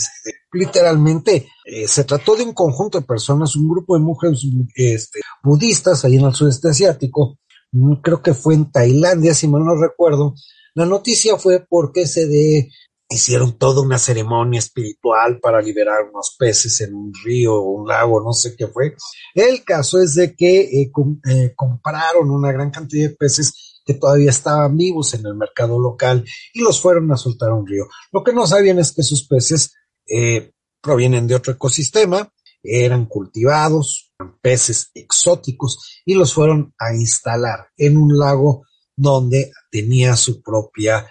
literalmente 0.53 1.49
eh, 1.65 1.87
se 1.87 2.03
trató 2.03 2.35
de 2.35 2.43
un 2.43 2.55
conjunto 2.55 2.99
de 2.99 3.07
personas, 3.07 3.55
un 3.55 3.69
grupo 3.69 3.97
de 3.97 4.03
mujeres 4.03 4.45
este, 4.75 5.21
budistas 5.45 6.05
ahí 6.05 6.17
en 6.17 6.25
el 6.25 6.35
sudeste 6.35 6.71
asiático, 6.71 7.39
mm, 7.71 7.95
creo 8.03 8.21
que 8.21 8.35
fue 8.35 8.55
en 8.55 8.73
Tailandia, 8.73 9.33
si 9.33 9.47
mal 9.47 9.65
no 9.65 9.77
recuerdo. 9.77 10.35
La 10.75 10.87
noticia 10.87 11.37
fue 11.37 11.65
porque 11.69 12.07
se 12.07 12.27
de 12.27 12.71
hicieron 13.09 13.57
toda 13.57 13.83
una 13.83 13.99
ceremonia 13.99 14.59
espiritual 14.59 15.39
para 15.41 15.61
liberar 15.61 16.09
unos 16.11 16.35
peces 16.39 16.81
en 16.81 16.95
un 16.95 17.13
río 17.25 17.55
o 17.55 17.83
un 17.83 17.89
lago, 17.89 18.23
no 18.23 18.33
sé 18.33 18.57
qué 18.57 18.67
fue. 18.67 18.97
El 19.35 19.65
caso 19.65 20.01
es 20.01 20.15
de 20.15 20.35
que 20.35 20.83
eh, 20.83 20.91
eh, 21.29 21.53
compraron 21.55 22.31
una 22.31 22.53
gran 22.53 22.71
cantidad 22.71 23.09
de 23.09 23.15
peces 23.15 23.81
que 23.85 23.95
todavía 23.95 24.31
estaban 24.31 24.77
vivos 24.77 25.15
en 25.15 25.25
el 25.25 25.35
mercado 25.35 25.81
local 25.81 26.25
y 26.53 26.61
los 26.61 26.81
fueron 26.81 27.11
a 27.13 27.17
soltar 27.17 27.51
a 27.51 27.55
un 27.55 27.67
río. 27.67 27.87
Lo 28.11 28.25
que 28.25 28.33
no 28.33 28.47
sabían 28.47 28.81
es 28.81 28.93
que 28.93 29.03
esos 29.03 29.27
peces 29.29 29.73
eh, 30.09 30.53
provienen 30.83 31.29
de 31.29 31.37
otro 31.37 31.53
ecosistema, 31.53 32.33
eran 32.63 33.07
cultivados, 33.07 34.13
eran 34.19 34.39
peces 34.41 34.91
exóticos 34.95 36.03
y 36.05 36.15
los 36.15 36.35
fueron 36.35 36.75
a 36.81 36.93
instalar 36.95 37.69
en 37.77 37.97
un 37.97 38.19
lago 38.19 38.67
donde 38.97 39.53
tenía 39.71 40.17
su 40.17 40.43
propia 40.43 41.09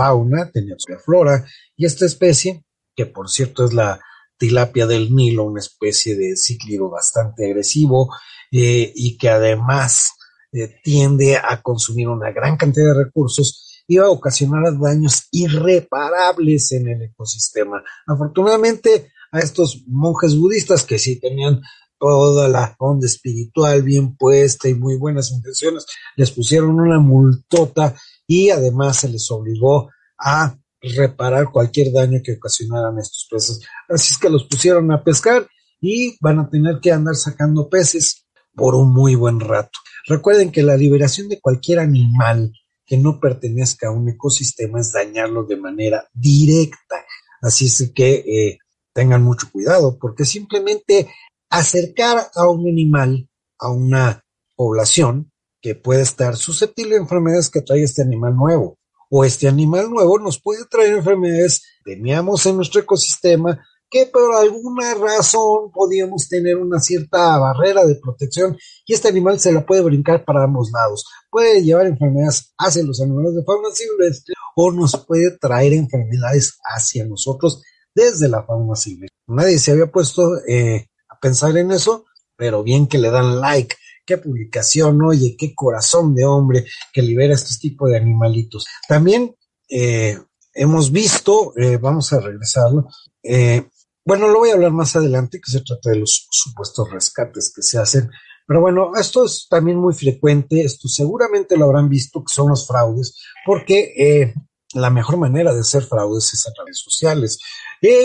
fauna, 0.00 0.50
tenía 0.50 0.76
su 0.78 0.94
flora, 1.04 1.44
y 1.76 1.84
esta 1.84 2.06
especie, 2.06 2.64
que 2.96 3.04
por 3.04 3.28
cierto 3.28 3.66
es 3.66 3.74
la 3.74 4.00
tilapia 4.38 4.86
del 4.86 5.14
Nilo, 5.14 5.44
una 5.44 5.60
especie 5.60 6.16
de 6.16 6.36
cíclido 6.36 6.88
bastante 6.88 7.44
agresivo 7.44 8.10
eh, 8.50 8.90
y 8.94 9.18
que 9.18 9.28
además 9.28 10.12
eh, 10.52 10.76
tiende 10.82 11.36
a 11.36 11.60
consumir 11.60 12.08
una 12.08 12.32
gran 12.32 12.56
cantidad 12.56 12.94
de 12.94 13.04
recursos, 13.04 13.84
iba 13.86 14.06
a 14.06 14.10
ocasionar 14.10 14.62
daños 14.80 15.28
irreparables 15.32 16.72
en 16.72 16.88
el 16.88 17.02
ecosistema. 17.02 17.82
Afortunadamente, 18.06 19.12
a 19.32 19.40
estos 19.40 19.84
monjes 19.86 20.34
budistas 20.34 20.84
que 20.84 20.98
sí 20.98 21.20
tenían 21.20 21.60
toda 21.98 22.48
la 22.48 22.74
onda 22.78 23.06
espiritual 23.06 23.82
bien 23.82 24.16
puesta 24.16 24.66
y 24.70 24.74
muy 24.74 24.96
buenas 24.96 25.30
intenciones, 25.30 25.84
les 26.16 26.30
pusieron 26.30 26.80
una 26.80 26.98
multota 26.98 27.94
y 28.30 28.50
además 28.50 28.98
se 29.00 29.08
les 29.08 29.28
obligó 29.32 29.90
a 30.16 30.56
reparar 30.80 31.50
cualquier 31.50 31.92
daño 31.92 32.20
que 32.22 32.34
ocasionaran 32.34 32.96
estos 33.00 33.26
peces. 33.28 33.60
Así 33.88 34.12
es 34.12 34.18
que 34.18 34.30
los 34.30 34.44
pusieron 34.44 34.92
a 34.92 35.02
pescar 35.02 35.48
y 35.80 36.16
van 36.20 36.38
a 36.38 36.48
tener 36.48 36.78
que 36.78 36.92
andar 36.92 37.16
sacando 37.16 37.68
peces 37.68 38.28
por 38.54 38.76
un 38.76 38.94
muy 38.94 39.16
buen 39.16 39.40
rato. 39.40 39.80
Recuerden 40.06 40.52
que 40.52 40.62
la 40.62 40.76
liberación 40.76 41.28
de 41.28 41.40
cualquier 41.40 41.80
animal 41.80 42.52
que 42.86 42.96
no 42.96 43.18
pertenezca 43.18 43.88
a 43.88 43.90
un 43.90 44.08
ecosistema 44.08 44.78
es 44.78 44.92
dañarlo 44.92 45.42
de 45.42 45.56
manera 45.56 46.08
directa. 46.12 47.04
Así 47.42 47.66
es 47.66 47.90
que 47.92 48.12
eh, 48.14 48.58
tengan 48.92 49.24
mucho 49.24 49.48
cuidado 49.50 49.98
porque 49.98 50.24
simplemente 50.24 51.12
acercar 51.48 52.30
a 52.32 52.48
un 52.48 52.68
animal 52.68 53.28
a 53.58 53.72
una 53.72 54.24
población 54.54 55.32
que 55.60 55.74
puede 55.74 56.02
estar 56.02 56.36
susceptible 56.36 56.96
a 56.96 57.00
enfermedades 57.00 57.50
que 57.50 57.62
trae 57.62 57.82
este 57.82 58.02
animal 58.02 58.34
nuevo. 58.36 58.78
O 59.10 59.24
este 59.24 59.48
animal 59.48 59.90
nuevo 59.90 60.18
nos 60.18 60.40
puede 60.40 60.64
traer 60.66 60.96
enfermedades 60.96 61.62
que 61.84 61.94
teníamos 61.94 62.46
en 62.46 62.56
nuestro 62.56 62.80
ecosistema 62.80 63.60
que 63.90 64.06
por 64.06 64.36
alguna 64.36 64.94
razón 64.94 65.72
podíamos 65.72 66.28
tener 66.28 66.56
una 66.56 66.78
cierta 66.78 67.36
barrera 67.38 67.84
de 67.84 67.96
protección 67.96 68.56
y 68.86 68.94
este 68.94 69.08
animal 69.08 69.40
se 69.40 69.50
la 69.50 69.66
puede 69.66 69.82
brincar 69.82 70.24
para 70.24 70.44
ambos 70.44 70.70
lados. 70.70 71.04
Puede 71.28 71.62
llevar 71.62 71.86
enfermedades 71.86 72.54
hacia 72.56 72.84
los 72.84 73.00
animales 73.00 73.34
de 73.34 73.42
fauna 73.42 73.70
silvestre 73.74 74.34
o 74.54 74.70
nos 74.70 74.96
puede 75.04 75.36
traer 75.38 75.72
enfermedades 75.72 76.56
hacia 76.62 77.04
nosotros 77.04 77.62
desde 77.92 78.28
la 78.28 78.44
fauna 78.44 78.76
silvestre. 78.76 79.16
Nadie 79.26 79.58
se 79.58 79.72
había 79.72 79.90
puesto 79.90 80.38
eh, 80.46 80.86
a 81.08 81.18
pensar 81.18 81.56
en 81.56 81.72
eso, 81.72 82.04
pero 82.36 82.62
bien 82.62 82.86
que 82.86 82.98
le 82.98 83.10
dan 83.10 83.40
like 83.40 83.74
qué 84.10 84.18
publicación, 84.18 85.00
oye, 85.02 85.36
qué 85.38 85.54
corazón 85.54 86.16
de 86.16 86.24
hombre 86.24 86.64
que 86.92 87.00
libera 87.00 87.34
este 87.34 87.54
tipo 87.60 87.86
de 87.86 87.96
animalitos. 87.96 88.66
También 88.88 89.36
eh, 89.68 90.18
hemos 90.52 90.90
visto, 90.90 91.52
eh, 91.56 91.76
vamos 91.76 92.12
a 92.12 92.18
regresarlo, 92.18 92.88
eh, 93.22 93.68
bueno, 94.04 94.26
lo 94.26 94.40
voy 94.40 94.50
a 94.50 94.54
hablar 94.54 94.72
más 94.72 94.96
adelante, 94.96 95.40
que 95.40 95.52
se 95.52 95.60
trata 95.60 95.90
de 95.90 96.00
los 96.00 96.26
supuestos 96.28 96.90
rescates 96.90 97.52
que 97.54 97.62
se 97.62 97.78
hacen. 97.78 98.10
Pero 98.48 98.60
bueno, 98.60 98.90
esto 98.98 99.26
es 99.26 99.46
también 99.48 99.78
muy 99.78 99.94
frecuente, 99.94 100.62
esto 100.62 100.88
seguramente 100.88 101.56
lo 101.56 101.66
habrán 101.66 101.88
visto, 101.88 102.24
que 102.24 102.34
son 102.34 102.48
los 102.48 102.66
fraudes, 102.66 103.16
porque 103.46 104.34
la 104.74 104.90
mejor 104.90 105.18
manera 105.18 105.54
de 105.54 105.60
hacer 105.60 105.84
fraudes 105.84 106.34
es 106.34 106.48
a 106.48 106.50
redes 106.58 106.80
sociales. 106.80 107.38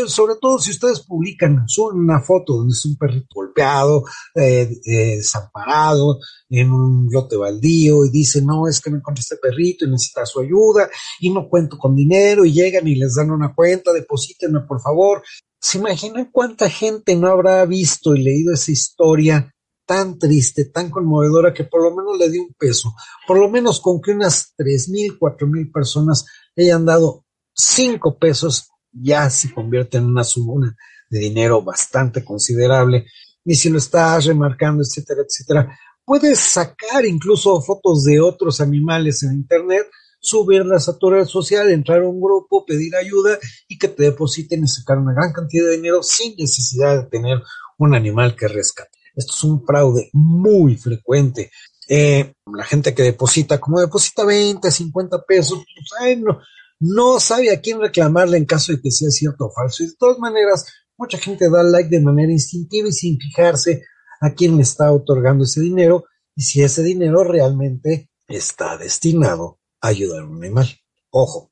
Sobre 0.07 0.35
todo 0.39 0.57
si 0.57 0.71
ustedes 0.71 1.01
publican 1.01 1.65
una 1.93 2.21
foto 2.21 2.53
donde 2.53 2.71
es 2.71 2.85
un 2.85 2.95
perrito 2.95 3.27
golpeado, 3.33 4.03
eh, 4.33 4.69
eh, 4.85 5.17
desamparado, 5.17 6.19
en 6.49 6.71
un 6.71 7.09
lote 7.11 7.35
baldío 7.35 8.05
y 8.05 8.09
dicen, 8.09 8.45
no, 8.45 8.67
es 8.67 8.79
que 8.79 8.89
me 8.89 8.97
encontré 8.97 9.21
este 9.21 9.37
perrito 9.37 9.85
y 9.85 9.89
necesita 9.89 10.25
su 10.25 10.39
ayuda 10.39 10.89
y 11.19 11.29
no 11.29 11.49
cuento 11.49 11.77
con 11.77 11.95
dinero 11.95 12.45
y 12.45 12.53
llegan 12.53 12.87
y 12.87 12.95
les 12.95 13.15
dan 13.15 13.31
una 13.31 13.53
cuenta, 13.53 13.91
deposítenme 13.91 14.61
por 14.61 14.81
favor. 14.81 15.23
¿Se 15.59 15.77
imaginan 15.79 16.29
cuánta 16.31 16.69
gente 16.69 17.15
no 17.15 17.27
habrá 17.27 17.65
visto 17.65 18.15
y 18.15 18.23
leído 18.23 18.53
esa 18.53 18.71
historia 18.71 19.51
tan 19.85 20.17
triste, 20.17 20.65
tan 20.65 20.89
conmovedora 20.89 21.53
que 21.53 21.63
por 21.63 21.83
lo 21.83 21.95
menos 21.95 22.17
le 22.17 22.29
dio 22.29 22.41
un 22.41 22.53
peso, 22.57 22.93
por 23.27 23.39
lo 23.39 23.49
menos 23.49 23.79
con 23.79 24.01
que 24.01 24.11
unas 24.11 24.53
tres 24.55 24.89
mil, 24.89 25.17
cuatro 25.17 25.47
mil 25.47 25.71
personas 25.71 26.25
le 26.55 26.65
hayan 26.65 26.85
dado 26.85 27.25
cinco 27.53 28.17
pesos, 28.17 28.69
ya 28.95 29.29
se 29.29 29.53
convierte 29.53 29.97
en 29.97 30.05
una 30.05 30.23
suma 30.23 30.75
de 31.09 31.19
dinero 31.19 31.61
bastante 31.61 32.23
considerable. 32.23 33.05
Y 33.43 33.55
si 33.55 33.69
lo 33.69 33.77
estás 33.77 34.25
remarcando, 34.25 34.81
etcétera, 34.81 35.21
etcétera, 35.21 35.79
puedes 36.03 36.39
sacar 36.39 37.05
incluso 37.05 37.61
fotos 37.61 38.03
de 38.03 38.19
otros 38.19 38.61
animales 38.61 39.23
en 39.23 39.33
internet, 39.33 39.87
subirlas 40.19 40.89
a 40.89 40.97
tu 40.97 41.09
red 41.09 41.25
social, 41.25 41.69
entrar 41.69 42.01
a 42.01 42.07
un 42.07 42.19
grupo, 42.19 42.65
pedir 42.65 42.95
ayuda 42.95 43.37
y 43.67 43.77
que 43.77 43.87
te 43.87 44.03
depositen 44.03 44.63
y 44.63 44.67
sacar 44.67 44.97
una 44.97 45.13
gran 45.13 45.31
cantidad 45.31 45.65
de 45.65 45.75
dinero 45.75 46.01
sin 46.01 46.35
necesidad 46.35 47.03
de 47.03 47.09
tener 47.09 47.41
un 47.77 47.93
animal 47.93 48.35
que 48.35 48.47
rescate. 48.47 48.97
Esto 49.15 49.33
es 49.33 49.43
un 49.43 49.65
fraude 49.65 50.09
muy 50.13 50.75
frecuente. 50.77 51.51
Eh, 51.87 52.33
la 52.51 52.65
gente 52.65 52.93
que 52.93 53.03
deposita, 53.03 53.59
como 53.59 53.79
deposita 53.79 54.25
20, 54.25 54.71
50 54.71 55.23
pesos, 55.23 55.59
pues, 55.99 56.19
no, 56.19 56.39
no 56.79 57.19
sabe 57.19 57.51
a 57.51 57.61
quién 57.61 57.79
reclamarle 57.79 58.37
en 58.37 58.45
caso 58.45 58.71
de 58.71 58.81
que 58.81 58.91
sea 58.91 59.09
cierto 59.09 59.45
o 59.45 59.51
falso. 59.51 59.83
Y 59.83 59.87
de 59.87 59.95
todas 59.97 60.19
maneras, 60.19 60.65
mucha 60.97 61.17
gente 61.17 61.49
da 61.49 61.63
like 61.63 61.89
de 61.89 62.01
manera 62.01 62.31
instintiva 62.31 62.87
y 62.89 62.93
sin 62.93 63.19
fijarse 63.19 63.83
a 64.21 64.33
quién 64.33 64.57
le 64.57 64.63
está 64.63 64.91
otorgando 64.91 65.43
ese 65.43 65.61
dinero 65.61 66.05
y 66.35 66.43
si 66.43 66.61
ese 66.61 66.83
dinero 66.83 67.23
realmente 67.23 68.09
está 68.27 68.77
destinado 68.77 69.59
a 69.81 69.89
ayudar 69.89 70.23
a 70.23 70.27
un 70.27 70.43
animal. 70.43 70.67
Ojo, 71.09 71.51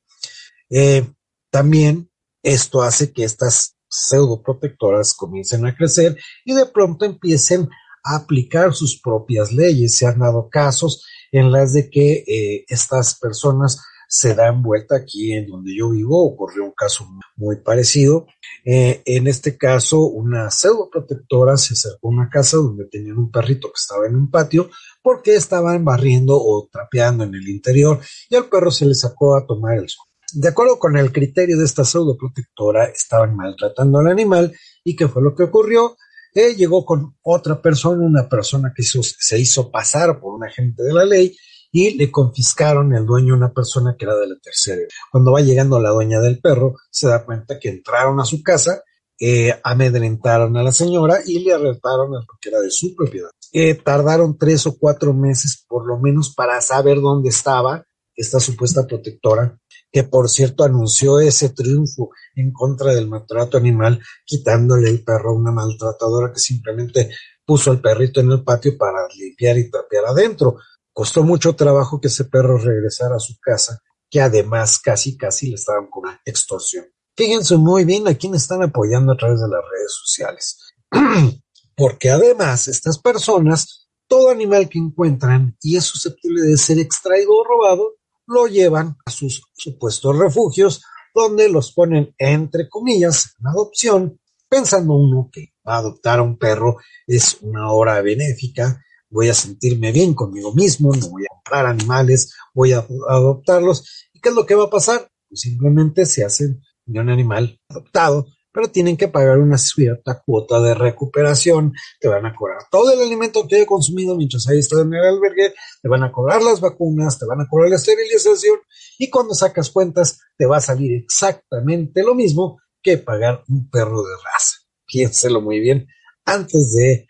eh, 0.70 1.06
también 1.50 2.10
esto 2.42 2.82
hace 2.82 3.12
que 3.12 3.24
estas 3.24 3.76
pseudoprotectoras 3.88 5.14
comiencen 5.14 5.64
a 5.66 5.74
crecer 5.74 6.18
y 6.44 6.54
de 6.54 6.66
pronto 6.66 7.04
empiecen 7.04 7.68
a 8.02 8.16
aplicar 8.16 8.74
sus 8.74 9.00
propias 9.00 9.52
leyes. 9.52 9.96
Se 9.96 10.06
han 10.06 10.18
dado 10.18 10.48
casos 10.50 11.06
en 11.32 11.50
las 11.50 11.72
de 11.72 11.88
que 11.88 12.24
eh, 12.26 12.64
estas 12.68 13.18
personas 13.18 13.80
se 14.14 14.32
dan 14.32 14.62
vuelta 14.62 14.94
aquí 14.94 15.32
en 15.32 15.48
donde 15.48 15.74
yo 15.76 15.90
vivo, 15.90 16.24
ocurrió 16.24 16.62
un 16.62 16.70
caso 16.70 17.04
muy 17.34 17.56
parecido. 17.56 18.28
Eh, 18.64 19.02
en 19.06 19.26
este 19.26 19.58
caso, 19.58 20.02
una 20.02 20.52
pseudoprotectora 20.52 21.56
se 21.56 21.74
acercó 21.74 22.06
a 22.06 22.12
una 22.12 22.30
casa 22.30 22.58
donde 22.58 22.84
tenían 22.84 23.18
un 23.18 23.32
perrito 23.32 23.66
que 23.66 23.80
estaba 23.80 24.06
en 24.06 24.14
un 24.14 24.30
patio 24.30 24.70
porque 25.02 25.34
estaban 25.34 25.84
barriendo 25.84 26.40
o 26.40 26.68
trapeando 26.70 27.24
en 27.24 27.34
el 27.34 27.48
interior 27.48 27.98
y 28.30 28.36
al 28.36 28.48
perro 28.48 28.70
se 28.70 28.86
le 28.86 28.94
sacó 28.94 29.34
a 29.34 29.44
tomar 29.44 29.78
el 29.78 29.88
sol. 29.88 30.06
De 30.32 30.46
acuerdo 30.46 30.78
con 30.78 30.96
el 30.96 31.10
criterio 31.10 31.58
de 31.58 31.64
esta 31.64 31.84
pseudoprotectora, 31.84 32.84
estaban 32.84 33.34
maltratando 33.34 33.98
al 33.98 34.06
animal 34.06 34.54
y 34.84 34.94
¿qué 34.94 35.08
fue 35.08 35.22
lo 35.22 35.34
que 35.34 35.42
ocurrió? 35.42 35.96
Eh, 36.32 36.54
llegó 36.54 36.84
con 36.84 37.16
otra 37.22 37.60
persona, 37.60 38.04
una 38.04 38.28
persona 38.28 38.72
que 38.72 38.84
se 38.84 39.40
hizo 39.40 39.72
pasar 39.72 40.20
por 40.20 40.34
un 40.34 40.44
agente 40.44 40.84
de 40.84 40.92
la 40.92 41.04
ley 41.04 41.36
y 41.76 41.96
le 41.96 42.08
confiscaron 42.08 42.94
el 42.94 43.04
dueño 43.04 43.34
a 43.34 43.36
una 43.36 43.52
persona 43.52 43.96
que 43.98 44.04
era 44.04 44.14
de 44.14 44.28
la 44.28 44.36
tercera. 44.40 44.82
Cuando 45.10 45.32
va 45.32 45.40
llegando 45.40 45.80
la 45.80 45.90
dueña 45.90 46.20
del 46.20 46.38
perro, 46.38 46.76
se 46.88 47.08
da 47.08 47.24
cuenta 47.24 47.58
que 47.58 47.68
entraron 47.68 48.20
a 48.20 48.24
su 48.24 48.44
casa, 48.44 48.84
eh, 49.18 49.52
amedrentaron 49.64 50.56
a 50.56 50.62
la 50.62 50.72
señora 50.72 51.18
y 51.26 51.40
le 51.40 51.52
arrestaron 51.52 52.14
al 52.14 52.24
que 52.40 52.48
era 52.48 52.60
de 52.60 52.70
su 52.70 52.94
propiedad. 52.94 53.30
Eh, 53.52 53.74
tardaron 53.74 54.38
tres 54.38 54.68
o 54.68 54.78
cuatro 54.78 55.12
meses 55.12 55.64
por 55.66 55.84
lo 55.84 55.98
menos 55.98 56.32
para 56.32 56.60
saber 56.60 57.00
dónde 57.00 57.30
estaba 57.30 57.84
esta 58.14 58.38
supuesta 58.38 58.86
protectora 58.86 59.58
que 59.90 60.04
por 60.04 60.28
cierto 60.28 60.62
anunció 60.62 61.18
ese 61.18 61.48
triunfo 61.50 62.10
en 62.36 62.52
contra 62.52 62.94
del 62.94 63.08
maltrato 63.08 63.56
animal, 63.56 64.00
quitándole 64.24 64.90
el 64.90 65.02
perro 65.02 65.30
a 65.30 65.34
una 65.34 65.50
maltratadora 65.50 66.32
que 66.32 66.38
simplemente 66.38 67.10
puso 67.44 67.70
al 67.70 67.80
perrito 67.80 68.20
en 68.20 68.30
el 68.30 68.42
patio 68.42 68.76
para 68.76 69.06
limpiar 69.16 69.58
y 69.58 69.70
trapear 69.70 70.06
adentro. 70.06 70.56
Costó 70.94 71.24
mucho 71.24 71.56
trabajo 71.56 72.00
que 72.00 72.06
ese 72.06 72.24
perro 72.24 72.56
regresara 72.56 73.16
a 73.16 73.18
su 73.18 73.34
casa, 73.40 73.82
que 74.08 74.20
además 74.20 74.78
casi 74.78 75.16
casi 75.16 75.48
le 75.48 75.56
estaban 75.56 75.88
con 75.90 76.04
una 76.04 76.20
extorsión. 76.24 76.86
Fíjense 77.16 77.56
muy 77.56 77.84
bien 77.84 78.06
a 78.06 78.14
quién 78.14 78.36
están 78.36 78.62
apoyando 78.62 79.12
a 79.12 79.16
través 79.16 79.40
de 79.40 79.48
las 79.48 79.60
redes 79.60 79.92
sociales. 79.92 80.58
Porque 81.76 82.10
además 82.10 82.68
estas 82.68 83.00
personas, 83.00 83.88
todo 84.06 84.30
animal 84.30 84.68
que 84.68 84.78
encuentran 84.78 85.56
y 85.60 85.76
es 85.76 85.84
susceptible 85.84 86.42
de 86.42 86.56
ser 86.56 86.78
extraído 86.78 87.32
o 87.32 87.44
robado, 87.44 87.96
lo 88.28 88.46
llevan 88.46 88.96
a 89.04 89.10
sus 89.10 89.42
supuestos 89.52 90.16
refugios, 90.16 90.80
donde 91.12 91.48
los 91.48 91.72
ponen 91.72 92.14
entre 92.18 92.68
comillas 92.68 93.34
en 93.40 93.48
adopción, 93.48 94.20
pensando 94.48 94.94
uno 94.94 95.28
que 95.32 95.54
adoptar 95.64 96.20
a 96.20 96.22
un 96.22 96.38
perro 96.38 96.76
es 97.04 97.38
una 97.40 97.72
hora 97.72 98.00
benéfica, 98.00 98.80
voy 99.14 99.28
a 99.28 99.34
sentirme 99.34 99.92
bien 99.92 100.12
conmigo 100.12 100.52
mismo, 100.52 100.92
no 100.94 101.08
voy 101.08 101.22
a 101.22 101.34
comprar 101.34 101.66
animales, 101.66 102.34
voy 102.52 102.72
a 102.72 102.86
adoptarlos. 103.08 104.08
¿Y 104.12 104.20
qué 104.20 104.28
es 104.28 104.34
lo 104.34 104.44
que 104.44 104.54
va 104.54 104.64
a 104.64 104.70
pasar? 104.70 105.08
Pues 105.28 105.40
simplemente 105.40 106.04
se 106.04 106.24
hacen 106.24 106.60
de 106.84 107.00
un 107.00 107.08
animal 107.08 107.58
adoptado 107.68 108.26
pero 108.54 108.68
tienen 108.68 108.96
que 108.96 109.08
pagar 109.08 109.38
una 109.38 109.58
cierta 109.58 110.22
cuota 110.24 110.60
de 110.60 110.74
recuperación, 110.74 111.72
te 111.98 112.06
van 112.06 112.24
a 112.24 112.36
cobrar 112.36 112.60
todo 112.70 112.92
el 112.92 113.00
alimento 113.00 113.48
que 113.48 113.60
he 113.60 113.66
consumido 113.66 114.16
mientras 114.16 114.48
ahí 114.48 114.60
estado 114.60 114.82
en 114.82 114.94
el 114.94 115.04
albergue, 115.04 115.54
te 115.82 115.88
van 115.88 116.04
a 116.04 116.12
cobrar 116.12 116.40
las 116.40 116.60
vacunas, 116.60 117.18
te 117.18 117.26
van 117.26 117.40
a 117.40 117.48
cobrar 117.48 117.68
la 117.68 117.76
esterilización 117.76 118.60
y 118.96 119.10
cuando 119.10 119.34
sacas 119.34 119.70
cuentas 119.70 120.20
te 120.38 120.46
va 120.46 120.58
a 120.58 120.60
salir 120.60 120.92
exactamente 120.92 122.04
lo 122.04 122.14
mismo 122.14 122.60
que 122.80 122.96
pagar 122.96 123.42
un 123.48 123.68
perro 123.68 124.04
de 124.04 124.14
raza. 124.22 124.58
Piénselo 124.86 125.40
muy 125.40 125.58
bien 125.58 125.88
antes 126.24 126.72
de, 126.74 127.08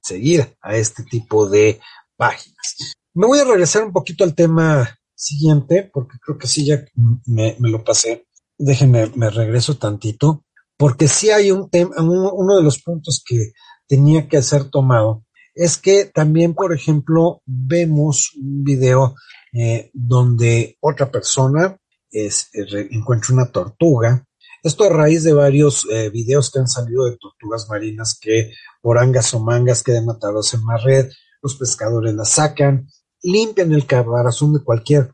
seguir 0.00 0.56
a 0.60 0.76
este 0.76 1.04
tipo 1.04 1.48
de 1.48 1.80
páginas. 2.16 2.94
Me 3.14 3.26
voy 3.26 3.38
a 3.38 3.44
regresar 3.44 3.84
un 3.84 3.92
poquito 3.92 4.24
al 4.24 4.34
tema 4.34 4.98
siguiente, 5.14 5.88
porque 5.92 6.18
creo 6.24 6.38
que 6.38 6.46
sí 6.46 6.66
ya 6.66 6.84
me, 7.26 7.56
lo 7.60 7.84
pasé. 7.84 8.26
Déjenme, 8.58 9.10
me 9.14 9.30
regreso 9.30 9.76
tantito 9.76 10.44
porque 10.76 11.08
sí 11.08 11.30
hay 11.30 11.50
un 11.50 11.70
tema, 11.70 11.94
uno 11.98 12.56
de 12.56 12.62
los 12.62 12.82
puntos 12.82 13.22
que 13.24 13.52
tenía 13.86 14.28
que 14.28 14.42
ser 14.42 14.70
tomado 14.70 15.24
es 15.54 15.76
que 15.76 16.06
también, 16.06 16.54
por 16.54 16.74
ejemplo, 16.74 17.40
vemos 17.46 18.32
un 18.34 18.64
video 18.64 19.14
eh, 19.52 19.90
donde 19.92 20.76
otra 20.80 21.10
persona 21.10 21.78
eh, 22.10 22.30
encuentra 22.90 23.34
una 23.34 23.52
tortuga. 23.52 24.26
Esto 24.64 24.84
a 24.84 24.88
raíz 24.88 25.22
de 25.22 25.34
varios 25.34 25.86
eh, 25.92 26.10
videos 26.10 26.50
que 26.50 26.58
han 26.58 26.66
salido 26.66 27.04
de 27.04 27.16
tortugas 27.18 27.68
marinas 27.68 28.18
que 28.20 28.50
por 28.80 28.98
angas 28.98 29.32
o 29.34 29.40
mangas 29.40 29.82
quedan 29.82 30.06
matados 30.06 30.54
en 30.54 30.66
la 30.66 30.78
red, 30.78 31.10
los 31.42 31.54
pescadores 31.56 32.14
las 32.14 32.30
sacan, 32.30 32.88
limpian 33.22 33.72
el 33.72 33.86
caparazón 33.86 34.54
de 34.54 34.64
cualquier 34.64 35.12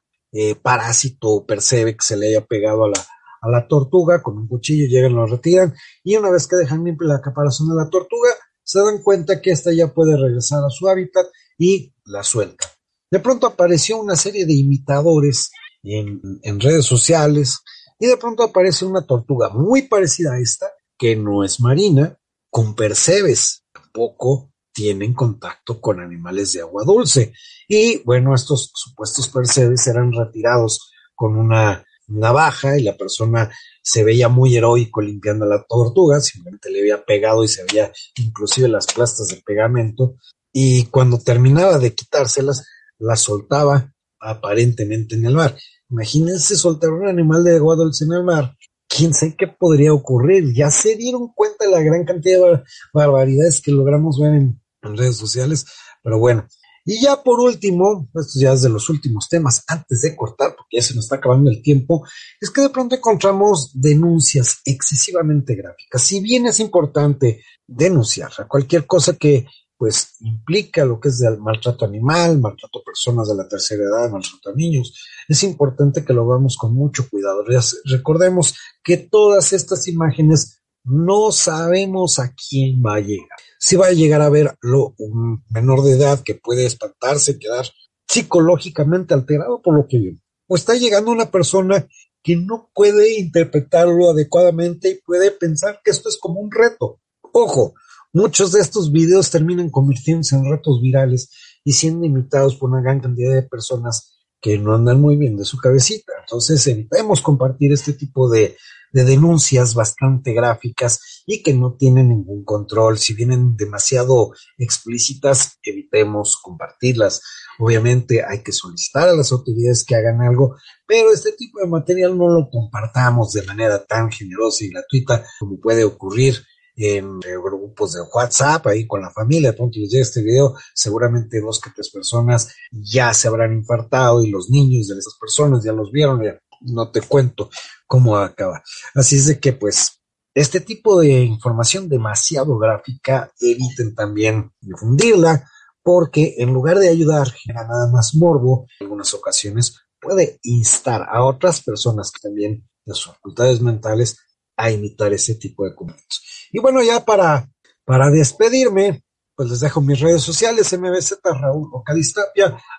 parásito 0.63 1.29
o 1.29 1.45
percebe 1.45 1.97
que 1.97 2.05
se 2.05 2.17
le 2.17 2.29
haya 2.29 2.47
pegado 2.47 2.85
a 2.85 2.89
la, 2.91 3.07
a 3.41 3.49
la 3.49 3.67
tortuga 3.67 4.23
con 4.23 4.39
un 4.39 4.47
cuchillo, 4.47 4.87
llegan, 4.87 5.15
lo 5.15 5.27
retiran 5.27 5.75
y 6.05 6.17
una 6.17 6.31
vez 6.31 6.47
que 6.47 6.57
dejan 6.57 6.85
limpia 6.85 7.09
la 7.09 7.21
caparazón 7.21 7.69
de 7.69 7.75
la 7.75 7.89
tortuga, 7.89 8.31
se 8.63 8.81
dan 8.81 9.03
cuenta 9.03 9.41
que 9.41 9.51
ésta 9.51 9.73
ya 9.73 9.89
puede 9.89 10.17
regresar 10.17 10.63
a 10.65 10.71
su 10.71 10.89
hábitat 10.89 11.27
y 11.59 11.93
la 12.05 12.23
suelta. 12.23 12.71
De 13.11 13.19
pronto 13.19 13.49
apareció 13.49 13.99
una 13.99 14.15
serie 14.15 14.47
de 14.47 14.53
imitadores 14.55 15.51
en, 15.83 16.21
en 16.43 16.61
redes 16.61 16.87
sociales 16.87 17.59
y 18.01 18.07
de 18.07 18.17
pronto 18.17 18.43
aparece 18.43 18.85
una 18.85 19.07
tortuga 19.07 19.51
muy 19.51 19.83
parecida 19.83 20.33
a 20.33 20.41
esta, 20.41 20.67
que 20.99 21.15
no 21.15 21.45
es 21.45 21.61
marina, 21.61 22.19
con 22.49 22.75
percebes. 22.75 23.65
Tampoco 23.73 24.51
tienen 24.73 25.13
contacto 25.13 25.81
con 25.81 26.01
animales 26.01 26.55
de 26.55 26.63
agua 26.63 26.83
dulce. 26.85 27.33
Y 27.69 28.03
bueno, 28.05 28.35
estos 28.35 28.73
supuestos 28.75 29.29
percebes 29.29 29.87
eran 29.87 30.13
retirados 30.13 30.91
con 31.15 31.37
una 31.37 31.85
navaja 32.09 32.79
y 32.79 32.83
la 32.83 32.97
persona 32.97 33.51
se 33.83 34.03
veía 34.03 34.29
muy 34.29 34.57
heroico 34.57 35.01
limpiando 35.03 35.45
la 35.45 35.65
tortuga, 35.69 36.21
simplemente 36.21 36.71
le 36.71 36.81
había 36.81 37.05
pegado 37.05 37.45
y 37.45 37.49
se 37.49 37.65
veía 37.65 37.93
inclusive 38.17 38.67
las 38.67 38.87
plastas 38.87 39.29
de 39.29 39.43
pegamento 39.45 40.17
y 40.53 40.87
cuando 40.87 41.19
terminaba 41.19 41.79
de 41.79 41.95
quitárselas, 41.95 42.67
las 42.99 43.21
soltaba 43.21 43.95
aparentemente 44.21 45.15
en 45.15 45.27
el 45.27 45.35
mar. 45.35 45.57
Imagínense 45.89 46.57
soltar 46.57 46.91
un 46.91 47.09
animal 47.09 47.43
de 47.45 47.57
agua 47.57 47.77
dulce 47.77 48.05
en 48.05 48.13
el 48.13 48.25
mar. 48.25 48.55
¿Quién 48.89 49.15
sabe 49.15 49.37
qué 49.39 49.47
podría 49.47 49.93
ocurrir? 49.93 50.53
Ya 50.55 50.71
se 50.71 50.97
dieron 50.97 51.33
cuenta 51.35 51.65
de 51.65 51.71
la 51.71 51.81
gran 51.81 52.05
cantidad 52.05 52.39
de 52.41 52.63
barbaridades 52.93 53.61
que 53.63 53.73
logramos 53.73 54.19
ver 54.21 54.35
en 54.35 54.61
redes 54.83 55.17
sociales, 55.17 55.67
pero 56.03 56.19
bueno, 56.19 56.47
y 56.85 57.01
ya 57.03 57.23
por 57.23 57.41
último, 57.41 58.09
esto 58.15 58.41
ya 58.41 58.53
es 58.53 58.63
de 58.63 58.71
los 58.71 58.89
últimos 58.89 59.29
temas, 59.29 59.63
antes 59.69 60.01
de 60.01 60.17
cortar, 60.17 60.57
porque 60.57 60.79
ya 60.79 60.83
se 60.83 60.95
nos 60.95 61.05
está 61.05 61.17
acabando 61.17 61.51
el 61.51 61.63
tiempo, 61.63 62.07
es 62.41 62.51
que 62.51 62.63
de 62.63 62.71
pronto 62.71 62.97
encontramos 62.97 63.71
denuncias 63.75 64.61
excesivamente 64.65 65.55
gráficas. 65.55 66.03
Si 66.03 66.21
bien 66.21 66.47
es 66.47 66.59
importante 66.59 67.45
denunciar 67.67 68.33
a 68.39 68.49
cualquier 68.49 68.87
cosa 68.87 69.17
que 69.17 69.47
pues 69.81 70.17
implica 70.21 70.85
lo 70.85 71.01
que 71.01 71.09
es 71.09 71.21
del 71.21 71.39
maltrato 71.39 71.87
animal, 71.87 72.39
maltrato 72.39 72.81
a 72.81 72.85
personas 72.85 73.27
de 73.31 73.35
la 73.35 73.49
tercera 73.49 73.83
edad, 73.83 74.11
maltrato 74.11 74.51
a 74.51 74.55
niños. 74.55 74.93
Es 75.27 75.43
importante 75.43 76.05
que 76.05 76.13
lo 76.13 76.31
hagamos 76.31 76.59
con 76.59 76.75
mucho 76.75 77.09
cuidado. 77.09 77.43
Recordemos 77.87 78.55
que 78.85 78.99
todas 78.99 79.55
estas 79.55 79.89
imágenes 79.89 80.61
no 80.85 81.33
sabemos 81.33 82.19
a 82.19 82.35
quién 82.35 82.83
va 82.85 82.97
a 82.97 83.01
llegar. 83.01 83.39
Si 83.59 83.77
va 83.77 83.87
a 83.87 83.93
llegar 83.93 84.21
a 84.21 84.29
verlo 84.29 84.95
un 84.99 85.43
menor 85.49 85.83
de 85.83 85.93
edad 85.93 86.23
que 86.23 86.35
puede 86.35 86.67
espantarse, 86.67 87.39
quedar 87.39 87.65
psicológicamente 88.07 89.15
alterado 89.15 89.63
por 89.63 89.75
lo 89.75 89.87
que 89.89 89.99
vio. 89.99 90.13
O 90.47 90.57
está 90.57 90.75
llegando 90.75 91.11
una 91.11 91.31
persona 91.31 91.89
que 92.23 92.37
no 92.37 92.71
puede 92.75 93.19
interpretarlo 93.19 94.11
adecuadamente 94.11 94.91
y 94.91 95.01
puede 95.01 95.31
pensar 95.31 95.81
que 95.83 95.91
esto 95.91 96.11
es 96.11 96.19
como 96.19 96.39
un 96.39 96.51
reto. 96.51 97.01
Ojo, 97.33 97.73
muchos 98.13 98.53
de 98.53 98.61
estos 98.61 98.93
videos 98.93 99.31
terminan 99.31 99.71
convirtiéndose 99.71 100.37
en 100.37 100.51
retos 100.51 100.81
virales 100.81 101.31
y 101.65 101.73
siendo 101.73 102.07
imitados 102.07 102.57
por 102.57 102.71
una 102.71 102.83
gran 102.83 103.01
cantidad 103.01 103.35
de 103.35 103.43
personas 103.43 104.17
que 104.41 104.59
no 104.59 104.75
andan 104.75 105.01
muy 105.01 105.17
bien 105.17 105.37
de 105.37 105.45
su 105.45 105.59
cabecita. 105.59 106.13
Entonces 106.21 106.67
evitemos 106.67 107.21
compartir 107.21 107.73
este 107.73 107.93
tipo 107.93 108.31
de, 108.31 108.57
de 108.93 109.05
denuncias 109.05 109.75
bastante 109.75 110.33
gráficas 110.33 111.23
y 111.27 111.43
que 111.43 111.53
no 111.53 111.75
tienen 111.75 112.09
ningún 112.09 112.45
control. 112.45 112.99
Si 112.99 113.15
vienen 113.15 113.57
demasiado 113.57 114.33
explícitas, 114.59 115.59
evitemos 115.63 116.39
compartirlas. 116.43 117.23
Obviamente 117.59 118.25
hay 118.25 118.43
que 118.43 118.53
solicitar 118.53 119.09
a 119.09 119.15
las 119.15 119.31
autoridades 119.33 119.85
que 119.85 119.95
hagan 119.95 120.23
algo, 120.23 120.57
pero 120.87 121.13
este 121.13 121.33
tipo 121.33 121.61
de 121.61 121.67
material 121.67 122.17
no 122.17 122.29
lo 122.29 122.49
compartamos 122.51 123.33
de 123.33 123.43
manera 123.43 123.85
tan 123.85 124.11
generosa 124.11 124.65
y 124.65 124.71
gratuita 124.71 125.27
como 125.39 125.61
puede 125.61 125.85
ocurrir 125.85 126.43
en 126.81 127.21
eh, 127.27 127.37
grupos 127.43 127.93
de 127.93 128.01
WhatsApp 128.03 128.67
ahí 128.67 128.87
con 128.87 129.03
la 129.03 129.11
familia. 129.11 129.55
Pronto 129.55 129.79
les 129.79 129.91
llega 129.91 130.03
este 130.03 130.23
video, 130.23 130.55
seguramente 130.75 131.41
dos 131.41 131.61
que 131.61 131.71
tres 131.71 131.91
personas 131.91 132.53
ya 132.71 133.13
se 133.13 133.29
habrán 133.29 133.53
infartado 133.53 134.23
y 134.23 134.31
los 134.31 134.51
niños 134.51 134.89
de 134.89 134.99
esas 134.99 135.17
personas 135.21 135.63
ya 135.63 135.73
los 135.73 135.93
vieron, 135.93 136.23
ya 136.23 136.41
no 136.63 136.91
te 136.91 137.03
cuento 137.03 137.51
cómo 137.87 138.17
acaba. 138.17 138.63
Así 138.95 139.17
es 139.17 139.27
de 139.27 139.39
que 139.39 139.53
pues 139.53 140.01
este 140.35 140.61
tipo 140.61 141.01
de 141.01 141.25
información 141.25 141.89
demasiado 141.89 142.57
gráfica 142.59 143.33
eviten 143.41 143.95
también 143.95 144.53
difundirla 144.61 145.45
porque 145.83 146.37
en 146.39 146.53
lugar 146.53 146.79
de 146.79 146.89
ayudar, 146.89 147.31
genera 147.31 147.67
nada 147.67 147.91
más 147.91 148.15
morbo, 148.15 148.67
en 148.79 148.87
algunas 148.87 149.13
ocasiones 149.15 149.77
puede 150.01 150.39
instar 150.43 151.07
a 151.11 151.25
otras 151.25 151.63
personas 151.63 152.11
que 152.11 152.21
también 152.29 152.67
de 152.85 152.95
sus 152.95 153.13
facultades 153.13 153.61
mentales 153.61 154.19
a 154.57 154.71
imitar 154.71 155.13
ese 155.13 155.35
tipo 155.37 155.65
de 155.65 155.75
comentarios. 155.75 156.49
Y 156.53 156.59
bueno, 156.59 156.83
ya 156.83 157.05
para, 157.05 157.51
para 157.85 158.11
despedirme, 158.11 159.03
pues 159.41 159.53
les 159.53 159.61
dejo 159.61 159.81
mis 159.81 159.99
redes 159.99 160.21
sociales, 160.21 160.71
MBZ 160.79 161.21
Raúl 161.25 161.71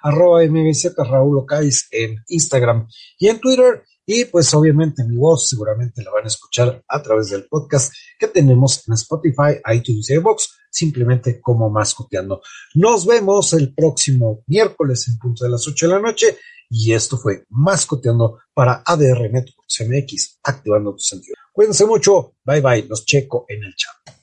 arroba 0.04 0.46
MBZ 0.46 0.94
Raúl 0.96 1.44
en 1.90 2.24
Instagram 2.28 2.88
y 3.18 3.30
en 3.30 3.40
Twitter. 3.40 3.84
Y 4.06 4.26
pues 4.26 4.54
obviamente 4.54 5.04
mi 5.04 5.18
voz 5.18 5.50
seguramente 5.50 6.04
la 6.04 6.12
van 6.12 6.26
a 6.26 6.28
escuchar 6.28 6.84
a 6.88 7.02
través 7.02 7.32
del 7.32 7.48
podcast 7.48 7.92
que 8.20 8.28
tenemos 8.28 8.88
en 8.88 8.94
Spotify, 8.94 9.60
iTunes 9.74 10.08
y 10.12 10.18
Box, 10.18 10.56
simplemente 10.70 11.42
como 11.42 11.68
mascoteando. 11.72 12.44
Nos 12.76 13.08
vemos 13.08 13.54
el 13.54 13.74
próximo 13.74 14.44
miércoles 14.46 15.08
en 15.08 15.18
punto 15.18 15.46
de 15.46 15.50
las 15.50 15.68
8 15.68 15.88
de 15.88 15.94
la 15.94 16.00
noche 16.00 16.38
y 16.70 16.94
esto 16.94 17.18
fue 17.18 17.44
mascoteando 17.50 18.38
para 18.54 18.84
ADR 18.86 19.32
Networks 19.32 19.82
MX, 19.82 20.38
activando 20.44 20.92
tu 20.92 21.00
sentido. 21.00 21.34
Cuídense 21.52 21.88
mucho, 21.88 22.36
bye 22.46 22.62
bye, 22.62 22.86
los 22.88 23.04
checo 23.04 23.46
en 23.50 23.64
el 23.64 23.76
chat. 23.76 24.21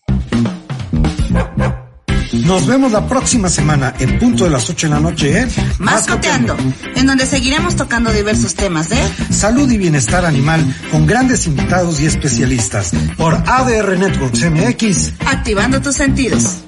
Nos 2.33 2.67
vemos 2.67 2.93
la 2.93 3.07
próxima 3.07 3.49
semana 3.49 3.95
en 3.99 4.19
punto 4.19 4.45
de 4.45 4.51
las 4.51 4.69
8 4.69 4.87
de 4.87 4.95
la 4.95 5.01
noche 5.01 5.41
en 5.41 5.49
Mascoteando, 5.79 6.57
en 6.95 7.07
donde 7.07 7.27
seguiremos 7.27 7.77
tocando 7.77 8.13
diversos 8.13 8.55
temas 8.55 8.91
de 8.91 8.99
salud 9.31 9.71
y 9.71 9.79
bienestar 9.79 10.25
animal 10.25 10.63
con 10.91 11.07
grandes 11.07 11.47
invitados 11.47 12.01
y 12.01 12.07
especialistas 12.07 12.93
por 13.17 13.35
ADR 13.35 13.99
Networks 13.99 14.51
MX, 14.51 15.13
activando 15.27 15.81
tus 15.81 15.95
sentidos. 15.95 16.59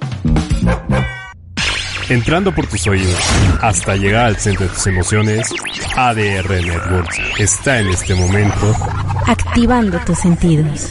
Entrando 2.08 2.52
por 2.54 2.66
tus 2.66 2.86
oídos 2.88 3.22
hasta 3.60 3.94
llegar 3.96 4.26
al 4.26 4.36
centro 4.36 4.66
de 4.66 4.72
tus 4.72 4.86
emociones, 4.86 5.48
ADR 5.94 6.50
Networks 6.50 7.18
está 7.38 7.78
en 7.78 7.88
este 7.88 8.14
momento 8.14 8.74
activando 9.26 9.98
tus 10.00 10.18
sentidos. 10.18 10.90